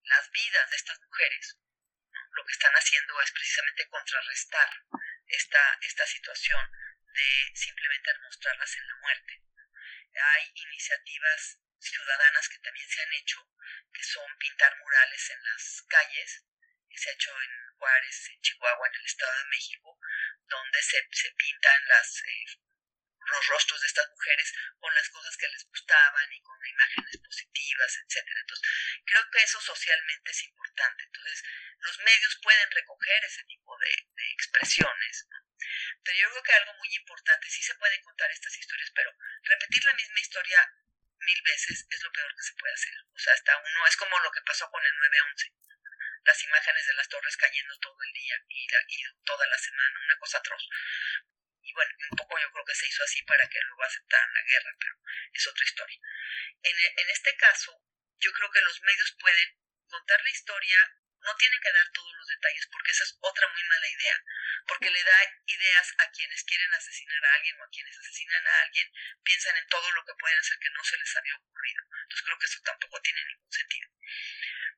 las 0.04 0.32
vidas 0.32 0.70
de 0.70 0.76
estas 0.78 1.00
mujeres, 1.02 1.58
lo 2.32 2.46
que 2.46 2.54
están 2.54 2.74
haciendo 2.74 3.22
es 3.22 3.32
precisamente 3.32 3.88
contrarrestar 3.90 4.70
esta, 5.28 5.78
esta 5.82 6.06
situación 6.06 6.72
de 7.14 7.52
simplemente 7.56 8.12
mostrarlas 8.22 8.78
en 8.78 8.88
la 8.88 8.96
muerte. 9.02 9.49
Hay 10.14 10.52
iniciativas 10.54 11.60
ciudadanas 11.80 12.50
que 12.50 12.60
también 12.60 12.88
se 12.90 13.02
han 13.02 13.14
hecho, 13.14 13.40
que 13.94 14.04
son 14.04 14.38
pintar 14.38 14.76
murales 14.78 15.30
en 15.30 15.44
las 15.44 15.84
calles, 15.88 16.44
que 16.90 16.98
se 16.98 17.10
ha 17.10 17.14
hecho 17.14 17.32
en 17.42 17.52
Juárez, 17.78 18.30
en 18.30 18.42
Chihuahua, 18.42 18.88
en 18.88 18.96
el 18.96 19.06
Estado 19.06 19.38
de 19.38 19.50
México, 19.50 20.00
donde 20.48 20.82
se, 20.82 21.08
se 21.12 21.32
pintan 21.32 21.88
las, 21.88 22.22
eh, 22.24 22.46
los 23.30 23.48
rostros 23.48 23.82
de 23.82 23.88
estas 23.88 24.10
mujeres 24.10 24.54
con 24.80 24.94
las 24.94 25.10
cosas 25.10 25.38
que 25.38 25.48
les 25.48 25.66
gustaban 25.66 26.34
y 26.34 26.42
con 26.42 26.58
imágenes 26.66 27.18
positivas, 27.24 27.98
etcétera. 28.04 28.40
Entonces, 28.42 28.70
creo 29.06 29.24
que 29.32 29.44
eso 29.44 29.62
socialmente 29.62 30.32
es 30.32 30.44
importante. 30.44 31.04
Entonces, 31.04 31.44
los 31.80 32.00
medios 32.00 32.40
pueden 32.42 32.72
recoger 32.72 33.24
ese 33.24 33.44
tipo 33.44 33.78
de, 33.78 34.08
de 34.16 34.32
expresiones. 34.32 35.28
Pero 36.04 36.18
yo 36.18 36.30
creo 36.30 36.44
que 36.44 36.54
algo 36.54 36.74
muy 36.74 36.90
importante, 36.96 37.50
sí 37.50 37.64
se 37.64 37.76
pueden 37.76 38.02
contar 38.02 38.32
estas 38.32 38.58
historias, 38.58 38.92
pero 38.96 39.12
repetir 39.44 39.84
la 39.86 39.94
misma 39.94 40.20
historia 40.20 40.60
mil 41.20 41.42
veces 41.44 41.86
es 41.90 42.04
lo 42.04 42.12
peor 42.12 42.36
que 42.36 42.44
se 42.44 42.56
puede 42.56 42.74
hacer. 42.74 42.96
O 43.14 43.20
sea, 43.20 43.34
hasta 43.34 43.58
uno, 43.58 43.88
es 43.88 43.98
como 43.98 44.20
lo 44.20 44.32
que 44.32 44.42
pasó 44.42 44.70
con 44.70 44.84
el 44.84 44.94
9-11 44.94 45.60
las 46.26 46.44
imágenes 46.44 46.86
de 46.86 46.94
las 46.94 47.10
torres 47.10 47.38
cayendo 47.38 47.78
todo 47.80 47.98
el 48.04 48.14
día 48.14 48.36
y, 48.50 48.68
y, 48.68 49.04
toda 49.26 49.48
la 49.48 49.58
semana, 49.58 50.00
una 50.04 50.18
cosa 50.18 50.38
atroz. 50.38 50.62
Y 51.64 51.74
bueno, 51.74 51.92
un 52.12 52.18
poco 52.18 52.40
yo 52.40 52.52
creo 52.52 52.66
que 52.66 52.76
se 52.76 52.88
hizo 52.88 53.04
así 53.04 53.22
para 53.24 53.48
que 53.48 53.60
luego 53.62 53.84
aceptaran 53.84 54.34
la 54.34 54.44
guerra, 54.44 54.76
pero 54.80 54.96
es 55.34 55.48
otra 55.48 55.64
historia. 55.66 56.00
En, 56.64 56.78
en 56.98 57.10
este 57.10 57.36
caso, 57.36 57.82
yo 58.20 58.32
creo 58.34 58.52
que 58.52 58.62
los 58.62 58.82
medios 58.82 59.16
pueden 59.20 59.58
contar 59.88 60.22
la 60.22 60.30
historia 60.30 60.99
no 61.22 61.36
tienen 61.36 61.60
que 61.62 61.72
dar 61.72 61.90
todos 61.94 62.14
los 62.16 62.28
detalles 62.28 62.68
porque 62.72 62.92
esa 62.92 63.04
es 63.04 63.18
otra 63.20 63.48
muy 63.48 63.64
mala 63.64 63.88
idea, 63.88 64.24
porque 64.68 64.90
le 64.90 65.04
da 65.04 65.20
ideas 65.46 65.94
a 65.98 66.12
quienes 66.12 66.44
quieren 66.44 66.74
asesinar 66.74 67.26
a 67.26 67.34
alguien 67.34 67.60
o 67.60 67.64
a 67.64 67.70
quienes 67.70 67.98
asesinan 67.98 68.48
a 68.48 68.62
alguien, 68.62 68.92
piensan 69.24 69.58
en 69.58 69.68
todo 69.68 69.92
lo 69.92 70.06
que 70.06 70.14
pueden 70.16 70.40
hacer 70.40 70.58
que 70.60 70.70
no 70.70 70.84
se 70.84 70.98
les 70.98 71.16
había 71.18 71.36
ocurrido. 71.36 71.84
Entonces 72.04 72.26
creo 72.26 72.40
que 72.40 72.46
eso 72.46 72.60
tampoco 72.64 73.02
tiene 73.02 73.26
ningún 73.26 73.52
sentido. 73.52 73.90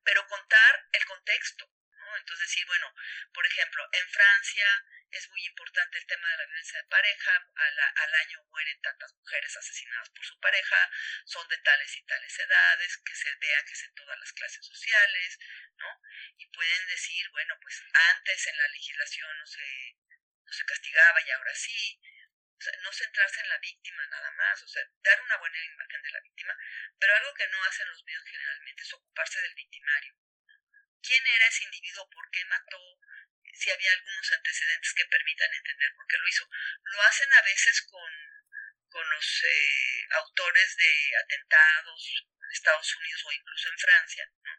Pero 0.04 0.28
contar 0.28 0.88
el 0.92 1.06
contexto, 1.06 1.70
Entonces 2.18 2.48
decir, 2.48 2.66
bueno, 2.66 2.94
por 3.34 3.46
ejemplo, 3.46 3.88
en 3.92 4.10
Francia 4.10 4.86
es 5.12 5.30
muy 5.30 5.46
importante 5.46 5.98
el 5.98 6.06
tema 6.06 6.30
de 6.30 6.38
la 6.38 6.46
violencia 6.46 6.80
de 6.80 6.88
pareja, 6.88 7.52
al, 7.56 8.14
año 8.16 8.44
mueren 8.44 8.82
tantas 8.82 9.14
mujeres 9.16 9.56
asesinadas 9.58 10.10
por 10.10 10.24
su 10.24 10.40
pareja, 10.40 10.90
son 11.26 11.48
de 11.50 11.58
tales 11.58 11.98
y 11.98 12.04
tales 12.04 12.40
edades, 12.40 12.98
que 12.98 13.16
se 13.16 13.36
vea 13.36 13.64
que 13.66 13.74
es 13.74 13.84
en 13.84 13.96
todas 13.96 14.18
las 14.20 14.32
clases 14.34 14.66
sociales, 14.66 15.40
¿no? 15.78 16.02
Y 16.38 16.48
pueden 16.48 16.88
decir, 16.88 17.30
bueno, 17.32 17.58
pues 17.62 17.84
antes 17.94 18.48
en 18.48 18.58
la 18.58 18.68
legislación 18.70 19.38
no 19.38 19.48
se, 19.48 19.98
no 20.46 20.54
se 20.54 20.66
castigaba 20.66 21.22
y 21.22 21.32
ahora 21.32 21.56
sí, 21.56 22.00
o 22.58 22.62
sea, 22.62 22.74
no 22.82 22.94
centrarse 22.94 23.42
en 23.42 23.50
la 23.50 23.58
víctima 23.58 24.06
nada 24.08 24.32
más, 24.32 24.64
o 24.64 24.68
sea, 24.68 24.84
dar 25.04 25.22
una 25.22 25.38
buena 25.38 25.66
imagen 25.66 26.02
de 26.04 26.12
la 26.12 26.22
víctima, 26.22 26.56
pero 27.00 27.16
algo 27.16 27.34
que 27.34 27.48
no 27.48 27.64
hacen 27.66 27.90
los 27.90 28.04
medios 28.04 28.24
generalmente 28.24 28.84
es 28.84 28.94
ocuparse 28.94 29.42
del 29.42 29.56
victimario. 29.56 30.16
¿Quién 31.02 31.28
era 31.28 31.48
ese 31.48 31.64
individuo? 31.64 32.10
¿Por 32.10 32.30
qué 32.32 32.46
mató? 32.46 33.00
si 33.54 33.70
había 33.70 33.92
algunos 33.92 34.32
antecedentes 34.32 34.94
que 34.94 35.06
permitan 35.06 35.54
entender 35.54 35.94
por 35.96 36.08
qué 36.08 36.18
lo 36.18 36.28
hizo. 36.28 36.50
Lo 36.84 37.02
hacen 37.04 37.32
a 37.34 37.42
veces 37.44 37.82
con, 37.84 38.12
con 38.90 39.10
los 39.10 39.44
eh, 39.44 40.08
autores 40.12 40.78
de 40.78 41.12
atentados 41.24 42.12
en 42.42 42.52
Estados 42.52 42.96
Unidos 42.96 43.26
o 43.26 43.32
incluso 43.32 43.70
en 43.70 43.78
Francia. 43.78 44.32
¿no? 44.44 44.52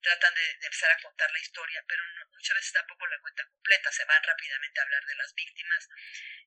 Tratan 0.00 0.34
de, 0.34 0.50
empezar 0.50 0.90
a 0.92 1.02
contar 1.02 1.30
la 1.30 1.38
historia, 1.38 1.84
pero 1.86 2.02
muchas 2.30 2.56
veces 2.56 2.72
tampoco 2.72 3.06
la 3.06 3.20
cuenta 3.20 3.44
completa, 3.46 3.92
se 3.92 4.04
van 4.04 4.22
rápidamente 4.22 4.80
a 4.80 4.84
hablar 4.84 5.04
de 5.04 5.16
las 5.16 5.34
víctimas 5.34 5.88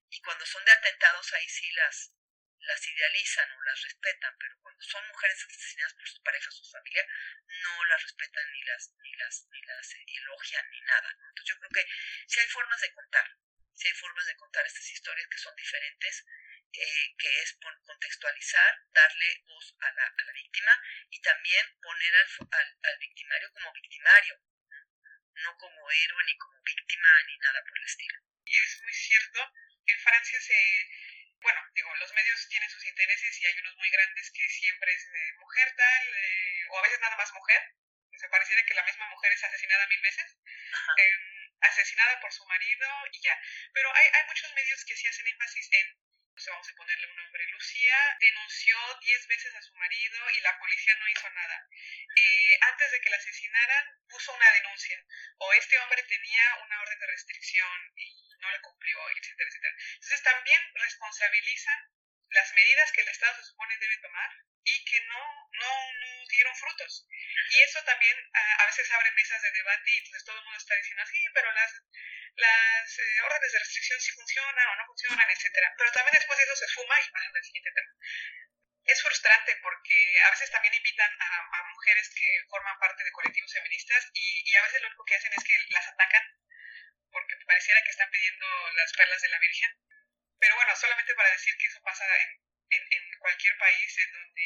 y 0.10 0.22
cuando 0.22 0.46
son 0.46 0.66
de 0.66 0.72
atentados 0.72 1.34
ahí 1.34 1.48
sí 1.48 1.72
las, 1.74 2.14
las 2.62 2.88
idealizan 2.88 3.52
o 3.52 3.64
las 3.64 3.82
respetan, 3.82 4.36
pero 4.40 4.58
cuando 4.62 4.84
son 4.84 5.08
mujeres 5.08 5.46
asesinadas 5.46 5.94
por 5.94 6.08
sus 6.08 6.20
parejas 6.20 6.54
o 6.60 6.64
su 6.64 6.72
familia, 6.72 7.06
no 7.48 7.86
las 7.86 8.04
respetan 8.04 8.52
ni 8.52 8.64
las, 8.64 8.94
ni 9.00 9.14
las, 9.16 9.48
ni 9.52 9.62
las 9.64 9.96
elogian 10.08 10.70
ni 10.72 10.82
nada. 10.82 11.10
Entonces 11.30 11.46
yo 11.46 11.60
creo 11.60 11.72
que 11.72 11.86
si 12.28 12.40
hay 12.40 12.48
formas 12.48 12.82
de 12.82 12.94
contar, 12.94 13.38
si 13.74 13.88
hay 13.88 13.94
formas 13.94 14.26
de 14.26 14.36
contar 14.36 14.66
estas 14.66 14.92
historias 14.92 15.28
que 15.28 15.38
son 15.38 15.56
diferentes, 15.56 16.26
eh, 16.74 17.16
que 17.18 17.42
es 17.42 17.58
contextualizar, 17.84 18.86
darle 18.94 19.44
voz 19.46 19.76
a 19.80 19.92
la, 19.92 20.32
víctima 20.34 20.72
y 21.10 21.22
también 21.22 21.66
poner 21.82 22.16
al, 22.16 22.80
al, 22.84 22.98
victimario 23.00 23.52
como 23.52 23.74
victimario, 23.74 24.40
no 25.34 25.58
como 25.58 25.92
héroe 25.92 26.24
ni 26.26 26.38
como 26.38 26.62
víctima 26.64 27.24
ni 27.28 27.38
nada 27.40 27.62
por 27.68 27.78
el 27.78 27.86
estilo. 27.86 28.20
Y 28.46 28.58
es 28.58 28.82
muy 28.82 28.94
cierto, 28.94 29.52
en 29.86 30.00
Francia 30.00 30.40
se 30.40 30.90
bueno, 31.42 31.62
digo, 31.74 31.96
los 31.96 32.14
medios 32.14 32.48
tienen 32.50 32.70
sus 32.70 32.86
intereses 32.86 33.42
y 33.42 33.46
hay 33.46 33.60
unos 33.60 33.76
muy 33.78 33.90
grandes 33.90 34.32
que 34.32 34.48
siempre 34.50 34.94
es 34.94 35.12
de 35.12 35.34
mujer 35.40 35.74
tal, 35.76 36.16
eh, 36.16 36.66
o 36.70 36.80
a 36.80 36.82
veces 36.82 37.00
nada 37.00 37.16
más 37.18 37.34
mujer. 37.34 37.62
Se 38.18 38.30
pareciera 38.30 38.64
que 38.66 38.74
la 38.76 38.84
misma 38.84 39.08
mujer 39.10 39.32
es 39.34 39.44
asesinada 39.44 39.88
mil 39.88 40.02
veces, 40.02 40.38
eh, 40.98 41.18
asesinada 41.62 42.20
por 42.20 42.32
su 42.32 42.46
marido 42.46 42.88
y 43.12 43.22
ya. 43.22 43.40
Pero 43.74 43.94
hay, 43.96 44.08
hay 44.14 44.26
muchos 44.28 44.54
medios 44.54 44.86
que 44.86 44.96
sí 44.96 45.08
hacen 45.08 45.28
énfasis 45.28 45.70
en 45.72 45.98
vamos 46.50 46.70
a 46.70 46.76
ponerle 46.76 47.08
un 47.08 47.16
nombre, 47.16 47.48
Lucía 47.48 48.18
denunció 48.20 48.78
diez 49.02 49.28
veces 49.28 49.54
a 49.54 49.62
su 49.62 49.74
marido 49.76 50.30
y 50.32 50.40
la 50.40 50.58
policía 50.58 50.96
no 50.96 51.08
hizo 51.08 51.30
nada. 51.30 51.68
Eh, 52.16 52.60
antes 52.62 52.92
de 52.92 53.02
que 53.02 53.10
la 53.10 53.18
asesinaran, 53.18 53.86
puso 54.10 54.34
una 54.34 54.52
denuncia. 54.54 55.06
O 55.38 55.54
este 55.54 55.78
hombre 55.80 56.02
tenía 56.04 56.56
una 56.64 56.82
orden 56.82 57.00
de 57.00 57.08
restricción 57.08 57.92
y 57.96 58.31
no 58.42 58.52
la 58.52 58.62
cumplió, 58.62 58.98
etcétera, 59.10 59.50
etcétera. 59.50 59.76
Entonces 59.94 60.24
también 60.24 60.62
responsabilizan 60.76 61.80
las 62.32 62.54
medidas 62.54 62.92
que 62.92 63.02
el 63.02 63.10
Estado 63.10 63.36
se 63.36 63.44
supone 63.44 63.78
debe 63.78 63.98
tomar 63.98 64.30
y 64.64 64.86
que 64.86 65.02
no, 65.02 65.50
no, 65.52 65.94
no 65.94 66.28
dieron 66.30 66.56
frutos. 66.56 67.08
Y 67.50 67.62
eso 67.62 67.84
también 67.84 68.16
a, 68.34 68.66
veces 68.66 68.92
abre 68.92 69.12
mesas 69.12 69.42
de 69.42 69.52
debate 69.52 69.92
y 69.92 69.98
entonces 69.98 70.24
todo 70.24 70.38
el 70.38 70.44
mundo 70.44 70.58
está 70.58 70.76
diciendo, 70.76 71.04
sí, 71.06 71.26
pero 71.34 71.52
las, 71.52 71.72
las 72.36 73.00
eh, 73.00 73.22
órdenes 73.24 73.52
de 73.52 73.60
restricción 73.60 74.00
sí 74.00 74.12
funcionan 74.12 74.68
o 74.68 74.76
no 74.76 74.86
funcionan, 74.86 75.30
etcétera. 75.30 75.74
Pero 75.78 75.92
también 75.92 76.18
después 76.18 76.38
de 76.38 76.46
eso 76.46 76.56
se 76.56 76.68
fuma 76.74 76.96
y 77.02 77.10
pasa 77.12 77.28
al 77.28 77.44
siguiente 77.44 77.72
tema. 77.76 77.92
Es 78.86 79.02
frustrante 79.02 79.56
porque 79.62 80.22
a 80.26 80.32
veces 80.32 80.50
también 80.52 80.74
invitan 80.74 81.12
a, 81.20 81.64
mujeres 81.72 82.10
que 82.16 82.28
forman 82.50 82.78
parte 82.80 83.04
de 83.04 83.12
colectivos 83.12 83.54
feministas 83.54 84.10
y 84.14 84.56
a 84.56 84.62
veces 84.64 84.82
lo 84.82 84.88
único 84.88 85.06
que 85.06 85.16
hacen 85.16 85.34
es 85.34 85.44
que 85.44 85.58
las 85.70 85.88
atacan 85.88 86.24
porque 87.12 87.36
pareciera 87.46 87.82
que 87.84 87.92
están 87.92 88.10
pidiendo 88.10 88.48
las 88.76 88.94
perlas 88.94 89.22
de 89.22 89.30
la 89.30 89.40
Virgen. 89.40 89.72
Pero 90.40 90.56
bueno, 90.56 90.76
solamente 90.76 91.16
para 91.16 91.32
decir 91.32 91.56
que 91.58 91.68
eso 91.68 91.82
pasa 91.84 92.06
en, 92.18 92.40
cualquier 93.20 93.56
país 93.58 93.98
en 94.00 94.12
donde 94.14 94.42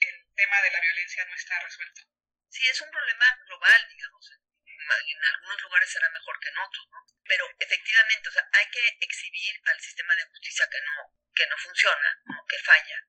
el, 0.00 0.34
tema 0.36 0.60
de 0.60 0.70
la 0.70 0.80
violencia 0.80 1.24
no 1.24 1.34
está 1.34 1.58
resuelto. 1.60 2.02
Sí, 2.50 2.68
es 2.68 2.80
un 2.82 2.90
problema 2.90 3.24
global, 3.46 3.88
digamos. 3.88 4.32
En 4.66 5.24
algunos 5.24 5.62
lugares 5.62 5.90
será 5.90 6.10
mejor 6.10 6.38
que 6.40 6.48
en 6.48 6.58
otros, 6.58 6.86
¿no? 6.90 6.98
Pero 7.24 7.48
efectivamente, 7.58 8.28
o 8.28 8.32
sea, 8.32 8.46
hay 8.52 8.68
que 8.70 8.98
exhibir 9.00 9.60
al 9.64 9.80
sistema 9.80 10.14
de 10.14 10.26
justicia 10.26 10.68
que 10.70 10.80
no, 10.82 11.16
que 11.34 11.46
no 11.46 11.56
funciona, 11.56 12.20
¿no? 12.26 12.44
que 12.46 12.58
falla. 12.58 13.06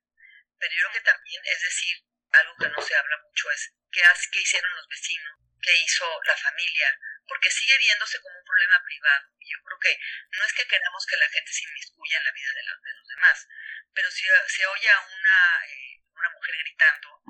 Pero 0.58 0.72
yo 0.72 0.80
creo 0.80 0.92
que 0.92 1.00
también, 1.02 1.42
es 1.44 1.60
decir, 1.60 2.02
algo 2.32 2.56
que 2.56 2.68
no 2.68 2.80
se 2.80 2.96
habla 2.96 3.18
mucho 3.18 3.50
es 3.50 3.74
qué, 3.92 4.00
qué 4.32 4.40
hicieron 4.40 4.74
los 4.74 4.88
vecinos, 4.88 5.38
qué 5.60 5.76
hizo 5.76 6.22
la 6.24 6.36
familia 6.36 6.98
porque 7.26 7.50
sigue 7.50 7.78
viéndose 7.78 8.20
como 8.20 8.38
un 8.38 8.44
problema 8.44 8.82
privado. 8.84 9.26
Y 9.40 9.52
yo 9.52 9.58
creo 9.62 9.78
que 9.78 9.98
no 10.38 10.44
es 10.44 10.52
que 10.52 10.66
queramos 10.66 11.06
que 11.06 11.16
la 11.16 11.28
gente 11.28 11.52
se 11.52 11.64
inmiscuya 11.64 12.18
en 12.18 12.24
la 12.24 12.32
vida 12.32 12.50
de, 12.54 12.62
los 12.94 13.08
demás, 13.08 13.48
pero 13.94 14.10
si 14.10 14.26
se 14.48 14.66
oye 14.66 14.90
a 14.90 15.00
una, 15.00 15.66
eh, 15.66 16.02
una 16.12 16.30
mujer 16.30 16.56
gritando 16.58 17.22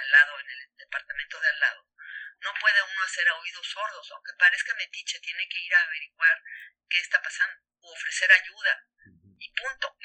al 0.00 0.10
lado, 0.10 0.40
en 0.40 0.50
el 0.50 0.76
departamento 0.76 1.40
de 1.40 1.48
al 1.48 1.60
lado, 1.60 1.86
no 2.40 2.54
puede 2.54 2.82
uno 2.82 3.02
hacer 3.02 3.28
a 3.28 3.34
oídos 3.36 3.66
sordos, 3.66 4.10
aunque 4.12 4.32
parezca 4.38 4.74
metiche, 4.74 5.20
tiene 5.20 5.46
que 5.48 5.58
ir 5.58 5.74
a 5.74 5.82
averiguar 5.82 6.42
qué 6.88 6.98
está 6.98 7.20
pasando 7.20 7.60
o 7.80 7.92
ofrecer 7.92 8.30
ayuda 8.32 8.86
y 9.38 9.52
punto. 9.52 9.96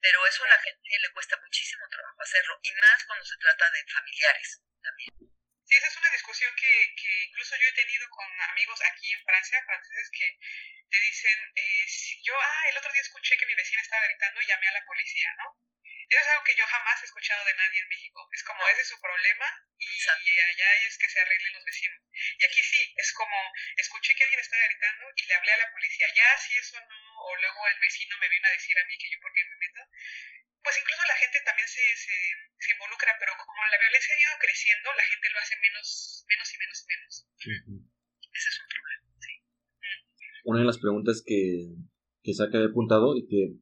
Pero 0.00 0.26
eso 0.26 0.44
a 0.44 0.48
la 0.48 0.60
gente 0.60 0.98
le 1.00 1.12
cuesta 1.12 1.40
muchísimo 1.40 1.88
trabajo 1.88 2.20
hacerlo 2.20 2.60
y 2.62 2.72
más 2.72 3.04
cuando 3.04 3.24
se 3.24 3.38
trata 3.38 3.70
de 3.70 3.86
familiares 3.86 4.60
también. 4.82 5.33
Sí, 5.66 5.74
esa 5.76 5.88
es 5.88 5.96
una 5.96 6.10
discusión 6.10 6.54
que, 6.56 6.94
que 6.94 7.24
incluso 7.24 7.56
yo 7.56 7.68
he 7.68 7.72
tenido 7.72 8.08
con 8.10 8.26
amigos 8.50 8.80
aquí 8.82 9.12
en 9.12 9.24
Francia, 9.24 9.62
franceses, 9.64 10.10
que 10.10 10.38
te 10.90 11.00
dicen, 11.00 11.52
eh, 11.54 11.84
si 11.88 12.22
yo, 12.22 12.34
ah, 12.38 12.68
el 12.68 12.76
otro 12.76 12.92
día 12.92 13.00
escuché 13.00 13.36
que 13.36 13.46
mi 13.46 13.54
vecina 13.54 13.80
estaba 13.80 14.04
gritando 14.04 14.42
y 14.42 14.46
llamé 14.46 14.68
a 14.68 14.72
la 14.72 14.84
policía, 14.84 15.34
¿no? 15.38 15.56
Eso 16.08 16.20
es 16.20 16.28
algo 16.28 16.44
que 16.44 16.54
yo 16.54 16.66
jamás 16.66 17.02
he 17.02 17.06
escuchado 17.06 17.44
de 17.44 17.54
nadie 17.54 17.80
en 17.80 17.88
México. 17.88 18.28
Es 18.32 18.44
como, 18.44 18.68
ese 18.68 18.82
es 18.82 18.88
su 18.88 19.00
problema 19.00 19.46
y, 19.78 19.86
allá 20.08 20.74
es 20.86 20.98
que 20.98 21.08
se 21.08 21.18
arreglen 21.18 21.54
los 21.54 21.64
vecinos. 21.64 22.00
Y 22.38 22.44
aquí 22.44 22.62
sí, 22.62 22.94
es 22.96 23.12
como, 23.14 23.52
escuché 23.76 24.14
que 24.14 24.24
alguien 24.24 24.40
estaba 24.40 24.64
gritando 24.64 25.10
y 25.16 25.22
le 25.24 25.34
hablé 25.34 25.52
a 25.52 25.56
la 25.56 25.72
policía. 25.72 26.06
Ya, 26.14 26.38
si 26.38 26.56
eso 26.56 26.78
no, 26.80 27.20
o 27.24 27.36
luego 27.36 27.68
el 27.68 27.80
vecino 27.80 28.18
me 28.18 28.28
vino 28.28 28.46
a 28.46 28.52
decir 28.52 28.78
a 28.78 28.84
mí 28.84 28.98
que 28.98 29.10
yo 29.10 29.18
por 29.20 29.32
qué 29.32 29.44
me 29.44 29.56
meto, 29.56 29.80
pues 30.64 30.80
incluso 30.80 31.04
la 31.04 31.20
gente 31.20 31.38
también 31.44 31.68
se, 31.68 31.84
se, 31.92 32.16
se, 32.56 32.70
involucra, 32.72 33.12
pero 33.20 33.36
como 33.36 33.60
la 33.68 33.76
violencia 33.76 34.16
ha 34.16 34.24
ido 34.24 34.34
creciendo, 34.40 34.88
la 34.96 35.04
gente 35.04 35.28
lo 35.28 35.38
hace 35.38 35.54
menos, 35.60 35.88
menos 36.24 36.48
y 36.48 36.56
menos 36.56 36.76
y 36.80 36.86
menos. 36.88 37.12
Ese 38.32 38.48
es 38.48 38.56
un 38.64 38.68
problema, 38.72 39.06
sí. 39.20 39.32
Mm. 39.36 40.48
Una 40.48 40.58
de 40.64 40.68
las 40.72 40.80
preguntas 40.80 41.20
que, 41.20 41.76
que 42.24 42.32
Saca 42.32 42.56
había 42.56 42.72
apuntado 42.72 43.12
y 43.12 43.28
que 43.28 43.60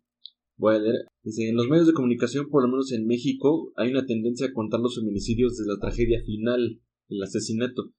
voy 0.55 0.78
a 0.78 0.78
leer, 0.78 1.11
dice, 1.26 1.50
en 1.50 1.59
los 1.59 1.66
medios 1.66 1.90
de 1.90 1.98
comunicación, 1.98 2.46
por 2.48 2.62
lo 2.62 2.70
menos 2.70 2.94
en 2.94 3.07
México, 3.11 3.74
hay 3.74 3.90
una 3.90 4.07
tendencia 4.07 4.46
a 4.46 4.55
contar 4.55 4.78
los 4.78 4.94
feminicidios 4.94 5.59
desde 5.59 5.74
la 5.74 5.82
tragedia 5.82 6.22
final, 6.22 6.78
el 7.11 7.22
asesinato. 7.22 7.90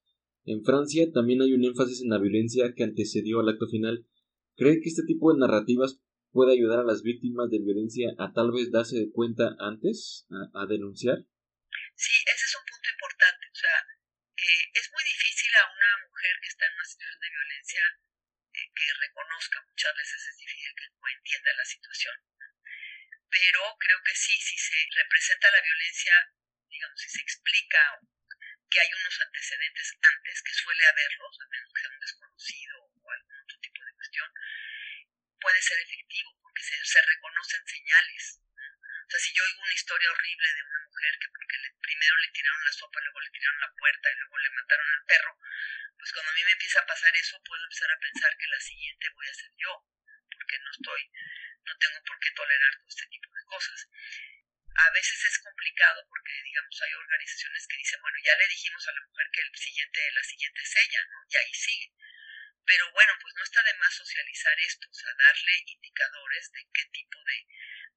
En 0.46 0.64
Francia 0.64 1.12
también 1.12 1.42
hay 1.42 1.52
un 1.52 1.64
énfasis 1.64 2.02
en 2.02 2.10
la 2.10 2.20
violencia 2.20 2.74
que 2.76 2.84
antecedió 2.84 3.40
al 3.40 3.50
acto 3.50 3.68
final. 3.68 4.08
¿Cree 4.56 4.80
que 4.80 4.90
este 4.90 5.04
tipo 5.04 5.34
de 5.34 5.40
narrativas 5.40 6.00
puede 6.34 6.58
ayudar 6.58 6.82
a 6.82 6.90
las 6.90 7.06
víctimas 7.06 7.48
de 7.54 7.62
violencia 7.62 8.10
a 8.18 8.34
tal 8.34 8.50
vez 8.50 8.74
darse 8.74 9.14
cuenta 9.14 9.54
antes, 9.62 10.26
a, 10.34 10.66
denunciar? 10.66 11.22
Sí, 11.94 12.16
ese 12.26 12.46
es 12.50 12.54
un 12.58 12.66
punto 12.66 12.90
importante. 12.90 13.46
O 13.54 13.56
sea, 13.56 13.78
eh, 14.34 14.64
es 14.74 14.86
muy 14.90 15.04
difícil 15.06 15.54
a 15.62 15.70
una 15.70 16.10
mujer 16.10 16.34
que 16.42 16.50
está 16.50 16.66
en 16.66 16.74
una 16.74 16.90
situación 16.90 17.22
de 17.22 17.30
violencia 17.38 17.84
eh, 18.50 18.68
que 18.74 18.88
reconozca, 18.98 19.62
muchas 19.62 19.94
veces 19.94 20.20
es 20.34 20.38
difícil 20.42 20.74
que 20.74 20.90
no 20.90 21.06
entienda 21.06 21.52
la 21.54 21.66
situación. 21.70 22.18
Pero 23.30 23.62
creo 23.78 24.00
que 24.02 24.16
sí, 24.18 24.34
si 24.34 24.58
se 24.58 24.78
representa 24.90 25.54
la 25.54 25.62
violencia, 25.62 26.14
digamos, 26.66 26.98
si 26.98 27.10
se 27.10 27.22
explica 27.22 27.82
que 28.70 28.80
hay 28.82 28.90
unos 28.90 29.22
antecedentes 29.22 29.94
antes, 30.02 30.42
que 30.42 30.54
suele 30.54 30.84
haberlos, 30.86 31.34
a 31.42 31.46
menos 31.46 31.70
que 31.74 31.82
sea 31.82 31.94
un 31.94 32.02
desconocido 32.02 32.76
o 32.90 33.06
algún 33.06 33.38
otro 33.38 33.58
tipo 33.62 33.86
de 33.86 33.94
cuestión, 33.94 34.30
puede 35.44 35.62
ser 35.62 35.78
efectivo 35.84 36.40
porque 36.40 36.64
se, 36.64 37.02
reconocen 37.04 37.68
señales. 37.68 38.40
O 38.40 39.10
sea, 39.12 39.20
si 39.20 39.34
yo 39.36 39.44
oigo 39.44 39.62
una 39.62 39.74
historia 39.76 40.10
horrible 40.10 40.48
de 40.56 40.64
una 40.64 40.80
mujer 40.88 41.20
que 41.20 41.28
porque 41.36 41.58
primero 41.84 42.16
le 42.18 42.32
tiraron 42.32 42.64
la 42.64 42.72
sopa, 42.72 43.04
luego 43.04 43.20
le 43.20 43.30
tiraron 43.36 43.60
la 43.60 43.76
puerta 43.76 44.08
y 44.08 44.16
luego 44.24 44.38
le 44.40 44.50
mataron 44.56 44.88
al 44.88 45.06
perro, 45.06 45.34
pues 46.00 46.12
cuando 46.14 46.32
a 46.32 46.36
mí 46.36 46.44
me 46.48 46.56
empieza 46.56 46.80
a 46.80 46.86
pasar 46.88 47.12
eso, 47.16 47.44
puedo 47.44 47.64
empezar 47.64 47.92
a 47.92 48.00
pensar 48.00 48.32
que 48.40 48.48
la 48.48 48.60
siguiente 48.60 49.10
voy 49.10 49.28
a 49.28 49.34
ser 49.36 49.52
yo, 49.60 49.74
porque 50.32 50.60
no 50.64 50.72
estoy, 50.72 51.12
no 51.68 51.78
tengo 51.78 52.00
por 52.08 52.20
qué 52.24 52.32
tolerar 52.32 52.74
todo 52.80 52.88
este 52.88 53.08
tipo 53.12 53.30
de 53.36 53.44
cosas. 53.44 53.80
A 54.76 54.90
veces 54.96 55.26
es 55.28 55.38
complicado 55.44 56.08
porque, 56.08 56.34
digamos, 56.42 56.82
hay 56.82 56.94
organizaciones 56.96 57.68
que 57.68 57.78
dicen, 57.78 58.00
bueno, 58.02 58.18
ya 58.24 58.36
le 58.40 58.48
dijimos 58.48 58.88
a 58.88 58.96
la 58.96 59.06
mujer 59.06 59.28
que 59.32 59.42
el 59.42 59.52
siguiente, 59.54 60.00
la 60.16 60.24
siguiente 60.24 60.62
es 60.64 60.76
ella, 60.88 61.02
¿no? 61.12 61.20
Y 61.30 61.36
ahí 61.36 61.54
sigue. 61.54 61.92
Pero 62.66 62.92
bueno, 62.92 63.14
pues 63.22 63.34
no 63.36 63.44
está 63.44 63.62
de 63.64 63.74
más 63.76 63.94
socializar 63.94 64.60
esto, 64.60 64.88
o 64.90 64.94
sea, 64.94 65.12
darle 65.18 65.64
indicadores 65.68 66.52
de 66.52 66.64
qué 66.74 66.86
tipo 66.94 67.24
de, 67.24 67.48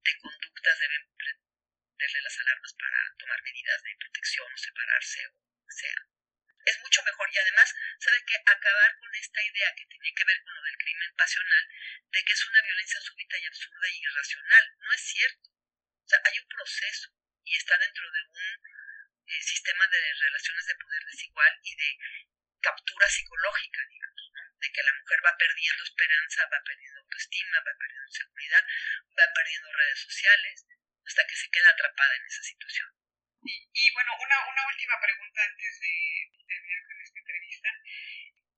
de 0.03 0.17
conductas 0.17 0.79
deben 0.79 1.07
prenderle 1.15 2.21
las 2.21 2.39
alarmas 2.39 2.73
para 2.73 3.15
tomar 3.17 3.41
medidas 3.43 3.81
de 3.83 3.95
protección 3.99 4.51
o 4.51 4.57
separarse 4.57 5.27
o 5.27 5.71
sea. 5.71 5.97
Es 6.67 6.79
mucho 6.79 7.01
mejor 7.03 7.29
y 7.31 7.37
además, 7.37 7.73
¿sabe 7.99 8.23
que 8.27 8.35
Acabar 8.45 8.97
con 8.99 9.15
esta 9.15 9.41
idea 9.41 9.73
que 9.75 9.85
tiene 9.85 10.13
que 10.13 10.25
ver 10.25 10.41
con 10.43 10.55
lo 10.55 10.63
del 10.63 10.77
crimen 10.77 11.15
pasional, 11.15 11.67
de 12.11 12.23
que 12.23 12.33
es 12.33 12.47
una 12.47 12.61
violencia 12.61 12.99
súbita 12.99 13.37
y 13.37 13.45
absurda 13.45 13.87
y 13.87 14.03
irracional. 14.03 14.75
No 14.79 14.91
es 14.91 15.01
cierto. 15.01 15.49
O 15.49 16.07
sea, 16.07 16.19
hay 16.25 16.39
un 16.39 16.47
proceso 16.47 17.09
y 17.43 17.55
está 17.55 17.77
dentro 17.77 18.11
de 18.11 18.21
un 18.21 18.43
eh, 19.27 19.41
sistema 19.41 19.87
de 19.87 20.13
relaciones 20.13 20.65
de 20.65 20.75
poder 20.75 21.03
desigual 21.05 21.59
y 21.63 21.75
de 21.75 21.97
captura 22.61 23.07
psicológica, 23.07 23.81
digamos 23.89 24.26
de 24.59 24.71
que 24.71 24.83
la 24.83 24.93
mujer 24.93 25.19
va 25.25 25.37
perdiendo 25.37 25.83
esperanza, 25.83 26.49
va 26.51 26.61
perdiendo 26.65 27.01
autoestima, 27.01 27.57
va 27.59 27.73
perdiendo 27.77 28.11
seguridad, 28.11 28.63
va 29.17 29.33
perdiendo 29.33 29.71
redes 29.71 29.99
sociales, 29.99 30.65
hasta 31.05 31.27
que 31.27 31.35
se 31.35 31.49
queda 31.49 31.69
atrapada 31.69 32.15
en 32.15 32.25
esa 32.25 32.43
situación. 32.43 32.89
Y, 33.43 33.93
bueno, 33.93 34.11
una, 34.19 34.47
una 34.49 34.67
última 34.67 34.99
pregunta 34.99 35.43
antes 35.43 35.79
de 35.79 35.95
terminar 36.47 36.83
con 36.83 37.01
esta 37.01 37.19
entrevista. 37.19 37.69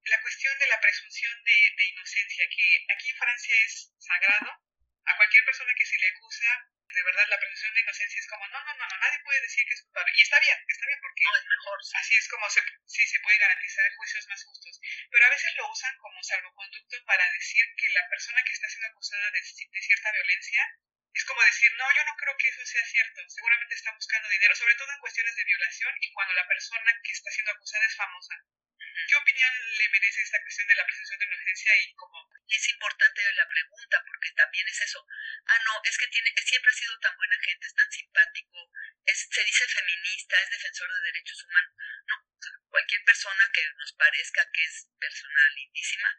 La 0.06 0.22
cuestión 0.22 0.58
de 0.58 0.68
la 0.68 0.80
presunción 0.80 1.44
de, 1.44 1.58
de 1.78 1.86
inocencia, 1.86 2.50
que 2.50 2.86
aquí 2.90 3.10
en 3.10 3.18
Francia 3.18 3.56
es 3.66 3.94
sagrado, 4.00 4.66
a 5.06 5.16
cualquier 5.16 5.46
persona 5.46 5.74
que 5.76 5.86
se 5.86 5.98
le 5.98 6.08
acusa 6.08 6.72
de 6.90 7.04
verdad 7.04 7.28
la 7.30 7.40
presunción 7.40 7.74
de 7.74 7.82
inocencia 7.82 8.20
es 8.20 8.28
como, 8.28 8.48
no, 8.48 8.60
no, 8.66 8.74
no, 8.74 8.86
no, 8.88 8.98
nadie 8.98 9.20
puede 9.24 9.42
decir 9.42 9.66
que 9.66 9.74
es 9.74 9.82
culpable. 9.84 10.12
Y 10.16 10.22
está 10.22 10.40
bien, 10.40 10.58
está 10.68 10.86
bien, 10.88 11.00
porque 11.02 11.24
no, 11.24 11.36
es 11.38 11.46
mejor. 11.46 11.80
así 11.94 12.18
es 12.18 12.28
como 12.28 12.50
se, 12.50 12.62
sí, 12.88 13.08
se 13.08 13.20
puede 13.20 13.38
garantizar 13.38 13.86
juicios 13.96 14.28
más 14.28 14.44
justos. 14.44 14.80
Pero 15.12 15.26
a 15.26 15.30
veces 15.30 15.54
lo 15.56 15.70
usan 15.70 15.96
como 15.98 16.24
salvoconducto 16.24 17.06
para 17.06 17.30
decir 17.32 17.66
que 17.78 17.90
la 17.90 18.08
persona 18.10 18.44
que 18.44 18.54
está 18.54 18.68
siendo 18.68 18.88
acusada 18.88 19.32
de, 19.32 19.42
de 19.42 19.82
cierta 19.82 20.12
violencia 20.12 20.64
es 21.14 21.26
como 21.26 21.42
decir, 21.42 21.72
no, 21.78 21.86
yo 21.96 22.04
no 22.06 22.16
creo 22.16 22.38
que 22.38 22.50
eso 22.50 22.66
sea 22.66 22.86
cierto, 22.86 23.22
seguramente 23.28 23.76
está 23.76 23.92
buscando 23.94 24.30
dinero, 24.30 24.56
sobre 24.56 24.76
todo 24.76 24.92
en 24.92 25.00
cuestiones 25.00 25.36
de 25.36 25.44
violación 25.44 25.94
y 26.02 26.14
cuando 26.14 26.34
la 26.34 26.48
persona 26.48 26.94
que 27.04 27.12
está 27.12 27.32
siendo 27.32 27.52
acusada 27.52 27.86
es 27.86 27.96
famosa. 27.96 28.36
¿Qué 29.08 29.16
opinión 29.16 29.54
le 29.78 29.90
merece 29.90 30.22
esta 30.22 30.42
cuestión 30.42 30.68
de 30.68 30.76
la 30.76 30.86
presunción 30.86 31.20
de 31.20 31.26
inocencia 31.26 31.78
y 31.78 31.94
cómo? 31.94 32.30
Es 32.48 32.70
importante 32.70 33.22
la 33.34 33.48
pregunta 33.48 34.04
porque 34.06 34.32
también 34.32 34.68
es 34.68 34.82
eso. 34.82 35.06
Ah, 35.46 35.60
no, 35.66 35.82
es 35.84 35.98
que 35.98 36.08
tiene, 36.08 36.34
siempre 36.44 36.72
ha 36.72 36.74
sido 36.74 37.00
tan 37.00 37.16
buena 37.16 37.38
gente, 37.44 37.68
es 37.68 37.76
tan 37.76 37.92
simpático, 37.92 38.72
es, 39.06 39.28
se 39.30 39.44
dice 39.44 39.68
feminista, 39.68 40.42
es 40.42 40.50
defensor 40.50 40.92
de 40.94 41.12
derechos 41.12 41.44
humanos. 41.44 41.74
No, 42.08 42.16
cualquier 42.70 43.04
persona 43.04 43.50
que 43.54 43.74
nos 43.78 43.94
parezca 43.94 44.50
que 44.52 44.64
es 44.64 44.88
persona 45.00 45.50
lindísima 45.56 46.16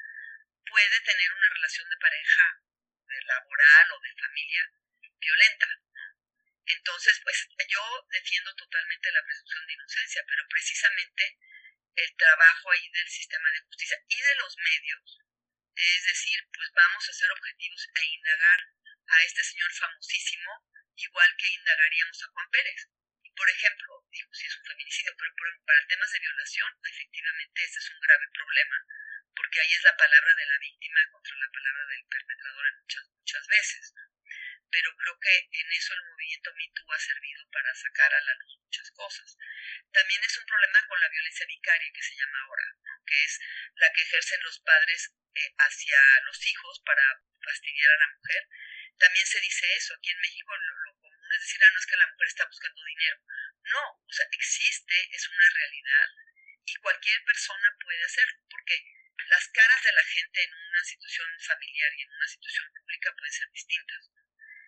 puede 0.67 1.01
tener 1.01 1.33
una 1.33 1.49
relación 1.49 1.89
de 1.91 1.97
pareja 1.97 2.63
de 3.09 3.23
laboral 3.23 3.91
o 3.93 4.01
de 4.01 4.15
familia 4.15 4.73
violenta. 5.19 5.67
Entonces, 6.67 7.21
pues 7.23 7.49
yo 7.69 8.07
defiendo 8.11 8.55
totalmente 8.55 9.11
la 9.11 9.25
presunción 9.25 9.67
de 9.67 9.73
inocencia, 9.75 10.23
pero 10.29 10.47
precisamente 10.49 11.39
el 11.97 12.17
trabajo 12.17 12.71
ahí 12.71 12.89
del 12.91 13.09
sistema 13.09 13.51
de 13.51 13.61
justicia 13.61 13.97
y 14.09 14.21
de 14.21 14.35
los 14.37 14.57
medios, 14.59 15.19
es 15.75 16.05
decir, 16.05 16.39
pues 16.53 16.71
vamos 16.75 17.09
a 17.09 17.13
ser 17.13 17.31
objetivos 17.31 17.89
e 17.95 18.05
indagar 18.05 18.61
a 19.09 19.25
este 19.25 19.43
señor 19.43 19.73
famosísimo 19.73 20.51
igual 20.97 21.37
que 21.37 21.49
indagaríamos 21.49 22.23
a 22.23 22.29
Juan 22.29 22.51
Pérez. 22.51 22.89
Y 23.23 23.31
por 23.33 23.49
ejemplo, 23.49 24.05
digo, 24.11 24.29
si 24.35 24.47
es 24.47 24.57
un 24.57 24.65
feminicidio, 24.65 25.15
pero 25.17 25.33
para 25.65 25.87
temas 25.87 26.11
de 26.13 26.21
violación, 26.21 26.71
efectivamente 26.85 27.65
ese 27.65 27.79
es 27.79 27.91
un 27.91 28.01
grave 28.01 28.27
problema, 28.33 28.77
porque 29.35 29.61
ahí 29.61 29.73
es 29.73 29.83
la 29.83 29.97
palabra 29.97 30.35
de 30.35 30.47
la 30.47 30.59
víctima 30.59 31.01
contra 31.13 31.37
la 31.37 31.51
palabra 31.51 31.87
del 31.87 32.05
perpetrador 32.07 32.67
en 32.67 32.81
muchas, 32.81 33.09
muchas 33.09 33.47
veces. 33.47 33.95
Pero 34.71 34.97
creo 34.97 35.19
que 35.19 35.35
en 35.51 35.73
eso 35.73 35.95
el 35.95 36.05
movimiento 36.05 36.55
MeToo 36.55 36.93
ha 36.93 36.99
servido 36.99 37.51
para 37.51 37.75
sacar 37.75 38.15
a 38.15 38.21
la 38.21 38.35
luz 38.35 38.59
muchas 38.59 38.91
cosas. 38.93 39.37
También 39.93 40.23
es 40.23 40.39
un 40.39 40.47
problema 40.47 40.87
con 40.87 41.01
la 41.01 41.09
violencia 41.09 41.47
vicaria 41.47 41.93
que 41.93 42.03
se 42.03 42.15
llama 42.15 42.39
ahora, 42.43 42.67
que 43.07 43.25
es 43.25 43.41
la 43.75 43.93
que 43.93 44.03
ejercen 44.03 44.43
los 44.43 44.61
padres 44.61 45.13
eh, 45.35 45.55
hacia 45.59 46.01
los 46.25 46.47
hijos 46.47 46.83
para 46.87 47.03
fastidiar 47.43 47.91
a 47.91 47.99
la 47.99 48.15
mujer. 48.15 48.49
También 48.99 49.27
se 49.27 49.41
dice 49.41 49.67
eso, 49.75 49.95
aquí 49.95 50.11
en 50.11 50.21
México 50.21 50.55
lo, 50.57 50.95
común 51.01 51.33
es 51.33 51.41
decir, 51.41 51.61
ah, 51.65 51.71
no 51.73 51.79
es 51.79 51.87
que 51.87 51.97
la 51.97 52.07
mujer 52.07 52.29
está 52.29 52.47
buscando 52.47 52.85
dinero. 52.85 53.19
No, 53.65 53.83
o 54.07 54.13
sea, 54.13 54.27
existe, 54.33 54.95
es 55.15 55.29
una 55.29 55.49
realidad 55.51 56.09
y 56.65 56.75
cualquier 56.77 57.25
persona 57.25 57.77
puede 57.81 58.05
hacerlo, 58.05 58.45
porque 58.49 58.77
las 59.27 59.49
caras 59.49 59.83
de 59.83 59.93
la 59.93 60.05
gente 60.05 60.43
en 60.43 60.53
una 60.55 60.85
situación 60.85 61.29
familiar 61.41 61.93
y 61.95 62.03
en 62.03 62.13
una 62.13 62.29
situación 62.29 62.67
pública 62.75 63.15
pueden 63.17 63.33
ser 63.33 63.51
distintas. 63.51 64.11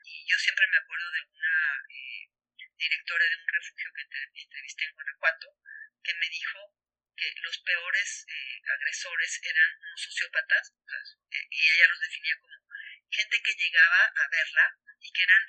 Y 0.05 0.27
yo 0.29 0.37
siempre 0.39 0.67
me 0.69 0.79
acuerdo 0.79 1.11
de 1.13 1.23
una 1.23 1.85
eh, 1.89 2.31
directora 2.77 3.25
de 3.25 3.37
un 3.37 3.49
refugio 3.49 3.91
que 3.95 4.43
entrevisté 4.43 4.85
en 4.85 4.95
Guanajuato, 4.95 5.57
que 6.03 6.15
me 6.15 6.29
dijo 6.29 6.75
que 7.17 7.35
los 7.43 7.59
peores 7.59 8.27
eh, 8.29 8.63
agresores 8.67 9.41
eran 9.43 9.71
unos 9.79 10.01
sociópatas, 10.03 10.75
eh, 11.31 11.47
y 11.51 11.71
ella 11.71 11.89
los 11.89 12.01
definía 12.01 12.37
como 12.41 12.53
gente 13.11 13.43
que 13.43 13.55
llegaba 13.55 14.05
a 14.05 14.29
verla 14.29 14.79
y 15.01 15.13
que 15.13 15.23
eran 15.23 15.45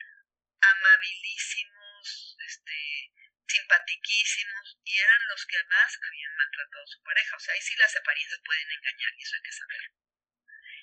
amabilísimos, 0.61 2.37
este, 2.45 3.11
simpatiquísimos, 3.47 4.79
y 4.83 4.99
eran 4.99 5.27
los 5.29 5.45
que 5.45 5.57
además 5.57 5.99
habían 6.07 6.35
maltratado 6.35 6.83
a 6.83 6.87
su 6.87 7.01
pareja. 7.03 7.35
O 7.35 7.39
sea, 7.39 7.53
ahí 7.53 7.61
sí 7.61 7.75
las 7.77 7.95
apariencias 7.95 8.41
pueden 8.43 8.71
engañar, 8.71 9.13
y 9.17 9.23
eso 9.23 9.35
hay 9.35 9.41
que 9.41 9.51
saberlo. 9.51 9.93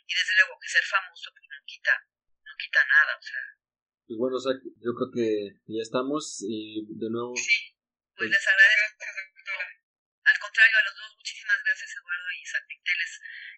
Y 0.07 0.15
desde 0.15 0.35
luego 0.35 0.59
que 0.59 0.69
ser 0.69 0.85
famoso 0.85 1.33
pues, 1.33 1.45
no 1.49 1.65
quita, 1.67 2.07
no 2.43 2.57
quita 2.57 2.85
nada, 2.85 3.17
o 3.17 3.23
sea. 3.23 3.60
Pues 4.11 4.19
bueno, 4.19 4.39
o 4.39 4.43
sea, 4.43 4.59
yo 4.83 4.91
creo 4.99 5.11
que 5.15 5.55
ya 5.71 5.87
estamos 5.87 6.43
y 6.43 6.83
de 6.99 7.07
nuevo... 7.15 7.31
Sí, 7.39 7.79
pues 8.19 8.27
les 8.27 8.43
agradezco. 8.43 9.07
Al 10.27 10.39
contrario, 10.43 10.77
a 10.83 10.85
los 10.91 10.99
dos, 10.99 11.15
muchísimas 11.15 11.63
gracias 11.63 11.95
Eduardo 11.95 12.31
y 12.35 12.43
Santi, 12.43 12.75
les, 12.75 13.13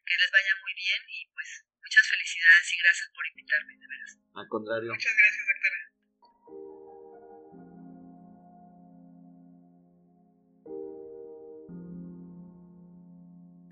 que 0.04 0.12
les 0.12 0.28
vaya 0.28 0.52
muy 0.60 0.76
bien 0.76 1.00
y 1.08 1.24
pues 1.32 1.64
muchas 1.80 2.04
felicidades 2.04 2.68
y 2.68 2.76
gracias 2.84 3.08
por 3.16 3.24
invitarme, 3.32 3.80
de 3.80 3.86
veras. 3.88 4.12
Al 4.36 4.48
contrario. 4.52 4.92
Muchas 4.92 5.16
gracias, 5.16 5.44
doctora. 5.48 5.80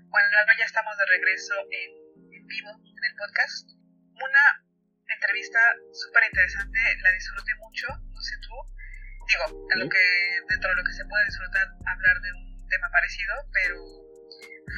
Bueno, 0.09 0.27
ya 0.57 0.65
estamos 0.65 0.97
de 0.97 1.05
regreso 1.13 1.53
en, 1.69 1.89
en 2.25 2.43
vivo 2.49 2.73
en 2.73 3.03
el 3.05 3.13
podcast. 3.21 3.69
Una 4.17 4.70
entrevista 5.21 5.61
súper 5.93 6.23
interesante, 6.25 6.79
la 7.05 7.11
disfruté 7.13 7.53
mucho, 7.61 7.87
no 7.93 8.21
sé 8.21 8.35
tú. 8.41 8.57
Digo, 9.29 9.45
a 9.69 9.75
lo 9.77 9.87
que, 9.87 10.05
dentro 10.49 10.69
de 10.71 10.75
lo 10.75 10.83
que 10.83 10.93
se 10.97 11.05
puede 11.05 11.25
disfrutar, 11.25 11.67
hablar 11.85 12.17
de 12.25 12.33
un 12.33 12.67
tema 12.67 12.89
parecido, 12.89 13.35
pero 13.53 13.77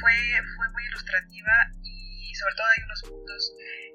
fue, 0.00 0.12
fue 0.56 0.68
muy 0.68 0.84
ilustrativa 0.84 1.54
y 1.80 2.34
sobre 2.36 2.54
todo 2.56 2.66
hay 2.76 2.82
unos 2.84 3.02
puntos 3.08 3.40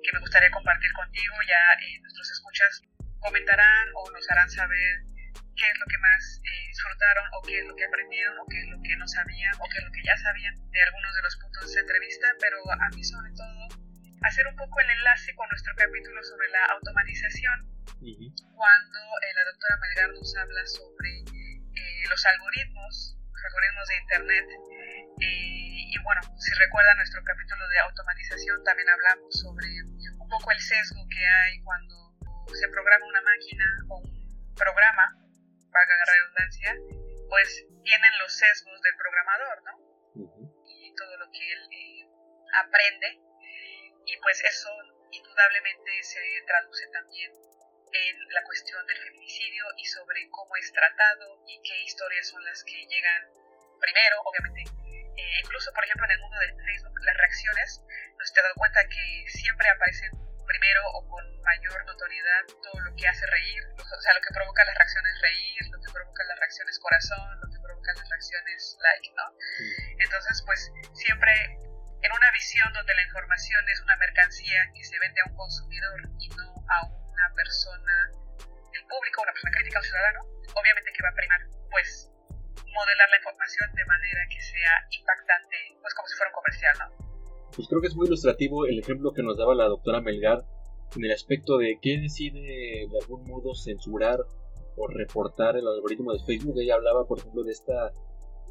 que 0.01 0.11
me 0.11 0.19
gustaría 0.25 0.49
compartir 0.49 0.91
contigo. 0.93 1.35
Ya 1.45 1.61
eh, 1.85 2.01
nuestros 2.01 2.31
escuchas 2.31 2.81
comentarán 3.21 3.85
o 3.93 4.09
nos 4.09 4.25
harán 4.31 4.49
saber 4.49 5.05
qué 5.53 5.69
es 5.69 5.77
lo 5.77 5.85
que 5.85 5.97
más 6.01 6.41
eh, 6.49 6.65
disfrutaron 6.65 7.29
o 7.37 7.45
qué 7.45 7.59
es 7.61 7.65
lo 7.67 7.75
que 7.75 7.85
aprendieron 7.85 8.39
o 8.39 8.45
qué 8.49 8.57
es 8.57 8.67
lo 8.73 8.81
que 8.81 8.97
no 8.97 9.07
sabían 9.07 9.53
o 9.53 9.69
qué 9.69 9.77
es 9.77 9.85
lo 9.85 9.91
que 9.91 10.01
ya 10.01 10.17
sabían 10.17 10.55
de 10.57 10.81
algunos 10.81 11.13
de 11.13 11.21
los 11.21 11.35
puntos 11.37 11.61
de 11.61 11.67
esta 11.69 11.81
entrevista, 11.81 12.27
pero 12.41 12.57
a 12.73 12.89
mí 12.89 13.03
sobre 13.03 13.29
todo 13.37 13.88
hacer 14.21 14.47
un 14.47 14.55
poco 14.55 14.79
el 14.79 14.89
enlace 14.89 15.35
con 15.35 15.47
nuestro 15.49 15.73
capítulo 15.75 16.23
sobre 16.23 16.49
la 16.49 16.65
automatización, 16.75 17.57
cuando 18.55 18.99
eh, 18.99 19.33
la 19.35 19.43
doctora 19.45 19.75
Melgar 19.81 20.09
nos 20.11 20.35
habla 20.37 20.65
sobre 20.65 21.09
eh, 21.19 22.03
los 22.09 22.25
algoritmos, 22.25 23.17
los 23.31 23.43
algoritmos 23.45 23.87
de 23.87 23.97
Internet. 23.97 24.47
y 25.19 25.97
bueno, 26.03 26.21
si 26.37 26.51
recuerdan 26.55 26.97
nuestro 26.97 27.21
capítulo 27.23 27.67
de 27.67 27.79
automatización, 27.79 28.63
también 28.63 28.89
hablamos 28.89 29.33
sobre 29.35 29.67
un 30.19 30.29
poco 30.29 30.51
el 30.51 30.59
sesgo 30.59 31.05
que 31.09 31.27
hay 31.27 31.61
cuando 31.63 32.15
se 32.53 32.67
programa 32.69 33.05
una 33.05 33.21
máquina 33.21 33.65
o 33.89 33.97
un 33.99 34.55
programa 34.55 35.05
valga 35.71 35.95
la 35.97 36.05
redundancia, 36.05 36.69
pues 37.29 37.65
tienen 37.83 38.13
los 38.19 38.33
sesgos 38.33 38.81
del 38.81 38.95
programador, 38.97 39.63
¿no? 39.63 39.73
Y 40.65 40.93
todo 40.95 41.17
lo 41.17 41.31
que 41.31 41.53
él 41.53 41.61
eh, 41.71 42.07
aprende. 42.65 43.28
Y 44.09 44.17
pues 44.17 44.41
eso 44.43 44.69
indudablemente 45.11 46.01
se 46.01 46.19
traduce 46.47 46.87
también 46.87 47.29
en 47.93 48.15
la 48.33 48.43
cuestión 48.43 48.81
del 48.87 48.97
feminicidio 48.97 49.65
y 49.77 49.85
sobre 49.85 50.27
cómo 50.29 50.55
es 50.55 50.73
tratado 50.73 51.43
y 51.45 51.61
qué 51.61 51.77
historias 51.83 52.27
son 52.27 52.43
las 52.43 52.63
que 52.63 52.87
llegan 52.89 53.29
primero, 53.79 54.21
obviamente. 54.25 54.65
Eh, 55.13 55.41
incluso, 55.45 55.71
por 55.73 55.83
ejemplo, 55.83 56.05
en 56.05 56.11
el 56.11 56.19
mundo 56.21 56.37
de 56.39 56.57
Facebook, 56.57 56.97
las 57.05 57.17
reacciones, 57.17 57.85
nos 58.17 58.33
te 58.33 58.41
das 58.41 58.53
cuenta 58.57 58.81
que 58.89 59.25
siempre 59.29 59.69
aparecen 59.69 60.09
primero 60.47 60.81
o 60.97 61.07
con 61.07 61.41
mayor 61.41 61.85
notoriedad 61.85 62.43
todo 62.63 62.81
lo 62.81 62.95
que 62.95 63.07
hace 63.07 63.25
reír, 63.27 63.61
o 63.77 64.01
sea, 64.01 64.13
lo 64.13 64.21
que 64.21 64.33
provoca 64.33 64.65
las 64.65 64.73
reacciones 64.73 65.21
reír, 65.21 65.61
lo 65.69 65.79
que 65.85 65.93
provoca 65.93 66.23
las 66.23 66.39
reacciones 66.39 66.79
corazón, 66.79 67.39
lo 67.41 67.47
que 67.53 67.61
provoca 67.61 67.93
las 67.93 68.09
reacciones 68.09 68.77
like, 68.81 69.09
¿no? 69.13 69.25
Entonces, 70.01 70.41
pues 70.45 70.71
siempre 70.93 71.68
en 72.01 72.11
una 72.11 72.31
visión 72.31 72.71
donde 72.73 72.95
la 72.95 73.03
información 73.03 73.61
es 73.69 73.81
una 73.81 73.97
mercancía 73.97 74.71
que 74.73 74.83
se 74.83 74.99
vende 74.99 75.21
a 75.21 75.29
un 75.29 75.35
consumidor 75.35 75.99
y 76.19 76.27
no 76.29 76.47
a 76.67 76.85
una 76.87 77.27
persona, 77.35 77.95
el 78.73 78.83
público, 78.87 79.21
una 79.23 79.33
persona 79.33 79.51
crítica 79.51 79.79
o 79.79 79.83
ciudadano, 79.83 80.19
obviamente 80.55 80.91
que 80.93 81.03
va 81.03 81.09
a 81.09 81.15
primar, 81.15 81.41
pues, 81.71 82.11
modelar 82.71 83.09
la 83.09 83.17
información 83.17 83.67
de 83.73 83.85
manera 83.85 84.21
que 84.29 84.41
sea 84.41 84.73
impactante, 84.91 85.57
pues 85.81 85.93
como 85.93 86.07
si 86.07 86.15
fuera 86.15 86.29
un 86.31 86.37
comercial, 86.39 86.75
¿no? 86.79 87.09
pues 87.59 87.67
creo 87.67 87.81
que 87.81 87.87
es 87.87 87.95
muy 87.95 88.07
ilustrativo 88.07 88.65
el 88.65 88.79
ejemplo 88.79 89.11
que 89.11 89.21
nos 89.21 89.37
daba 89.37 89.53
la 89.53 89.65
doctora 89.65 89.99
Melgar 89.99 90.45
en 90.95 91.03
el 91.03 91.11
aspecto 91.11 91.57
de 91.57 91.77
qué 91.81 91.97
decide 91.99 92.87
de 92.89 92.97
algún 93.01 93.25
modo 93.25 93.53
censurar 93.53 94.19
o 94.77 94.87
reportar 94.87 95.57
el 95.57 95.67
algoritmo 95.67 96.13
de 96.13 96.19
Facebook. 96.25 96.55
Ella 96.57 96.75
hablaba, 96.75 97.05
por 97.05 97.19
ejemplo, 97.19 97.43
de 97.43 97.51
esta 97.51 97.91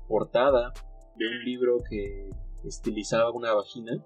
portada 0.06 0.74
de 1.16 1.26
un 1.26 1.42
libro 1.42 1.78
que 1.88 2.28
estilizaba 2.68 3.32
una 3.32 3.54
vagina 3.54 4.04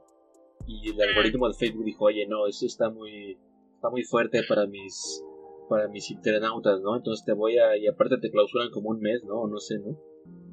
y 0.67 0.91
el 0.91 1.01
algoritmo 1.01 1.49
de 1.49 1.55
Facebook 1.55 1.85
dijo, 1.85 2.05
oye, 2.05 2.27
no, 2.27 2.47
eso 2.47 2.67
está 2.67 2.91
muy, 2.91 3.39
está 3.75 3.91
muy 3.91 4.05
fuerte 4.05 4.43
para 4.49 4.67
mis, 4.67 5.23
para 5.69 5.89
mis 5.89 6.11
internautas, 6.11 6.81
¿no? 6.81 6.97
Entonces 6.97 7.25
te 7.25 7.33
voy 7.33 7.59
a, 7.59 7.77
y 7.77 7.87
aparte 7.87 8.19
te 8.19 8.31
clausuran 8.31 8.71
como 8.71 8.91
un 8.91 9.01
mes, 9.01 9.23
¿no? 9.25 9.47
No 9.49 9.59
sé, 9.59 9.79
¿no? 9.79 9.99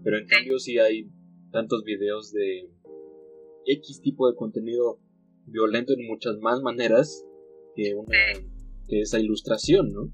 Pero 0.03 0.18
en 0.18 0.28
cambio 0.28 0.57
sí 0.60 0.80
hay 0.80 1.10
tantos 1.51 1.84
videos 1.84 2.32
de, 2.32 2.70
X 3.66 4.01
tipo 4.01 4.30
de 4.30 4.36
contenido 4.36 4.99
violento 5.45 5.93
en 5.93 6.07
muchas 6.07 6.38
más 6.39 6.62
maneras 6.62 7.26
que 7.76 7.93
una 7.93 8.18
que 8.88 9.01
esa 9.01 9.20
ilustración, 9.20 9.91
¿no? 9.93 10.12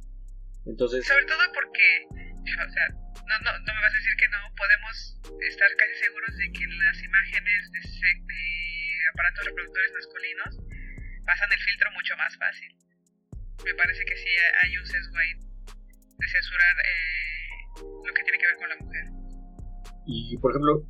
Entonces 0.66 1.06
sobre 1.06 1.26
todo 1.26 1.38
porque 1.54 2.36
o 2.43 2.72
sea, 2.72 3.05
no, 3.28 3.36
no, 3.41 3.51
no 3.59 3.71
me 3.73 3.82
vas 3.82 3.93
a 3.93 3.97
decir 3.97 4.15
que 4.17 4.30
no 4.30 4.39
podemos 4.55 4.95
estar 5.41 5.69
casi 5.78 5.95
seguros 6.05 6.34
de 6.38 6.51
que 6.51 6.65
las 6.67 6.97
imágenes 7.03 7.71
de, 7.71 7.82
de 7.82 8.41
aparatos 9.13 9.45
reproductores 9.45 9.91
masculinos 9.93 10.51
pasan 11.26 11.49
el 11.51 11.59
filtro 11.59 11.91
mucho 11.91 12.15
más 12.17 12.38
fácil. 12.38 12.69
Me 13.65 13.73
parece 13.73 14.05
que 14.05 14.15
sí 14.15 14.30
hay 14.63 14.78
un 14.78 14.86
sesgo 14.86 15.17
ahí 15.17 15.34
de 15.34 16.28
censurar 16.28 16.76
eh, 16.86 18.05
lo 18.05 18.13
que 18.13 18.23
tiene 18.23 18.38
que 18.38 18.47
ver 18.47 18.57
con 18.57 18.69
la 18.69 18.78
mujer. 18.78 19.05
Y 20.05 20.38
por 20.38 20.51
ejemplo, 20.51 20.86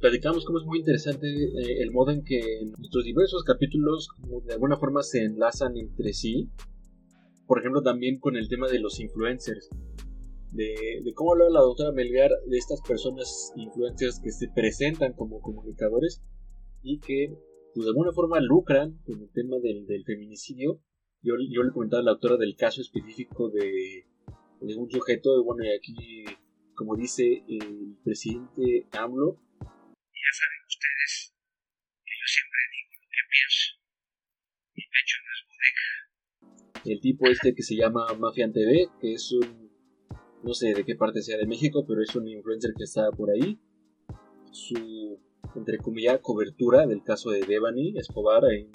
platicamos 0.00 0.44
cómo 0.44 0.58
es 0.58 0.66
muy 0.66 0.80
interesante 0.80 1.26
eh, 1.26 1.80
el 1.80 1.90
modo 1.92 2.12
en 2.12 2.24
que 2.24 2.40
nuestros 2.76 3.04
diversos 3.04 3.42
capítulos 3.44 4.08
de 4.44 4.52
alguna 4.52 4.76
forma 4.76 5.02
se 5.02 5.24
enlazan 5.24 5.76
entre 5.76 6.12
sí. 6.12 6.50
Por 7.46 7.58
ejemplo, 7.58 7.82
también 7.82 8.20
con 8.20 8.36
el 8.36 8.48
tema 8.48 8.68
de 8.68 8.80
los 8.80 9.00
influencers. 9.00 9.68
De, 10.54 11.02
cómo 11.14 11.32
habla 11.32 11.50
la 11.50 11.60
doctora 11.60 11.90
Melgar 11.92 12.30
de 12.46 12.56
estas 12.56 12.80
personas 12.80 13.52
influencers 13.56 14.20
que 14.20 14.30
se 14.30 14.48
presentan 14.54 15.12
como 15.14 15.40
comunicadores 15.40 16.22
y 16.82 17.00
que 17.00 17.34
pues, 17.74 17.84
de 17.84 17.90
alguna 17.90 18.12
forma 18.12 18.38
lucran 18.40 19.00
con 19.04 19.20
el 19.20 19.30
tema 19.32 19.56
del, 19.58 20.04
feminicidio. 20.04 20.80
Yo, 21.22 21.34
yo, 21.50 21.62
le 21.62 21.72
comentaba 21.72 22.02
a 22.02 22.04
la 22.04 22.10
autora 22.12 22.36
del 22.36 22.54
caso 22.54 22.80
específico 22.80 23.50
de, 23.50 24.06
de 24.60 24.76
un 24.76 24.90
sujeto, 24.90 25.42
bueno, 25.42 25.64
y 25.64 25.74
aquí, 25.74 26.24
como 26.74 26.96
dice 26.96 27.42
el 27.48 27.96
presidente 28.04 28.86
AMLO, 28.92 29.40
ya 30.24 30.32
saben 30.32 30.60
ustedes 30.66 31.34
que 32.04 32.14
yo 32.16 32.26
siempre 32.26 32.60
digo 32.72 32.90
lo 32.96 33.08
que 33.12 33.22
pienso. 33.28 33.64
Mi 34.74 34.84
pecho 34.88 35.16
no 35.20 35.30
es 35.36 35.42
bodega. 35.52 35.86
El 36.92 37.00
tipo 37.00 37.28
este 37.28 37.54
que 37.54 37.62
se 37.62 37.76
llama 37.76 38.06
Mafian 38.18 38.52
TV, 38.52 38.88
que 39.00 39.12
es 39.12 39.32
un. 39.32 39.63
No 40.44 40.52
sé 40.52 40.74
de 40.74 40.84
qué 40.84 40.94
parte 40.94 41.22
sea 41.22 41.38
de 41.38 41.46
México, 41.46 41.84
pero 41.86 42.02
es 42.02 42.14
un 42.14 42.28
influencer 42.28 42.74
que 42.76 42.84
está 42.84 43.10
por 43.10 43.30
ahí. 43.30 43.58
Su, 44.50 45.18
entre 45.54 45.78
comillas, 45.78 46.20
cobertura 46.20 46.86
del 46.86 47.02
caso 47.02 47.30
de 47.30 47.40
Devani 47.40 47.96
Escobar 47.98 48.42
en, 48.52 48.70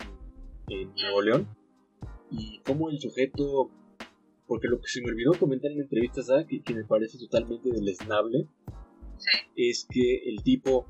en 0.67 0.93
Nuevo 0.95 1.21
León. 1.21 1.47
Y 2.31 2.59
cómo 2.65 2.89
el 2.89 2.99
sujeto. 2.99 3.69
Porque 4.47 4.67
lo 4.67 4.81
que 4.81 4.87
se 4.87 5.01
me 5.01 5.11
olvidó 5.11 5.33
comentar 5.37 5.71
en 5.71 5.81
entrevistas, 5.81 6.27
que, 6.47 6.63
que 6.63 6.73
me 6.73 6.83
parece 6.83 7.19
totalmente 7.19 7.69
deleznable, 7.71 8.47
es 9.55 9.85
que 9.87 10.27
el 10.27 10.41
tipo 10.41 10.87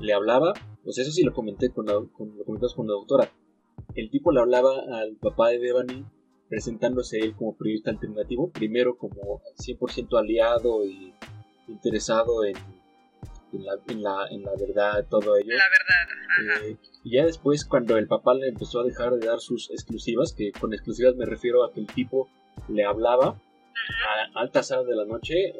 le 0.00 0.14
hablaba, 0.14 0.54
pues 0.82 0.98
eso 0.98 1.10
sí 1.10 1.22
lo 1.22 1.34
comenté 1.34 1.70
con 1.70 1.84
la, 1.84 1.94
con, 2.12 2.36
lo 2.36 2.44
comentamos 2.44 2.74
con 2.74 2.86
la 2.86 2.94
doctora, 2.94 3.30
el 3.94 4.10
tipo 4.10 4.32
le 4.32 4.40
hablaba 4.40 4.72
al 4.90 5.16
papá 5.16 5.50
de 5.50 5.58
Devani 5.58 6.04
presentándose 6.54 7.18
él 7.18 7.34
como 7.34 7.56
periodista 7.56 7.90
alternativo, 7.90 8.48
primero 8.48 8.96
como 8.96 9.42
100% 9.58 10.16
aliado 10.16 10.86
y 10.86 11.12
interesado 11.66 12.44
en, 12.44 12.54
en, 13.52 13.64
la, 13.64 13.72
en, 13.88 14.02
la, 14.04 14.28
en 14.30 14.42
la 14.44 14.52
verdad, 14.52 15.04
todo 15.10 15.36
ello. 15.36 15.52
La 15.52 15.64
verdad, 15.68 16.68
eh, 16.68 16.76
y 17.02 17.16
ya 17.16 17.24
después 17.26 17.64
cuando 17.64 17.96
el 17.96 18.06
papá 18.06 18.34
le 18.34 18.46
empezó 18.50 18.80
a 18.80 18.84
dejar 18.84 19.14
de 19.14 19.26
dar 19.26 19.40
sus 19.40 19.68
exclusivas, 19.72 20.32
que 20.32 20.52
con 20.52 20.72
exclusivas 20.72 21.16
me 21.16 21.26
refiero 21.26 21.64
a 21.64 21.72
que 21.72 21.80
el 21.80 21.88
tipo 21.88 22.28
le 22.68 22.84
hablaba 22.84 23.30
a 24.36 24.40
altas 24.40 24.70
horas 24.70 24.86
de 24.86 24.94
la 24.94 25.06
noche, 25.06 25.54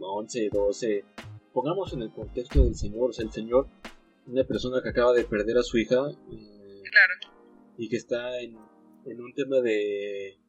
11, 0.00 0.48
12, 0.52 1.04
pongamos 1.52 1.92
en 1.92 2.02
el 2.02 2.10
contexto 2.10 2.64
del 2.64 2.74
señor, 2.74 3.10
o 3.10 3.12
sea, 3.12 3.24
el 3.24 3.30
señor, 3.30 3.68
una 4.26 4.42
persona 4.42 4.82
que 4.82 4.88
acaba 4.88 5.12
de 5.12 5.22
perder 5.22 5.58
a 5.58 5.62
su 5.62 5.78
hija 5.78 6.10
eh, 6.10 6.82
Claro. 6.90 7.34
y 7.78 7.88
que 7.88 7.96
está 7.96 8.40
en, 8.40 8.56
en 9.06 9.20
un 9.20 9.32
tema 9.32 9.60
de, 9.60 10.39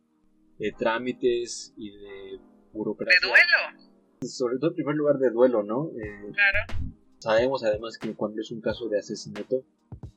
de 0.62 0.72
trámites 0.74 1.74
y 1.76 1.90
de 1.92 1.98
De 2.38 2.40
burocracia. 2.74 3.20
duelo. 3.22 3.90
Sobre 4.22 4.58
todo 4.60 4.70
en 4.72 4.76
primer 4.76 4.96
lugar 4.96 5.18
de 5.18 5.30
duelo, 5.32 5.64
¿no? 5.64 5.90
Eh, 5.98 6.32
Claro. 6.34 6.92
Sabemos 7.20 7.64
además 7.64 7.98
que 7.98 8.16
cuando 8.16 8.42
es 8.42 8.52
un 8.52 8.62
caso 8.62 8.88
de 8.90 8.98
asesinato 9.00 9.64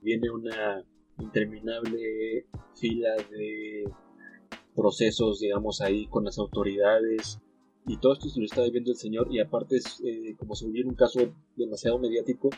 viene 0.00 0.30
una 0.30 0.82
interminable 1.18 2.46
fila 2.76 3.14
de 3.30 3.84
procesos, 4.74 5.40
digamos, 5.40 5.80
ahí 5.80 6.06
con 6.06 6.24
las 6.24 6.38
autoridades 6.38 7.40
y 7.86 7.98
todo 7.98 8.14
esto 8.14 8.28
se 8.28 8.40
lo 8.40 8.46
está 8.46 8.62
viviendo 8.62 8.90
el 8.90 8.96
señor 8.96 9.28
y 9.30 9.40
aparte 9.40 9.76
es 9.76 10.00
eh, 10.04 10.34
como 10.38 10.54
se 10.54 10.64
volviera 10.66 10.88
un 10.88 10.94
caso 10.94 11.20
demasiado 11.56 11.98
mediático, 11.98 12.48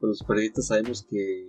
pues 0.00 0.08
los 0.08 0.22
periodistas 0.22 0.66
sabemos 0.68 1.02
que 1.08 1.48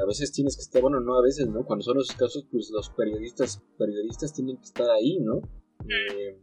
a 0.00 0.04
veces 0.06 0.32
tienes 0.32 0.56
que 0.56 0.62
estar, 0.62 0.80
bueno, 0.82 1.00
no 1.00 1.18
a 1.18 1.22
veces, 1.22 1.48
¿no? 1.48 1.64
Cuando 1.64 1.82
son 1.84 1.98
esos 1.98 2.14
casos, 2.16 2.46
pues 2.50 2.70
los 2.70 2.90
periodistas, 2.90 3.62
periodistas 3.76 4.32
tienen 4.32 4.56
que 4.56 4.64
estar 4.64 4.88
ahí, 4.90 5.18
¿no? 5.20 5.40
Eh, 5.88 6.38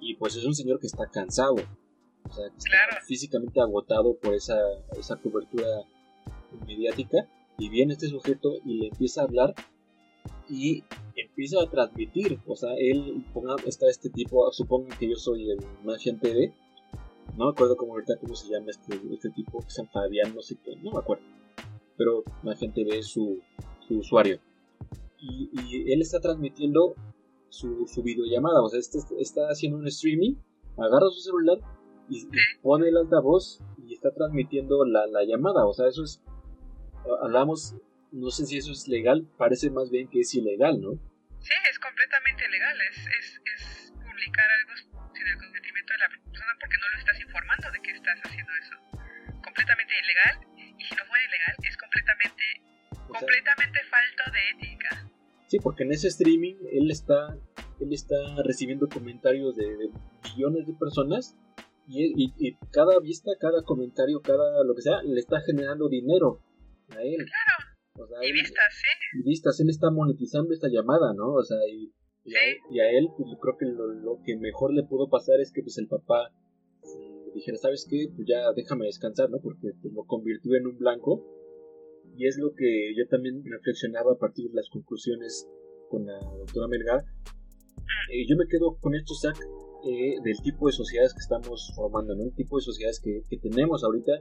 y 0.00 0.14
pues 0.16 0.36
es 0.36 0.44
un 0.44 0.54
señor 0.54 0.80
que 0.80 0.86
está 0.86 1.06
cansado, 1.10 1.54
o 1.54 2.32
sea, 2.32 2.48
que 2.50 2.56
está 2.56 2.70
Claro. 2.70 3.04
físicamente 3.06 3.60
agotado 3.60 4.14
por 4.16 4.34
esa, 4.34 4.56
esa 4.98 5.16
cobertura 5.16 5.66
mediática 6.66 7.28
y 7.58 7.68
viene 7.68 7.92
este 7.92 8.08
sujeto 8.08 8.54
y 8.64 8.78
le 8.78 8.88
empieza 8.88 9.20
a 9.20 9.24
hablar 9.24 9.54
y 10.48 10.82
empieza 11.16 11.62
a 11.62 11.70
transmitir, 11.70 12.38
o 12.46 12.56
sea, 12.56 12.70
él, 12.78 13.24
ponga, 13.32 13.56
está 13.66 13.88
este 13.88 14.08
tipo, 14.10 14.50
supongo 14.52 14.88
que 14.98 15.08
yo 15.08 15.16
soy 15.16 15.50
el 15.50 15.58
Mafian 15.84 16.18
TV, 16.18 16.52
no 17.36 17.46
me 17.46 17.50
acuerdo 17.52 17.76
cómo 17.76 17.92
ahorita 17.92 18.16
cómo 18.20 18.34
se 18.34 18.48
llama 18.48 18.70
este, 18.70 18.98
este 19.12 19.30
tipo, 19.30 19.62
San 19.68 19.86
Fabián, 19.88 20.34
no 20.34 20.42
sé 20.42 20.56
qué, 20.64 20.76
no 20.76 20.92
me 20.92 20.98
acuerdo, 20.98 21.22
pero 22.00 22.24
Mafian 22.42 22.72
TV 22.72 22.96
es 22.96 23.08
su, 23.08 23.42
su 23.86 23.98
usuario. 23.98 24.40
Y, 25.18 25.50
y 25.52 25.92
él 25.92 26.00
está 26.00 26.18
transmitiendo 26.18 26.94
su, 27.50 27.86
su 27.86 28.02
videollamada, 28.02 28.62
o 28.62 28.70
sea, 28.70 28.80
este, 28.80 29.00
está 29.18 29.48
haciendo 29.48 29.76
un 29.76 29.86
streaming, 29.86 30.36
agarra 30.78 31.10
su 31.10 31.20
celular 31.20 31.58
y, 32.08 32.20
y 32.22 32.28
pone 32.62 32.88
el 32.88 32.96
altavoz 32.96 33.60
y 33.86 33.92
está 33.92 34.14
transmitiendo 34.14 34.86
la, 34.86 35.06
la 35.08 35.24
llamada, 35.24 35.66
o 35.66 35.74
sea, 35.74 35.88
eso 35.88 36.02
es, 36.02 36.22
hablamos, 37.22 37.76
no 38.12 38.30
sé 38.30 38.46
si 38.46 38.56
eso 38.56 38.72
es 38.72 38.88
legal, 38.88 39.28
parece 39.36 39.68
más 39.68 39.90
bien 39.90 40.08
que 40.08 40.20
es 40.20 40.34
ilegal, 40.34 40.80
¿no? 40.80 40.92
Sí, 41.40 41.52
es 41.70 41.78
completamente 41.78 42.48
legal. 42.48 42.78
Es, 42.80 42.96
es, 42.96 43.40
es 43.44 43.92
publicar 43.92 44.46
algo 44.50 44.72
sin 45.12 45.26
el 45.26 45.38
consentimiento 45.38 45.92
de 45.92 45.98
la 45.98 46.08
persona 46.08 46.52
porque 46.60 46.76
no 46.80 46.88
lo 46.88 46.98
estás 46.98 47.20
informando 47.20 47.70
de 47.72 47.80
que 47.80 47.90
estás 47.92 48.20
haciendo 48.24 48.52
eso. 48.56 48.76
Completamente 49.42 49.94
ilegal. 50.00 50.49
Y 50.80 50.84
si 50.84 50.94
no 50.96 51.04
fuera 51.04 51.24
ilegal, 51.24 51.54
es 51.62 51.76
completamente, 51.76 52.42
O 52.92 53.12
sea, 53.12 53.20
completamente 53.20 53.78
falta 53.90 54.24
de 54.32 54.40
ética. 54.56 55.10
Sí, 55.46 55.58
porque 55.60 55.82
en 55.84 55.92
ese 55.92 56.08
streaming 56.08 56.56
él 56.72 56.90
está, 56.90 57.36
él 57.80 57.92
está 57.92 58.16
recibiendo 58.44 58.88
comentarios 58.88 59.56
de, 59.56 59.64
de 59.76 59.90
millones 60.24 60.66
de 60.66 60.74
personas 60.74 61.36
y, 61.88 62.04
y- 62.24 62.34
y 62.38 62.56
cada 62.72 62.98
vista, 63.00 63.30
cada 63.40 63.62
comentario, 63.62 64.20
cada 64.22 64.62
lo 64.64 64.74
que 64.74 64.82
sea, 64.82 65.02
le 65.02 65.18
está 65.18 65.40
generando 65.42 65.88
dinero 65.88 66.40
a 66.96 67.02
él. 67.02 67.26
O 67.94 68.06
sea, 68.06 68.18
Y 68.22 68.32
vistas, 68.32 68.72
sí. 68.74 69.18
y 69.18 69.22
vistas, 69.24 69.58
él 69.60 69.68
está 69.70 69.90
monetizando 69.90 70.54
esta 70.54 70.68
llamada, 70.68 71.12
¿no? 71.14 71.32
O 71.34 71.42
sea, 71.42 71.58
y, 71.68 71.92
y 72.24 72.36
a, 72.36 72.44
él, 72.44 72.56
y 72.70 72.80
a 72.80 72.90
él, 72.90 73.08
pues, 73.16 73.28
yo 73.30 73.38
creo 73.40 73.56
que 73.58 73.66
lo, 73.66 73.88
lo 73.88 74.22
que 74.24 74.36
mejor 74.36 74.72
le 74.72 74.84
pudo 74.84 75.08
pasar 75.10 75.40
es 75.40 75.50
que 75.52 75.62
pues 75.62 75.76
el 75.78 75.88
papá 75.88 76.30
dijera, 77.34 77.56
¿sabes 77.58 77.86
qué? 77.88 78.08
Pues 78.14 78.26
ya 78.28 78.52
déjame 78.54 78.86
descansar, 78.86 79.30
¿no? 79.30 79.40
Porque 79.40 79.72
pues, 79.80 79.92
lo 79.92 80.04
convirtió 80.04 80.56
en 80.56 80.66
un 80.66 80.78
blanco. 80.78 81.24
Y 82.16 82.26
es 82.26 82.38
lo 82.38 82.52
que 82.54 82.92
yo 82.96 83.06
también 83.08 83.42
reflexionaba 83.44 84.12
a 84.12 84.18
partir 84.18 84.50
de 84.50 84.56
las 84.56 84.68
conclusiones 84.68 85.48
con 85.88 86.06
la 86.06 86.18
doctora 86.18 86.68
Melgar. 86.68 87.04
Eh, 88.12 88.26
yo 88.28 88.36
me 88.36 88.46
quedo 88.46 88.76
con 88.80 88.94
esto, 88.94 89.14
Zach, 89.14 89.38
eh, 89.84 90.16
del 90.22 90.36
tipo 90.42 90.66
de 90.66 90.72
sociedades 90.72 91.14
que 91.14 91.20
estamos 91.20 91.72
formando, 91.74 92.14
¿no? 92.14 92.24
El 92.24 92.34
tipo 92.34 92.56
de 92.56 92.62
sociedades 92.62 93.00
que, 93.00 93.22
que 93.28 93.38
tenemos 93.38 93.84
ahorita, 93.84 94.12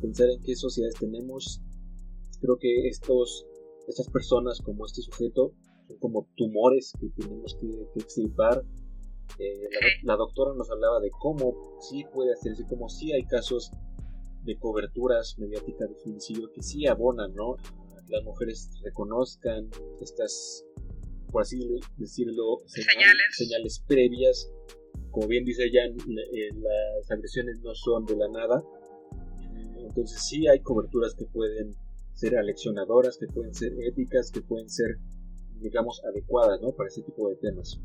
pensar 0.00 0.28
en 0.30 0.40
qué 0.42 0.56
sociedades 0.56 0.96
tenemos. 0.98 1.62
Creo 2.40 2.56
que 2.58 2.88
estos, 2.88 3.46
estas 3.88 4.08
personas 4.10 4.60
como 4.60 4.86
este 4.86 5.02
sujeto 5.02 5.52
son 5.86 5.98
como 5.98 6.28
tumores 6.36 6.92
que 6.98 7.08
tenemos 7.10 7.56
que, 7.60 7.68
que. 7.94 8.00
Eh, 9.38 9.68
la, 10.04 10.12
la 10.14 10.16
doctora 10.16 10.52
nos 10.54 10.70
hablaba 10.70 11.00
de 11.00 11.10
cómo 11.10 11.78
sí 11.80 12.04
puede 12.12 12.32
hacerse, 12.32 12.64
cómo 12.68 12.88
sí 12.88 13.12
hay 13.12 13.24
casos 13.24 13.70
de 14.44 14.56
coberturas 14.58 15.36
mediáticas 15.38 15.88
de 15.88 15.96
feminicidio 15.96 16.50
que 16.52 16.62
sí 16.62 16.86
abonan, 16.86 17.34
¿no? 17.34 17.56
Las 18.08 18.22
mujeres 18.24 18.70
reconozcan 18.84 19.70
estas, 20.00 20.64
por 21.32 21.42
así 21.42 21.58
decirlo, 21.96 22.58
Señales. 22.66 23.36
señales 23.36 23.82
previas. 23.86 24.50
Como 25.10 25.26
bien 25.28 25.44
dice 25.44 25.64
ella, 25.64 25.86
la- 26.06 26.22
eh, 26.22 26.50
las 26.54 27.10
agresiones 27.10 27.60
no 27.62 27.74
son 27.74 28.04
de 28.04 28.16
la 28.16 28.28
nada. 28.28 28.62
Entonces 29.78 30.22
sí 30.22 30.46
hay 30.48 30.60
coberturas 30.60 31.14
que 31.14 31.24
pueden 31.26 31.74
ser 32.12 32.36
aleccionadoras, 32.36 33.16
que 33.18 33.26
pueden 33.26 33.54
ser 33.54 33.72
éticas, 33.86 34.30
que 34.30 34.40
pueden 34.42 34.68
ser, 34.68 34.98
digamos, 35.60 36.02
adecuadas, 36.04 36.60
¿no? 36.60 36.72
Para 36.72 36.88
este 36.88 37.02
tipo 37.02 37.28
de 37.28 37.36
temas. 37.36 37.80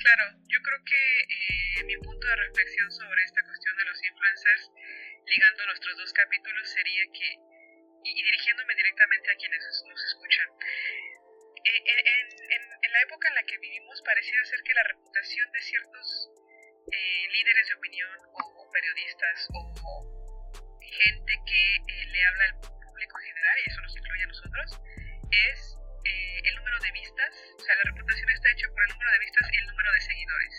Claro, 0.00 0.32
yo 0.48 0.58
creo 0.64 0.80
que 0.80 1.02
eh, 1.28 1.84
mi 1.84 1.96
punto 1.98 2.26
de 2.26 2.36
reflexión 2.36 2.90
sobre 2.90 3.22
esta 3.22 3.44
cuestión 3.44 3.76
de 3.76 3.84
los 3.84 4.02
influencers, 4.02 4.70
ligando 5.26 5.66
nuestros 5.66 5.96
dos 5.98 6.12
capítulos, 6.14 6.70
sería 6.70 7.04
que, 7.12 7.36
y, 8.04 8.22
dirigiéndome 8.24 8.74
directamente 8.76 9.30
a 9.30 9.36
quienes 9.36 9.60
nos 9.60 10.00
escuchan, 10.02 10.48
eh, 11.64 11.82
en, 11.84 12.92
la 12.92 13.00
época 13.02 13.28
en 13.28 13.34
la 13.34 13.42
que 13.42 13.58
vivimos 13.58 14.00
pareciera 14.00 14.42
ser 14.46 14.62
que 14.62 14.72
la 14.72 14.84
reputación 14.84 15.52
de 15.52 15.60
ciertos 15.60 16.30
eh, 16.90 17.28
líderes 17.30 17.68
de 17.68 17.74
opinión 17.74 18.18
o, 18.32 18.70
periodistas 18.72 19.48
o, 19.52 19.60
o 19.84 20.80
gente 20.80 21.32
que 21.44 22.06
le 22.08 22.24
habla 22.24 22.44
al 22.44 22.54
público 22.60 23.20
en 23.20 23.26
general, 23.26 23.58
y 23.58 23.70
eso 23.70 23.80
nos 23.82 23.96
incluye 23.96 24.24
a 24.24 24.26
nosotros, 24.26 24.80
es 25.30 25.79
eh, 26.04 26.40
el 26.44 26.54
número 26.56 26.78
de 26.80 26.92
vistas, 26.92 27.30
o 27.56 27.60
sea, 27.60 27.74
la 27.76 27.84
reputación 27.90 28.28
está 28.30 28.50
hecha 28.52 28.68
por 28.68 28.82
el 28.84 28.90
número 28.90 29.10
de 29.12 29.18
vistas 29.20 29.48
y 29.52 29.56
el 29.58 29.66
número 29.66 29.92
de 29.92 30.00
seguidores. 30.00 30.54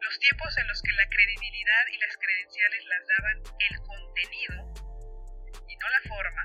Los 0.00 0.18
tiempos 0.18 0.56
en 0.58 0.66
los 0.68 0.82
que 0.82 0.92
la 0.92 1.06
credibilidad 1.08 1.84
y 1.92 1.98
las 1.98 2.16
credenciales 2.16 2.84
las 2.86 3.02
daban 3.06 3.36
el 3.70 3.76
contenido 3.82 4.56
y 5.68 5.76
no 5.76 5.86
la 5.88 6.00
forma, 6.08 6.44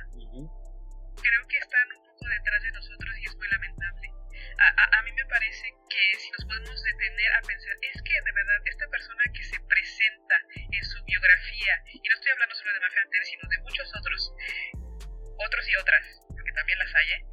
creo 1.21 1.47
que 1.47 1.57
están 1.57 1.87
un 1.97 2.03
poco 2.05 2.25
detrás 2.27 2.61
de 2.63 2.71
nosotros 2.71 3.17
y 3.19 3.25
es 3.25 3.35
muy 3.35 3.47
lamentable. 3.47 4.07
A, 4.59 4.67
a- 4.83 4.99
a 4.99 5.01
mí 5.03 5.11
me 5.11 5.25
parece 5.25 5.67
que 5.89 6.03
si 6.19 6.31
nos 6.31 6.45
podemos 6.45 6.83
detener 6.83 7.31
a 7.33 7.41
pensar, 7.41 7.75
es 7.81 8.01
que 8.03 8.13
de 8.13 8.31
verdad 8.31 8.61
esta 8.65 8.87
persona 8.89 9.23
que 9.33 9.43
se 9.43 9.59
presenta 9.61 10.35
en 10.71 10.83
su 10.83 11.03
biografía, 11.05 11.73
y 11.91 11.99
no 12.07 12.15
estoy 12.15 12.31
hablando 12.31 12.55
solo 12.55 12.73
de 12.73 12.79
Mafia 12.79 13.01
sino 13.23 13.49
de 13.49 13.57
muchos 13.59 13.87
otros, 13.95 14.33
otros 15.39 15.67
y 15.69 15.75
otras, 15.75 16.21
porque 16.29 16.51
también 16.53 16.79
las 16.79 16.93
hay, 16.95 17.11
¿eh? 17.11 17.25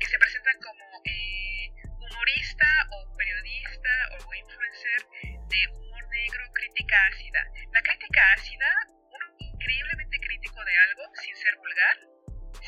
Que 0.00 0.06
se 0.08 0.18
presentan 0.18 0.56
como 0.64 0.84
eh, 1.04 1.68
humorista 2.00 2.66
o 2.96 3.16
periodista 3.16 3.92
o 4.16 4.34
influencer 4.34 5.00
de 5.46 5.60
humor 5.76 6.08
negro, 6.08 6.42
crítica 6.54 6.96
ácida. 7.12 7.40
La 7.70 7.82
crítica 7.82 8.32
ácida, 8.32 8.70
uno 9.12 9.26
increíblemente 9.38 10.16
crítico 10.18 10.64
de 10.64 10.76
algo 10.88 11.04
sin 11.22 11.36
ser 11.36 11.54
vulgar, 11.56 11.96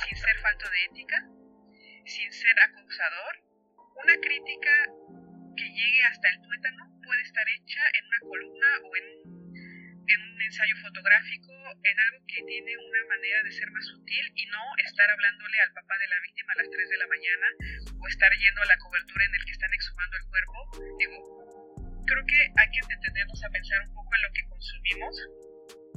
sin 0.05 0.17
ser 0.17 0.37
falto 0.41 0.69
de 0.69 0.85
ética, 0.85 1.19
sin 2.05 2.31
ser 2.33 2.61
acusador. 2.61 3.35
Una 4.05 4.17
crítica 4.21 4.75
que 5.57 5.65
llegue 5.65 6.05
hasta 6.05 6.29
el 6.29 6.37
tuétano 6.43 7.01
puede 7.03 7.23
estar 7.23 7.49
hecha 7.49 7.81
en 7.95 8.07
una 8.07 8.21
columna 8.21 8.69
o 8.85 8.97
en 8.97 9.05
un, 9.25 9.32
en 10.09 10.21
un 10.21 10.43
ensayo 10.43 10.77
fotográfico, 10.83 11.53
en 11.83 11.97
algo 12.01 12.27
que 12.27 12.43
tiene 12.43 12.77
una 12.77 13.05
manera 13.09 13.43
de 13.43 13.53
ser 13.53 13.71
más 13.71 13.87
sutil 13.87 14.25
y 14.35 14.47
no 14.47 14.63
estar 14.85 15.09
hablándole 15.11 15.61
al 15.61 15.73
papá 15.73 15.99
de 15.99 16.09
la 16.09 16.21
víctima 16.21 16.53
a 16.53 16.63
las 16.63 16.71
3 16.71 16.89
de 16.91 16.99
la 16.99 17.07
mañana 17.07 17.47
o 17.99 18.09
estar 18.09 18.33
yendo 18.33 18.63
a 18.63 18.67
la 18.67 18.79
cobertura 18.79 19.25
en 19.25 19.35
el 19.35 19.45
que 19.45 19.53
están 19.53 19.73
exhumando 19.73 20.17
el 20.17 20.27
cuerpo. 20.27 20.59
Digo, 20.99 21.17
creo 22.07 22.25
que 22.27 22.41
hay 22.57 22.69
que 22.71 22.83
detenernos 22.89 23.43
a 23.45 23.51
pensar 23.51 23.81
un 23.83 23.95
poco 23.95 24.11
en 24.15 24.23
lo 24.23 24.33
que 24.33 24.45
consumimos 24.49 25.15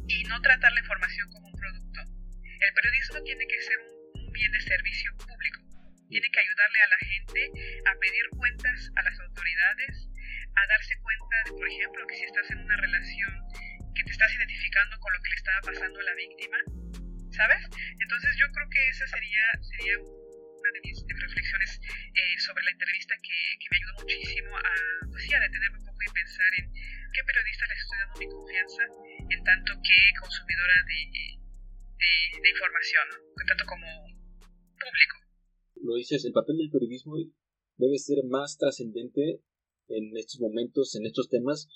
y 0.08 0.24
no 0.26 0.42
tratar 0.42 0.72
la 0.72 0.80
información 0.80 1.30
como 1.30 1.48
un 1.48 1.56
producto. 1.56 2.02
El 2.46 2.74
periodismo 2.74 3.22
tiene 3.24 3.46
que 3.48 3.62
ser 3.62 3.78
un, 3.80 4.32
bien 4.32 4.52
de 4.52 4.62
servicio 4.62 5.12
público. 5.18 5.62
Tiene 6.10 6.30
que 6.30 6.40
ayudarle 6.40 6.80
a 6.82 6.88
la 6.88 7.00
gente 7.00 7.42
a 7.90 7.94
pedir 8.00 8.26
cuentas 8.38 8.92
a 8.96 9.02
las 9.04 9.20
autoridades, 9.20 10.10
a 10.56 10.68
darse 10.68 10.96
cuenta 11.02 11.36
de, 11.46 11.52
por 11.52 11.68
ejemplo, 11.68 12.08
que 12.08 12.16
si 12.16 12.24
estás 12.24 12.52
en 12.52 12.60
una 12.60 12.78
relación 12.78 13.34
que 13.96 14.04
te 14.04 14.12
estás 14.12 14.32
identificando 14.36 15.00
con 15.00 15.14
lo 15.14 15.20
que 15.24 15.30
le 15.30 15.36
estaba 15.36 15.62
pasando 15.62 16.00
a 16.00 16.04
la 16.04 16.16
víctima, 16.16 16.58
¿sabes? 17.32 17.64
Entonces 18.00 18.32
yo 18.38 18.48
creo 18.52 18.68
que 18.70 18.90
esa 18.90 19.08
sería, 19.08 19.44
sería 19.64 19.96
una 20.00 20.70
de 20.76 20.82
mis 20.84 20.98
reflexiones 21.08 21.80
eh, 21.80 22.36
sobre 22.40 22.64
la 22.64 22.72
entrevista 22.72 23.16
que, 23.24 23.38
que 23.56 23.68
me 23.72 23.78
ayudó 23.80 23.94
muchísimo 24.04 24.52
a, 24.58 24.74
pues 25.08 25.24
sí, 25.24 25.34
a 25.34 25.40
detenerme 25.40 25.80
un 25.80 25.86
poco 25.86 26.02
y 26.04 26.12
pensar 26.12 26.52
en 26.60 26.66
qué 27.16 27.22
periodista 27.24 27.64
les 27.72 27.80
estoy 27.80 27.98
dando 28.04 28.20
mi 28.20 28.28
confianza, 28.28 28.84
en 29.32 29.42
tanto 29.44 29.72
que 29.80 29.98
consumidora 30.20 30.78
de, 30.84 31.00
de, 32.44 32.50
información, 32.50 33.08
tanto 33.48 33.66
como 33.66 33.88
público. 34.76 35.16
Lo 35.82 35.96
dices, 35.96 36.26
el 36.26 36.34
papel 36.34 36.58
del 36.58 36.72
periodismo 36.72 37.16
debe 37.78 37.98
ser 38.00 38.24
más 38.28 38.58
trascendente 38.58 39.40
en 39.88 40.18
estos 40.18 40.40
momentos, 40.40 40.96
en 40.96 41.06
estos 41.06 41.30
temas, 41.30 41.68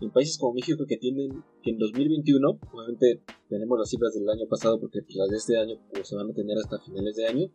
en 0.00 0.10
países 0.10 0.38
como 0.38 0.54
México 0.54 0.84
que 0.86 0.96
tienen 0.96 1.42
que 1.62 1.70
en 1.70 1.78
2021, 1.78 2.58
obviamente 2.72 3.22
tenemos 3.48 3.78
las 3.78 3.90
cifras 3.90 4.14
del 4.14 4.28
año 4.28 4.46
pasado 4.48 4.78
porque 4.80 5.00
pues, 5.02 5.16
las 5.16 5.28
de 5.28 5.36
este 5.36 5.58
año 5.58 5.76
pues, 5.92 6.08
se 6.08 6.16
van 6.16 6.30
a 6.30 6.34
tener 6.34 6.56
hasta 6.58 6.80
finales 6.80 7.16
de 7.16 7.26
año, 7.26 7.50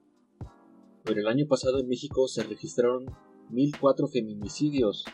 pero 1.03 1.19
el 1.19 1.27
año 1.27 1.47
pasado 1.47 1.79
en 1.79 1.87
México 1.87 2.27
se 2.27 2.43
registraron 2.43 3.05
1004 3.49 4.07
feminicidios. 4.07 5.05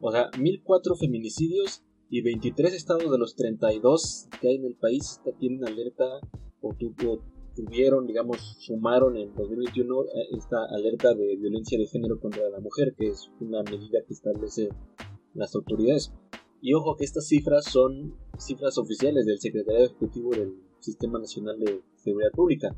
O 0.00 0.10
sea, 0.10 0.30
1004 0.38 0.96
feminicidios 0.96 1.82
y 2.10 2.22
23 2.22 2.74
estados 2.74 3.10
de 3.10 3.18
los 3.18 3.34
32 3.36 4.28
que 4.40 4.48
hay 4.48 4.56
en 4.56 4.66
el 4.66 4.76
país 4.76 5.20
tienen 5.38 5.64
alerta 5.64 6.20
o, 6.60 6.74
tuvieron, 7.54 8.06
digamos, 8.06 8.56
sumaron 8.58 9.16
en 9.16 9.34
2021 9.34 10.04
eh, 10.04 10.08
esta 10.36 10.64
alerta 10.70 11.14
de 11.14 11.36
violencia 11.36 11.78
de 11.78 11.86
género 11.86 12.18
contra 12.18 12.48
la 12.50 12.60
mujer, 12.60 12.94
que 12.96 13.08
es 13.08 13.30
una 13.40 13.62
medida 13.62 14.00
que 14.06 14.12
establece 14.12 14.68
las 15.34 15.54
autoridades. 15.54 16.12
Y 16.64 16.72
ojo 16.72 16.96
que 16.96 17.04
estas 17.04 17.28
cifras 17.28 17.66
son 17.66 18.16
cifras 18.38 18.78
oficiales 18.78 19.26
del 19.26 19.38
Secretariado 19.38 19.84
Ejecutivo 19.84 20.30
del 20.30 20.54
Sistema 20.80 21.18
Nacional 21.18 21.60
de 21.60 21.82
Seguridad 21.96 22.30
Pública. 22.30 22.74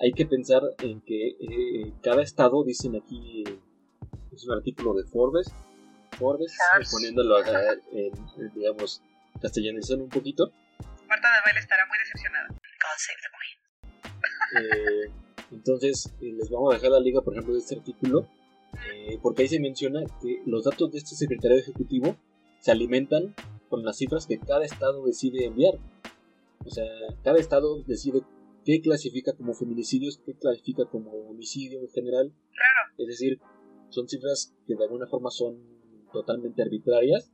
Hay 0.00 0.12
que 0.12 0.26
pensar 0.26 0.62
en 0.78 1.00
que 1.00 1.30
eh, 1.30 1.92
cada 2.04 2.22
estado, 2.22 2.62
dicen 2.62 2.94
aquí, 2.94 3.42
es 4.32 4.46
un 4.46 4.56
artículo 4.56 4.94
de 4.94 5.02
Forbes, 5.02 5.52
Forbes, 6.20 6.56
poniéndolo 6.92 7.44
en, 7.90 8.12
digamos, 8.54 9.02
castellanizando 9.42 10.04
un 10.04 10.10
poquito. 10.10 10.52
Marta 11.08 11.28
de 11.32 11.40
Baile 11.44 11.58
estará 11.58 11.84
muy 11.88 11.98
decepcionada. 11.98 12.46
Eh, 14.62 15.12
entonces, 15.50 16.14
eh, 16.20 16.32
les 16.32 16.48
vamos 16.48 16.72
a 16.72 16.76
dejar 16.76 16.92
la 16.92 17.00
liga, 17.00 17.22
por 17.22 17.34
ejemplo, 17.34 17.54
de 17.54 17.58
este 17.58 17.74
artículo, 17.74 18.28
eh, 18.88 19.18
porque 19.20 19.42
ahí 19.42 19.48
se 19.48 19.58
menciona 19.58 20.04
que 20.22 20.42
los 20.46 20.62
datos 20.62 20.92
de 20.92 20.98
este 20.98 21.16
secretario 21.16 21.58
ejecutivo 21.58 22.16
se 22.60 22.70
alimentan 22.70 23.34
con 23.68 23.84
las 23.84 23.96
cifras 23.96 24.26
que 24.26 24.38
cada 24.38 24.64
estado 24.64 25.04
decide 25.04 25.46
enviar. 25.46 25.78
O 26.64 26.70
sea, 26.70 26.84
cada 27.22 27.38
estado 27.38 27.82
decide 27.82 28.22
qué 28.64 28.80
clasifica 28.80 29.32
como 29.32 29.54
feminicidios, 29.54 30.20
qué 30.24 30.34
clasifica 30.34 30.84
como 30.84 31.10
homicidio 31.10 31.80
en 31.80 31.88
general. 31.88 32.32
Claro. 32.52 32.94
Es 32.98 33.06
decir, 33.06 33.40
son 33.88 34.08
cifras 34.08 34.54
que 34.66 34.76
de 34.76 34.84
alguna 34.84 35.06
forma 35.06 35.30
son 35.30 35.58
totalmente 36.12 36.62
arbitrarias 36.62 37.32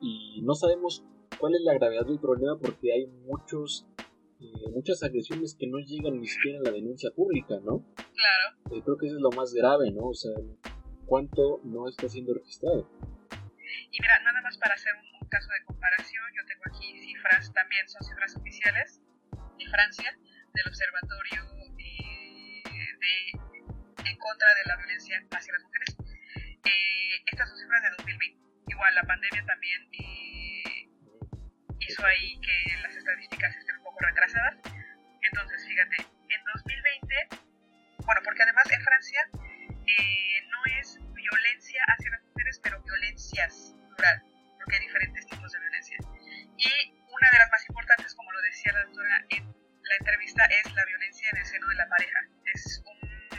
y 0.00 0.40
no 0.42 0.54
sabemos 0.54 1.04
cuál 1.38 1.54
es 1.54 1.62
la 1.62 1.74
gravedad 1.74 2.06
del 2.06 2.20
problema 2.20 2.58
porque 2.58 2.92
hay 2.92 3.06
muchos 3.26 3.86
eh, 4.40 4.70
muchas 4.72 5.02
agresiones 5.02 5.54
que 5.54 5.66
no 5.66 5.78
llegan 5.78 6.20
ni 6.20 6.26
siquiera 6.26 6.58
a 6.58 6.62
la 6.62 6.72
denuncia 6.72 7.10
pública, 7.10 7.58
¿no? 7.64 7.84
Claro. 7.94 8.76
Eh, 8.76 8.82
creo 8.84 8.96
que 8.98 9.06
eso 9.06 9.16
es 9.16 9.22
lo 9.22 9.30
más 9.30 9.54
grave, 9.54 9.90
¿no? 9.90 10.08
O 10.08 10.14
sea, 10.14 10.32
cuánto 11.06 11.60
no 11.64 11.88
está 11.88 12.08
siendo 12.08 12.34
registrado. 12.34 12.86
Y 13.90 14.00
mira, 14.00 14.18
nada 14.20 14.40
más 14.42 14.56
para 14.58 14.74
hacer 14.74 14.94
un, 14.94 15.28
caso 15.28 15.50
de 15.50 15.64
comparación, 15.64 16.24
yo 16.36 16.44
tengo 16.46 16.62
aquí 16.66 17.00
cifras, 17.00 17.52
también 17.52 17.88
son 17.88 18.02
cifras 18.04 18.36
oficiales 18.36 19.00
de 19.58 19.66
Francia, 19.66 20.16
del 20.52 20.68
Observatorio 20.68 21.42
eh, 21.78 22.62
de, 23.00 24.10
en 24.10 24.16
contra 24.18 24.48
de 24.54 24.64
la 24.66 24.76
violencia 24.76 25.20
hacia 25.30 25.52
las 25.54 25.62
mujeres. 25.64 25.96
estas 27.26 27.48
son 27.48 27.58
cifras 27.58 27.82
de 27.82 27.90
2020. 27.98 28.40
Igual, 28.68 28.94
la 28.94 29.02
pandemia 29.02 29.44
también 29.44 29.88
hizo 31.80 32.04
ahí 32.06 32.38
que 32.40 32.76
las 32.82 32.96
estadísticas 32.96 33.56
estén 33.56 33.76
un 33.76 33.84
poco 33.84 33.98
retrasadas. 34.00 34.56
Entonces, 35.22 35.66
fíjate, 35.66 35.96
en 36.28 36.40
2020, 36.54 37.14
bueno, 38.04 38.20
porque 38.24 38.42
además 38.42 38.64
en 38.70 38.82
Francia 38.82 39.20
eh, 39.86 40.42
no 40.50 40.58
es 40.78 40.98
violencia 41.12 41.82
hacia 41.86 42.10
las 42.10 42.22
mujeres, 42.24 42.33
pero 42.62 42.80
violencias 42.82 43.74
plural, 43.88 44.22
porque 44.56 44.76
hay 44.76 44.82
diferentes 44.82 45.26
tipos 45.26 45.52
de 45.52 45.60
violencia. 45.60 45.98
Y 46.56 46.72
una 47.08 47.30
de 47.30 47.38
las 47.38 47.50
más 47.50 47.68
importantes, 47.68 48.14
como 48.14 48.32
lo 48.32 48.40
decía 48.42 48.72
la 48.72 48.84
doctora 48.84 49.24
en 49.30 49.46
la 49.46 49.96
entrevista, 49.98 50.44
es 50.46 50.72
la 50.74 50.84
violencia 50.84 51.30
en 51.30 51.38
el 51.38 51.46
seno 51.46 51.66
de 51.68 51.74
la 51.74 51.88
pareja. 51.88 52.20
Es, 52.52 52.82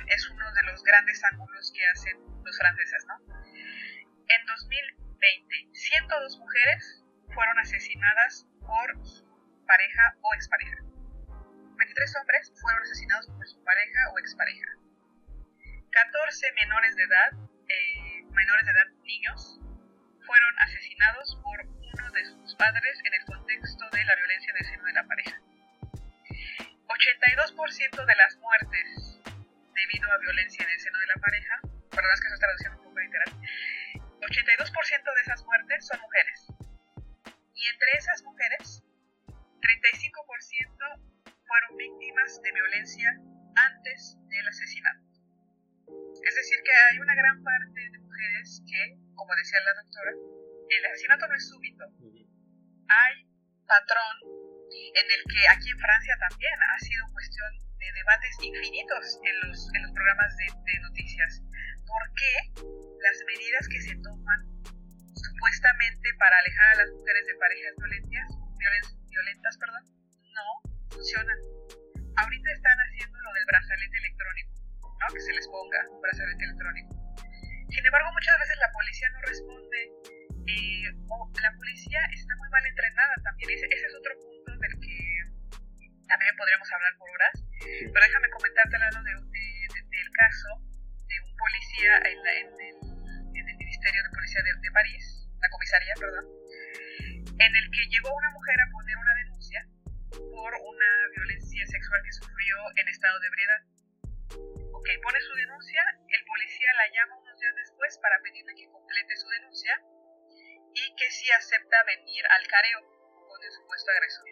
es 0.07 0.30
uno 0.30 0.51
de 0.51 0.63
los 0.63 0.84
grandes 0.84 1.24
ángulos 1.24 1.72
que 1.74 1.88
hacen 1.88 2.18
los 2.43 2.57
franceses, 2.57 3.05
¿no? 3.07 3.36
En 4.28 4.45
2020, 4.45 5.70
102 5.74 6.39
mujeres 6.39 7.03
fueron 7.34 7.59
asesinadas 7.59 8.47
por 8.61 8.95
pareja 9.68 10.16
o 10.22 10.34
expareja. 10.34 10.78
23 11.78 12.16
hombres 12.22 12.53
fueron 12.61 12.82
asesinados 12.84 13.28
por 13.28 13.47
su 13.47 13.63
pareja 13.63 13.99
o 14.13 14.20
expareja. 14.20 14.72
14 15.91 16.51
menores 16.53 16.95
de 16.95 17.03
edad, 17.03 17.32
eh, 17.70 18.05
menores 18.36 18.65
de 18.65 18.71
edad 18.71 18.88
niños, 19.03 19.59
fueron 20.25 20.59
asesinados 20.59 21.39
por 21.41 21.65
uno 21.65 22.11
de 22.11 22.25
sus 22.25 22.55
padres 22.55 22.99
en 23.05 23.13
el 23.13 23.25
contexto 23.25 23.89
de 23.91 24.03
la 24.05 24.15
violencia 24.15 24.51
en 24.51 24.57
el 24.57 24.65
seno 24.65 24.83
de 24.83 24.93
la 24.93 25.03
pareja. 25.03 25.41
82% 26.88 28.05
de 28.05 28.15
las 28.15 28.38
muertes 28.38 29.19
debido 29.73 30.11
a 30.11 30.17
violencia 30.19 30.65
en 30.65 30.71
el 30.71 30.79
seno 30.79 30.99
de 30.99 31.07
la 31.07 31.15
pareja, 31.15 31.59
perdón 31.89 32.11
es 32.13 32.21
que 32.21 32.27
eso 32.27 32.36
es 32.36 32.39
traducción 32.39 32.73
un 32.75 32.83
poco 32.83 32.99
literal, 32.99 33.31
82% 34.21 35.13
de 35.15 35.21
esas 35.21 35.43
muertes 35.45 35.88
son 35.88 35.99
mujeres. 36.01 36.47
Y 37.55 37.67
entre 37.67 37.89
esas 37.97 38.23
mujeres, 38.23 38.83
35% 39.61 41.25
fueron 41.47 41.77
víctimas 41.77 42.41
de 42.41 42.51
violencia 42.51 43.09
antes 43.55 44.17
del 44.29 44.47
asesinato. 44.47 45.05
Es 46.26 46.34
decir, 46.34 46.57
que 46.65 46.73
hay 46.73 46.97
una 46.99 47.13
gran 47.13 47.38
parte 47.43 47.80
de 47.80 47.99
mujeres 47.99 48.61
que, 48.65 48.97
como 49.13 49.36
decía 49.36 49.61
la 49.61 49.78
doctora, 49.78 50.11
el 50.69 50.86
asesinato 50.89 51.28
no 51.28 51.36
es 51.36 51.47
súbito. 51.47 51.86
Hay 52.89 53.15
patrón 53.65 54.15
en 54.73 55.05
el 55.05 55.21
que 55.30 55.41
aquí 55.53 55.69
en 55.69 55.80
Francia 55.80 56.17
también 56.30 56.57
ha 56.73 56.80
sido 56.80 57.05
cuestión 57.13 57.51
de 57.78 57.91
debates 57.93 58.36
infinitos 58.41 59.19
en 59.21 59.36
los, 59.45 59.69
en 59.73 59.82
los 59.84 59.91
programas 59.93 60.34
de, 60.38 60.80
noticias. 60.82 61.41
¿Por 61.86 62.03
qué 62.17 62.34
las 63.05 63.17
medidas 63.30 63.67
que 63.69 63.82
se 63.82 63.95
toman 64.01 64.41
supuestamente 65.13 66.09
para 66.17 66.38
alejar 66.41 66.67
a 66.73 66.78
las 66.82 66.89
mujeres 66.89 67.26
de 67.28 67.36
parejas 67.36 67.73
violentas, 67.78 68.97
violentas 69.09 69.57
perdón, 69.57 69.84
no 70.34 70.47
funcionan. 70.89 71.38
Ahorita 72.17 72.49
están 72.51 72.78
haciendo 72.80 73.19
lo 73.21 73.32
del 73.34 73.45
brazalete 73.45 73.97
electrónico, 73.97 74.53
¿no? 75.00 75.06
que 75.14 75.22
se 75.22 75.34
les 75.34 75.48
ponga 75.48 75.80
un 75.91 76.02
brazalete 76.02 76.43
electrónico. 76.43 76.91
Sin 77.70 77.86
embargo, 77.86 78.10
muchas 78.14 78.39
veces 78.39 78.58
la 78.60 78.72
policía 78.72 79.10
no 79.12 79.22
responde 79.22 79.82
eh, 80.48 80.89
o 81.10 81.16
la 81.41 81.52
policía 81.58 82.00
está 82.14 82.36
muy 82.38 82.50
mal 82.50 82.66
entrenada 82.66 83.14
también. 83.24 83.50
Ese, 83.52 83.66
ese, 83.66 83.86
es 83.88 83.96
otro 83.96 84.14
punto 84.20 84.52
del 84.58 84.74
que 84.80 84.98
también 86.08 86.36
podríamos 86.38 86.70
hablar 86.72 86.93
por 86.98 87.10
horas. 87.10 87.36
Pero 87.60 88.02
déjame 88.06 88.30
comentarte 88.30 88.76
algo 88.78 89.02
de, 89.04 89.14
de, 89.14 89.82
del 89.89 90.10
caso 90.14 90.50
de 91.10 91.16
un 91.26 91.34
policía 91.36 91.93
en, 92.06 92.20
en, 92.22 92.48
el, 92.62 92.76
en 93.36 93.46
el, 93.50 93.58
Ministerio 93.58 94.02
de 94.04 94.10
Policía 94.10 94.41
de, 94.46 94.52
de 94.62 94.72
París, 94.72 95.04
la 95.41 95.50
comisaría, 95.50 95.93
perdón, 96.00 96.26
en 97.39 97.52
el 97.56 97.66
que 97.72 97.84
llegó 97.89 98.14
una 98.14 98.32
mujer 98.32 98.56
a 98.62 98.72
poner 98.72 98.98
una 98.98 99.14
denuncia 99.16 99.68
por 100.12 100.52
una 100.54 100.91
violencia 101.16 101.66
sexual 101.68 102.02
que 102.04 102.14
sufrió 102.14 102.56
en 102.78 102.88
estado 102.88 103.20
de 103.20 103.28
ebriedad. 103.28 103.62
Ok, 104.86 105.01
pone 105.01 105.19
su 105.19 105.33
denuncia, 105.33 105.81
el 106.13 106.23
policía 106.25 106.69
la 106.77 106.86
llama 106.93 107.17
unos 107.17 107.39
días 107.39 107.55
después 107.55 107.97
para 107.97 108.21
pedirle 108.21 108.53
que 108.53 108.69
complete 108.69 109.17
su 109.17 109.27
denuncia 109.29 109.81
y 110.75 110.95
que 110.95 111.09
si 111.09 111.25
acepta 111.31 111.83
venir 111.89 112.21
al 112.29 112.45
careo 112.45 112.86
con 113.25 113.43
el 113.43 113.51
supuesto 113.51 113.89
agresor. 113.89 114.29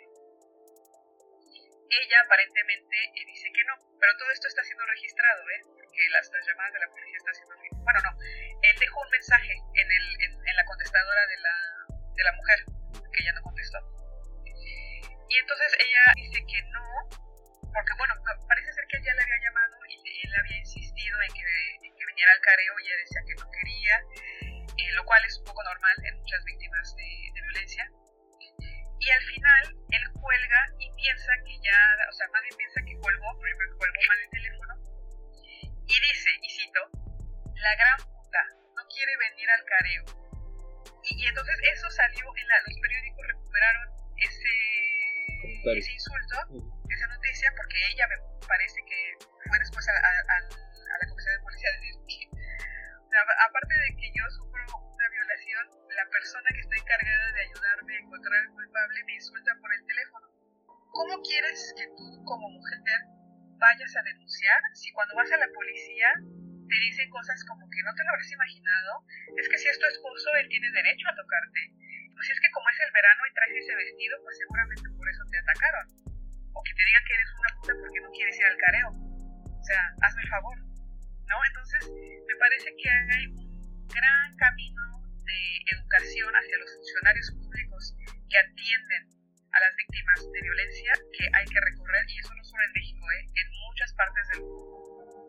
Ella 1.89 2.21
aparentemente 2.21 2.97
eh, 3.17 3.25
dice 3.25 3.49
que 3.49 3.63
no, 3.65 3.81
pero 3.97 4.13
todo 4.21 4.29
esto 4.29 4.47
está 4.47 4.61
siendo 4.61 4.85
registrado, 4.85 5.41
¿eh? 5.57 5.61
porque 5.73 6.09
las, 6.13 6.29
llamadas 6.29 6.73
de 6.73 6.79
la 6.85 6.89
policía 6.93 7.17
están 7.17 7.33
siendo 7.33 7.55
Bueno, 7.57 7.99
no, 8.05 8.11
él 8.21 8.75
dejó 8.77 9.01
un 9.01 9.09
mensaje 9.09 9.57
en, 9.57 9.89
el, 9.89 10.05
en, 10.21 10.55
la 10.55 10.65
contestadora 10.65 11.25
de 11.33 11.37
la, 11.41 11.55
de 12.13 12.23
la 12.29 12.33
mujer, 12.37 12.59
que 13.09 13.23
ella 13.25 13.33
no 13.33 13.41
contestó. 13.41 13.81
Y 14.45 15.35
entonces 15.35 15.77
ella 15.81 16.13
dice 16.13 16.45
que 16.45 16.61
no, 16.69 17.09
porque 17.73 17.93
bueno, 17.97 18.13
parece 18.47 18.71
ser 18.71 18.85
que 18.85 18.97
ella 19.01 19.17
le 19.17 19.23
había 19.23 19.49
llamado 19.49 19.82
él 19.95 20.31
había 20.39 20.57
insistido 20.57 21.21
en 21.21 21.33
que, 21.33 21.87
en 21.87 21.91
que 21.95 22.05
viniera 22.05 22.31
al 22.31 22.41
careo 22.41 22.73
y 22.79 22.87
ella 22.87 22.97
decía 22.97 23.21
que 23.27 23.35
no 23.35 23.51
quería, 23.51 23.95
eh, 24.77 24.91
lo 24.93 25.03
cual 25.05 25.23
es 25.25 25.37
un 25.39 25.45
poco 25.45 25.63
normal 25.63 25.95
en 26.05 26.17
muchas 26.17 26.43
víctimas 26.45 26.95
de, 26.95 27.09
de 27.33 27.41
violencia. 27.41 27.89
Y 28.99 29.09
al 29.09 29.21
final 29.21 29.63
él 29.91 30.03
cuelga 30.15 30.61
y 30.79 30.87
piensa 30.95 31.31
que 31.45 31.59
ya, 31.59 31.77
o 32.09 32.13
sea, 32.13 32.27
más 32.31 32.41
bien 32.43 32.55
piensa 32.55 32.81
que 32.87 32.95
colgó, 32.99 33.35
porque 33.35 33.53
colgó 33.77 34.01
mal 34.07 34.19
el 34.19 34.29
teléfono, 34.29 34.73
y 35.87 35.95
dice, 35.99 36.31
y 36.41 36.49
cito, 36.49 36.81
la 37.51 37.75
gran 37.75 37.99
puta 37.99 38.43
no 38.75 38.83
quiere 38.87 39.13
venir 39.17 39.49
al 39.49 39.63
careo. 39.65 40.03
Y, 41.03 41.21
y 41.21 41.27
entonces 41.27 41.57
eso 41.73 41.89
salió, 41.91 42.25
en 42.37 42.47
la, 42.47 42.55
los 42.63 42.79
periódicos 42.79 43.27
recuperaron 43.27 43.87
ese, 44.23 44.55
ese 45.77 45.91
insulto. 45.91 46.72
Esa 46.93 47.07
noticia, 47.07 47.53
porque 47.57 47.77
ella 47.91 48.05
me 48.07 48.17
parece 48.47 48.79
que 48.85 48.99
fue 49.47 49.59
después 49.59 49.87
a, 49.89 49.93
la 49.93 51.09
comisaría 51.09 51.37
de 51.37 51.43
policía 51.43 51.69
a 51.69 51.73
decir 51.73 51.93
aparte 53.13 53.73
de 53.73 53.89
que 53.97 54.09
yo 54.13 54.25
sufro 54.29 54.63
una 54.65 55.07
violación, 55.09 55.63
la 55.93 56.09
persona 56.09 56.49
que 56.49 56.61
está 56.61 56.75
encargada 56.75 57.31
de 57.33 57.41
ayudarme 57.41 57.95
a 57.95 57.99
encontrar 57.99 58.33
al 58.41 58.49
culpable 58.49 59.03
me 59.05 59.13
insulta 59.13 59.51
por 59.61 59.73
el 59.73 59.85
teléfono. 59.85 60.27
¿Cómo 60.91 61.21
quieres 61.21 61.73
que 61.77 61.87
tú 61.97 62.23
como 62.25 62.49
mujer 62.49 62.79
vayas 63.57 63.95
a 63.95 64.03
denunciar 64.03 64.61
si 64.73 64.91
cuando 64.93 65.15
vas 65.15 65.31
a 65.31 65.37
la 65.37 65.47
policía 65.53 66.09
te 66.69 66.77
dicen 66.79 67.09
cosas 67.09 67.43
como 67.45 67.69
que 67.69 67.83
no 67.83 67.93
te 67.93 68.03
lo 68.03 68.09
habrás 68.09 68.31
imaginado? 68.31 69.05
Es 69.37 69.49
que 69.49 69.57
si 69.57 69.69
es 69.69 69.79
tu 69.79 69.85
esposo, 69.85 70.33
él 70.35 70.49
tiene 70.49 70.71
derecho 70.71 71.09
a 71.09 71.15
tocarte. 71.15 71.61
Pues 72.13 72.29
es 72.29 72.39
que 72.39 72.51
como 72.51 72.69
es 72.69 72.79
el 72.81 72.91
verano 72.93 73.21
y 73.25 73.33
traes 73.33 73.57
ese 73.57 73.75
vestido, 73.75 74.17
pues 74.21 74.37
seguramente 74.37 74.89
por 74.89 75.09
eso 75.09 75.23
te 75.29 75.37
atacaron. 75.37 76.12
O 76.53 76.61
que 76.63 76.73
te 76.73 76.83
digan 76.85 77.03
que 77.05 77.13
eres 77.13 77.29
una 77.33 77.51
puta 77.59 77.73
porque 77.81 77.99
no 78.01 78.09
quieres 78.11 78.37
ir 78.37 78.45
al 78.45 78.57
careo. 78.57 78.89
O 78.89 79.63
sea, 79.63 79.81
hazme 80.01 80.21
el 80.23 80.29
favor. 80.29 80.57
¿No? 80.57 81.37
Entonces, 81.49 81.81
me 81.89 82.35
parece 82.37 82.69
que 82.77 82.89
hay 82.89 83.25
un 83.27 83.87
gran 83.89 84.35
camino 84.37 84.83
de 85.25 85.41
educación 85.71 86.29
hacia 86.35 86.57
los 86.57 86.69
funcionarios 86.75 87.27
públicos 87.31 87.95
que 88.29 88.37
atienden 88.37 89.03
a 89.53 89.57
las 89.61 89.73
víctimas 89.77 90.19
de 90.33 90.41
violencia 90.41 90.91
que 91.13 91.25
hay 91.29 91.45
que 91.45 91.59
recorrer, 91.61 92.03
y 92.09 92.19
eso 92.19 92.33
no 92.35 92.43
solo 92.43 92.63
en 92.63 92.73
México, 92.73 93.03
¿eh? 93.05 93.21
en 93.29 93.47
muchas 93.69 93.93
partes 93.93 94.23
del 94.33 94.41
mundo. 94.41 94.73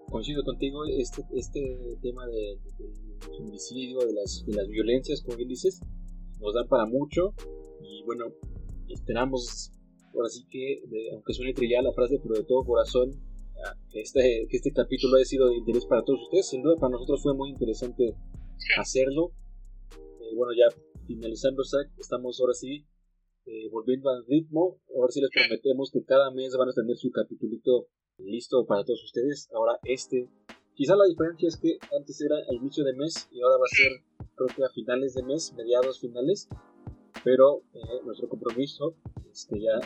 Coincido 0.08 0.42
contigo, 0.44 0.84
este, 0.86 1.22
este 1.34 1.60
tema 2.00 2.26
de, 2.26 2.56
del 2.78 3.36
femicidio, 3.36 4.00
de 4.00 4.14
las, 4.14 4.44
de 4.46 4.54
las 4.54 4.68
violencias, 4.68 5.22
como 5.22 5.36
bien 5.36 5.48
dices, 5.48 5.80
nos 6.40 6.54
dan 6.54 6.68
para 6.68 6.86
mucho 6.86 7.34
y 7.82 8.02
bueno, 8.04 8.32
esperamos, 8.88 9.72
ahora 10.14 10.28
sí 10.28 10.46
que, 10.50 10.82
de- 10.88 11.10
aunque 11.12 11.34
suene 11.34 11.52
trillada 11.52 11.82
la 11.84 11.92
frase, 11.92 12.18
pero 12.22 12.34
de 12.34 12.44
todo 12.44 12.64
corazón, 12.64 13.10
ah, 13.66 13.74
que 13.90 14.00
este, 14.00 14.46
que 14.48 14.56
este 14.56 14.72
capítulo 14.72 15.16
haya 15.16 15.24
sido 15.24 15.48
de 15.48 15.56
interés 15.56 15.86
para 15.86 16.04
todos 16.04 16.22
ustedes. 16.22 16.48
Sin 16.48 16.62
duda, 16.62 16.76
para 16.76 16.92
nosotros 16.92 17.22
fue 17.22 17.34
muy 17.34 17.50
interesante 17.50 18.14
hacerlo. 18.78 19.32
Eh, 19.92 20.34
bueno, 20.34 20.52
ya 20.56 20.74
finalizando, 21.06 21.62
Zach, 21.64 21.88
estamos 21.98 22.40
ahora 22.40 22.54
sí 22.54 22.86
eh, 23.46 23.68
volviendo 23.70 24.08
al 24.10 24.24
ritmo. 24.26 24.80
Ahora 24.96 25.10
sí 25.12 25.20
les 25.20 25.30
prometemos 25.30 25.90
que 25.90 26.04
cada 26.04 26.30
mes 26.30 26.56
van 26.56 26.68
a 26.68 26.72
tener 26.72 26.96
su 26.96 27.10
capitulito 27.10 27.88
listo 28.18 28.64
para 28.66 28.84
todos 28.84 29.02
ustedes. 29.04 29.48
Ahora 29.52 29.78
este, 29.84 30.28
quizá 30.74 30.96
la 30.96 31.04
diferencia 31.04 31.48
es 31.48 31.56
que 31.56 31.76
antes 31.98 32.20
era 32.20 32.36
a 32.36 32.54
inicio 32.54 32.84
de 32.84 32.94
mes 32.94 33.28
y 33.32 33.40
ahora 33.42 33.56
va 33.58 33.64
a 33.64 33.76
ser 33.76 33.92
creo 34.36 34.48
que 34.56 34.64
a 34.64 34.70
finales 34.70 35.14
de 35.14 35.22
mes, 35.24 35.52
mediados 35.56 36.00
finales. 36.00 36.48
Pero 37.22 37.62
eh, 37.74 37.78
nuestro 38.04 38.28
compromiso 38.28 38.94
es 39.30 39.46
que 39.50 39.60
ya 39.60 39.78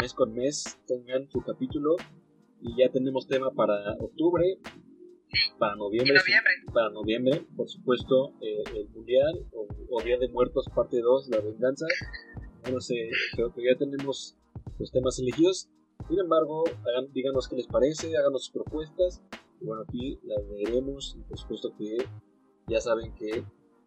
mes 0.00 0.12
con 0.14 0.32
mes 0.34 0.78
tengan 0.86 1.28
su 1.30 1.40
capítulo 1.42 1.96
y 2.60 2.76
ya 2.78 2.90
tenemos 2.90 3.26
tema 3.26 3.50
para 3.52 3.92
octubre, 4.00 4.58
para 5.58 5.76
noviembre, 5.76 6.14
noviembre. 6.14 6.52
para 6.72 6.90
noviembre, 6.90 7.46
por 7.56 7.68
supuesto, 7.68 8.32
eh, 8.40 8.62
el 8.74 8.88
Mundial 8.90 9.46
o, 9.52 9.66
o 9.90 10.02
Día 10.02 10.18
de 10.18 10.28
Muertos 10.28 10.66
parte 10.74 11.00
2, 11.00 11.28
La 11.28 11.40
Venganza. 11.40 11.86
Bueno, 12.62 12.80
sé, 12.80 12.94
creo 13.34 13.52
que 13.52 13.64
ya 13.64 13.76
tenemos 13.76 14.36
los 14.78 14.90
temas 14.90 15.18
elegidos. 15.18 15.68
Sin 16.08 16.18
embargo, 16.18 16.64
hagan- 16.86 17.12
díganos 17.12 17.48
qué 17.48 17.56
les 17.56 17.66
parece, 17.66 18.16
háganos 18.16 18.44
sus 18.46 18.52
propuestas. 18.52 19.22
Y 19.60 19.66
bueno, 19.66 19.82
aquí 19.86 20.18
las 20.24 20.44
leeremos 20.46 21.16
y 21.18 21.22
por 21.22 21.38
supuesto 21.38 21.72
que 21.78 21.98
ya 22.68 22.80
saben 22.80 23.14
que 23.14 23.44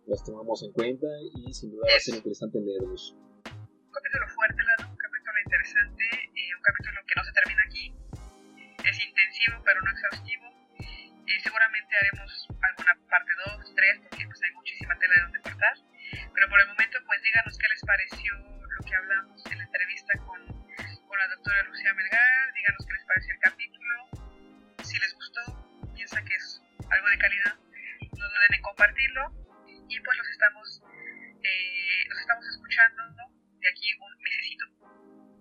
las 0.08 0.24
tomamos 0.24 0.64
en 0.64 0.72
cuenta 0.72 1.08
y 1.36 1.54
sin 1.54 1.72
duda 1.72 1.84
va 1.84 1.96
a 1.96 2.00
ser 2.00 2.16
interesante 2.16 2.60
leerlos. 2.64 3.12
un 3.12 3.92
capítulo 3.92 4.28
fuerte, 4.32 4.64
Lalo, 4.64 4.92
un 4.92 4.98
capítulo 4.98 5.38
interesante, 5.44 6.04
eh, 6.32 6.56
un 6.56 6.64
capítulo 6.64 6.98
que 7.04 7.16
no 7.16 7.24
se 7.28 7.32
termina 7.36 7.62
aquí. 7.68 7.86
Es 8.88 8.98
intensivo, 9.04 9.60
pero 9.68 9.82
no 9.84 9.92
exhaustivo. 9.92 10.48
Eh, 10.80 11.40
seguramente 11.44 11.92
haremos 11.92 12.48
alguna 12.56 12.94
parte 13.12 13.32
2, 13.60 13.76
3, 13.76 14.00
porque 14.08 14.24
pues 14.28 14.40
hay 14.44 14.52
muchísima 14.56 14.96
tela 14.96 15.14
de 15.16 15.22
donde 15.28 15.42
cortar. 15.44 15.76
Pero 16.08 16.46
por 16.48 16.60
el 16.62 16.68
momento, 16.72 16.98
pues 17.06 17.20
díganos 17.22 17.58
qué 17.60 17.68
les 17.68 17.84
pareció 17.84 18.32
lo 18.64 18.82
que 18.88 18.96
hablamos 18.96 19.44
en 19.52 19.58
la 19.60 19.64
entrevista 19.68 20.14
con, 20.24 20.40
con 20.48 21.20
la 21.20 21.28
doctora 21.36 21.64
Lucía 21.68 21.94
Melgar, 21.94 22.54
díganos 22.56 22.86
qué 22.88 22.94
les 22.96 23.06
pareció 23.12 23.34
el 23.36 23.42
capítulo, 23.44 23.96
si 24.88 24.96
les 25.00 25.14
gustó, 25.20 25.44
piensa 25.96 26.24
que 26.24 26.36
es 26.36 26.64
algo 26.80 27.08
de 27.12 27.18
calidad, 27.18 27.56
no 28.16 28.24
duden 28.24 28.54
en 28.56 28.62
compartirlo 28.62 29.47
y 29.90 30.00
pues 30.00 30.18
los 30.18 30.30
estamos, 30.30 30.82
eh, 31.44 32.02
los 32.10 32.20
estamos 32.20 32.46
escuchando 32.48 33.02
¿no? 33.16 33.24
de 33.60 33.68
aquí 33.70 33.88
un 34.00 34.14
mesecito. 34.24 34.66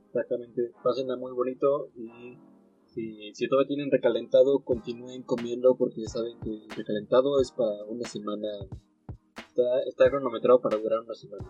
Exactamente, 0.06 0.72
pásenla 0.82 1.16
muy 1.16 1.32
bonito 1.32 1.90
y 1.96 2.38
si, 2.86 3.34
si 3.34 3.48
todavía 3.48 3.68
tienen 3.68 3.90
recalentado, 3.90 4.64
continúen 4.64 5.22
comiendo 5.22 5.76
porque 5.76 6.02
ya 6.02 6.08
saben 6.08 6.40
que 6.40 6.48
el 6.48 6.70
recalentado 6.70 7.40
es 7.40 7.52
para 7.52 7.84
una 7.84 8.08
semana, 8.08 8.48
está, 9.36 9.82
está 9.86 10.08
cronometrado 10.08 10.62
para 10.62 10.78
durar 10.78 11.00
una 11.00 11.14
semana. 11.14 11.44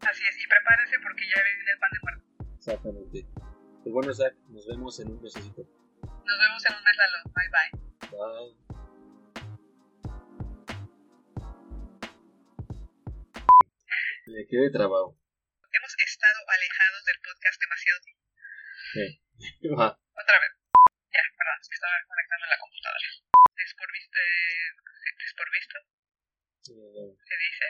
Así 0.00 0.22
es, 0.28 0.36
y 0.38 0.46
prepárense 0.46 0.96
porque 1.02 1.24
ya 1.26 1.42
viene 1.42 1.70
el 1.72 1.78
pan 1.78 1.90
de 1.90 1.98
muerto. 2.02 2.54
Exactamente. 2.54 3.26
Pues 3.82 3.92
bueno, 3.92 4.14
Zach, 4.14 4.34
nos 4.48 4.66
vemos 4.66 5.00
en 5.00 5.10
un 5.10 5.20
mesecito. 5.20 5.62
Nos 5.62 6.38
vemos 6.38 6.62
en 6.64 6.76
un 6.76 6.84
mes, 6.84 6.96
Lalo. 6.96 7.18
Bye 7.34 7.50
bye. 7.50 8.54
Bye. 8.54 8.63
Me 14.26 14.40
quedé 14.48 14.70
trabado. 14.72 15.20
Hemos 15.68 15.92
estado 16.00 16.40
alejados 16.48 17.04
del 17.04 17.20
podcast 17.20 17.60
demasiado 17.60 17.98
tiempo. 18.00 18.24
Ajá. 19.76 19.88
Otra 20.16 20.36
vez. 20.40 20.52
Ya, 21.12 21.22
perdón, 21.36 21.58
es 21.60 21.68
que 21.68 21.76
estaba 21.76 21.96
conectando 22.08 22.44
en 22.44 22.50
la 22.50 22.58
computadora. 22.64 23.08
Desporvisto, 23.52 24.18
eh, 24.18 24.72
Eh, 26.64 27.10
se 27.20 27.36
dice, 27.36 27.66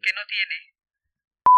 que 0.00 0.12
no 0.14 0.22
tiene 0.30 0.56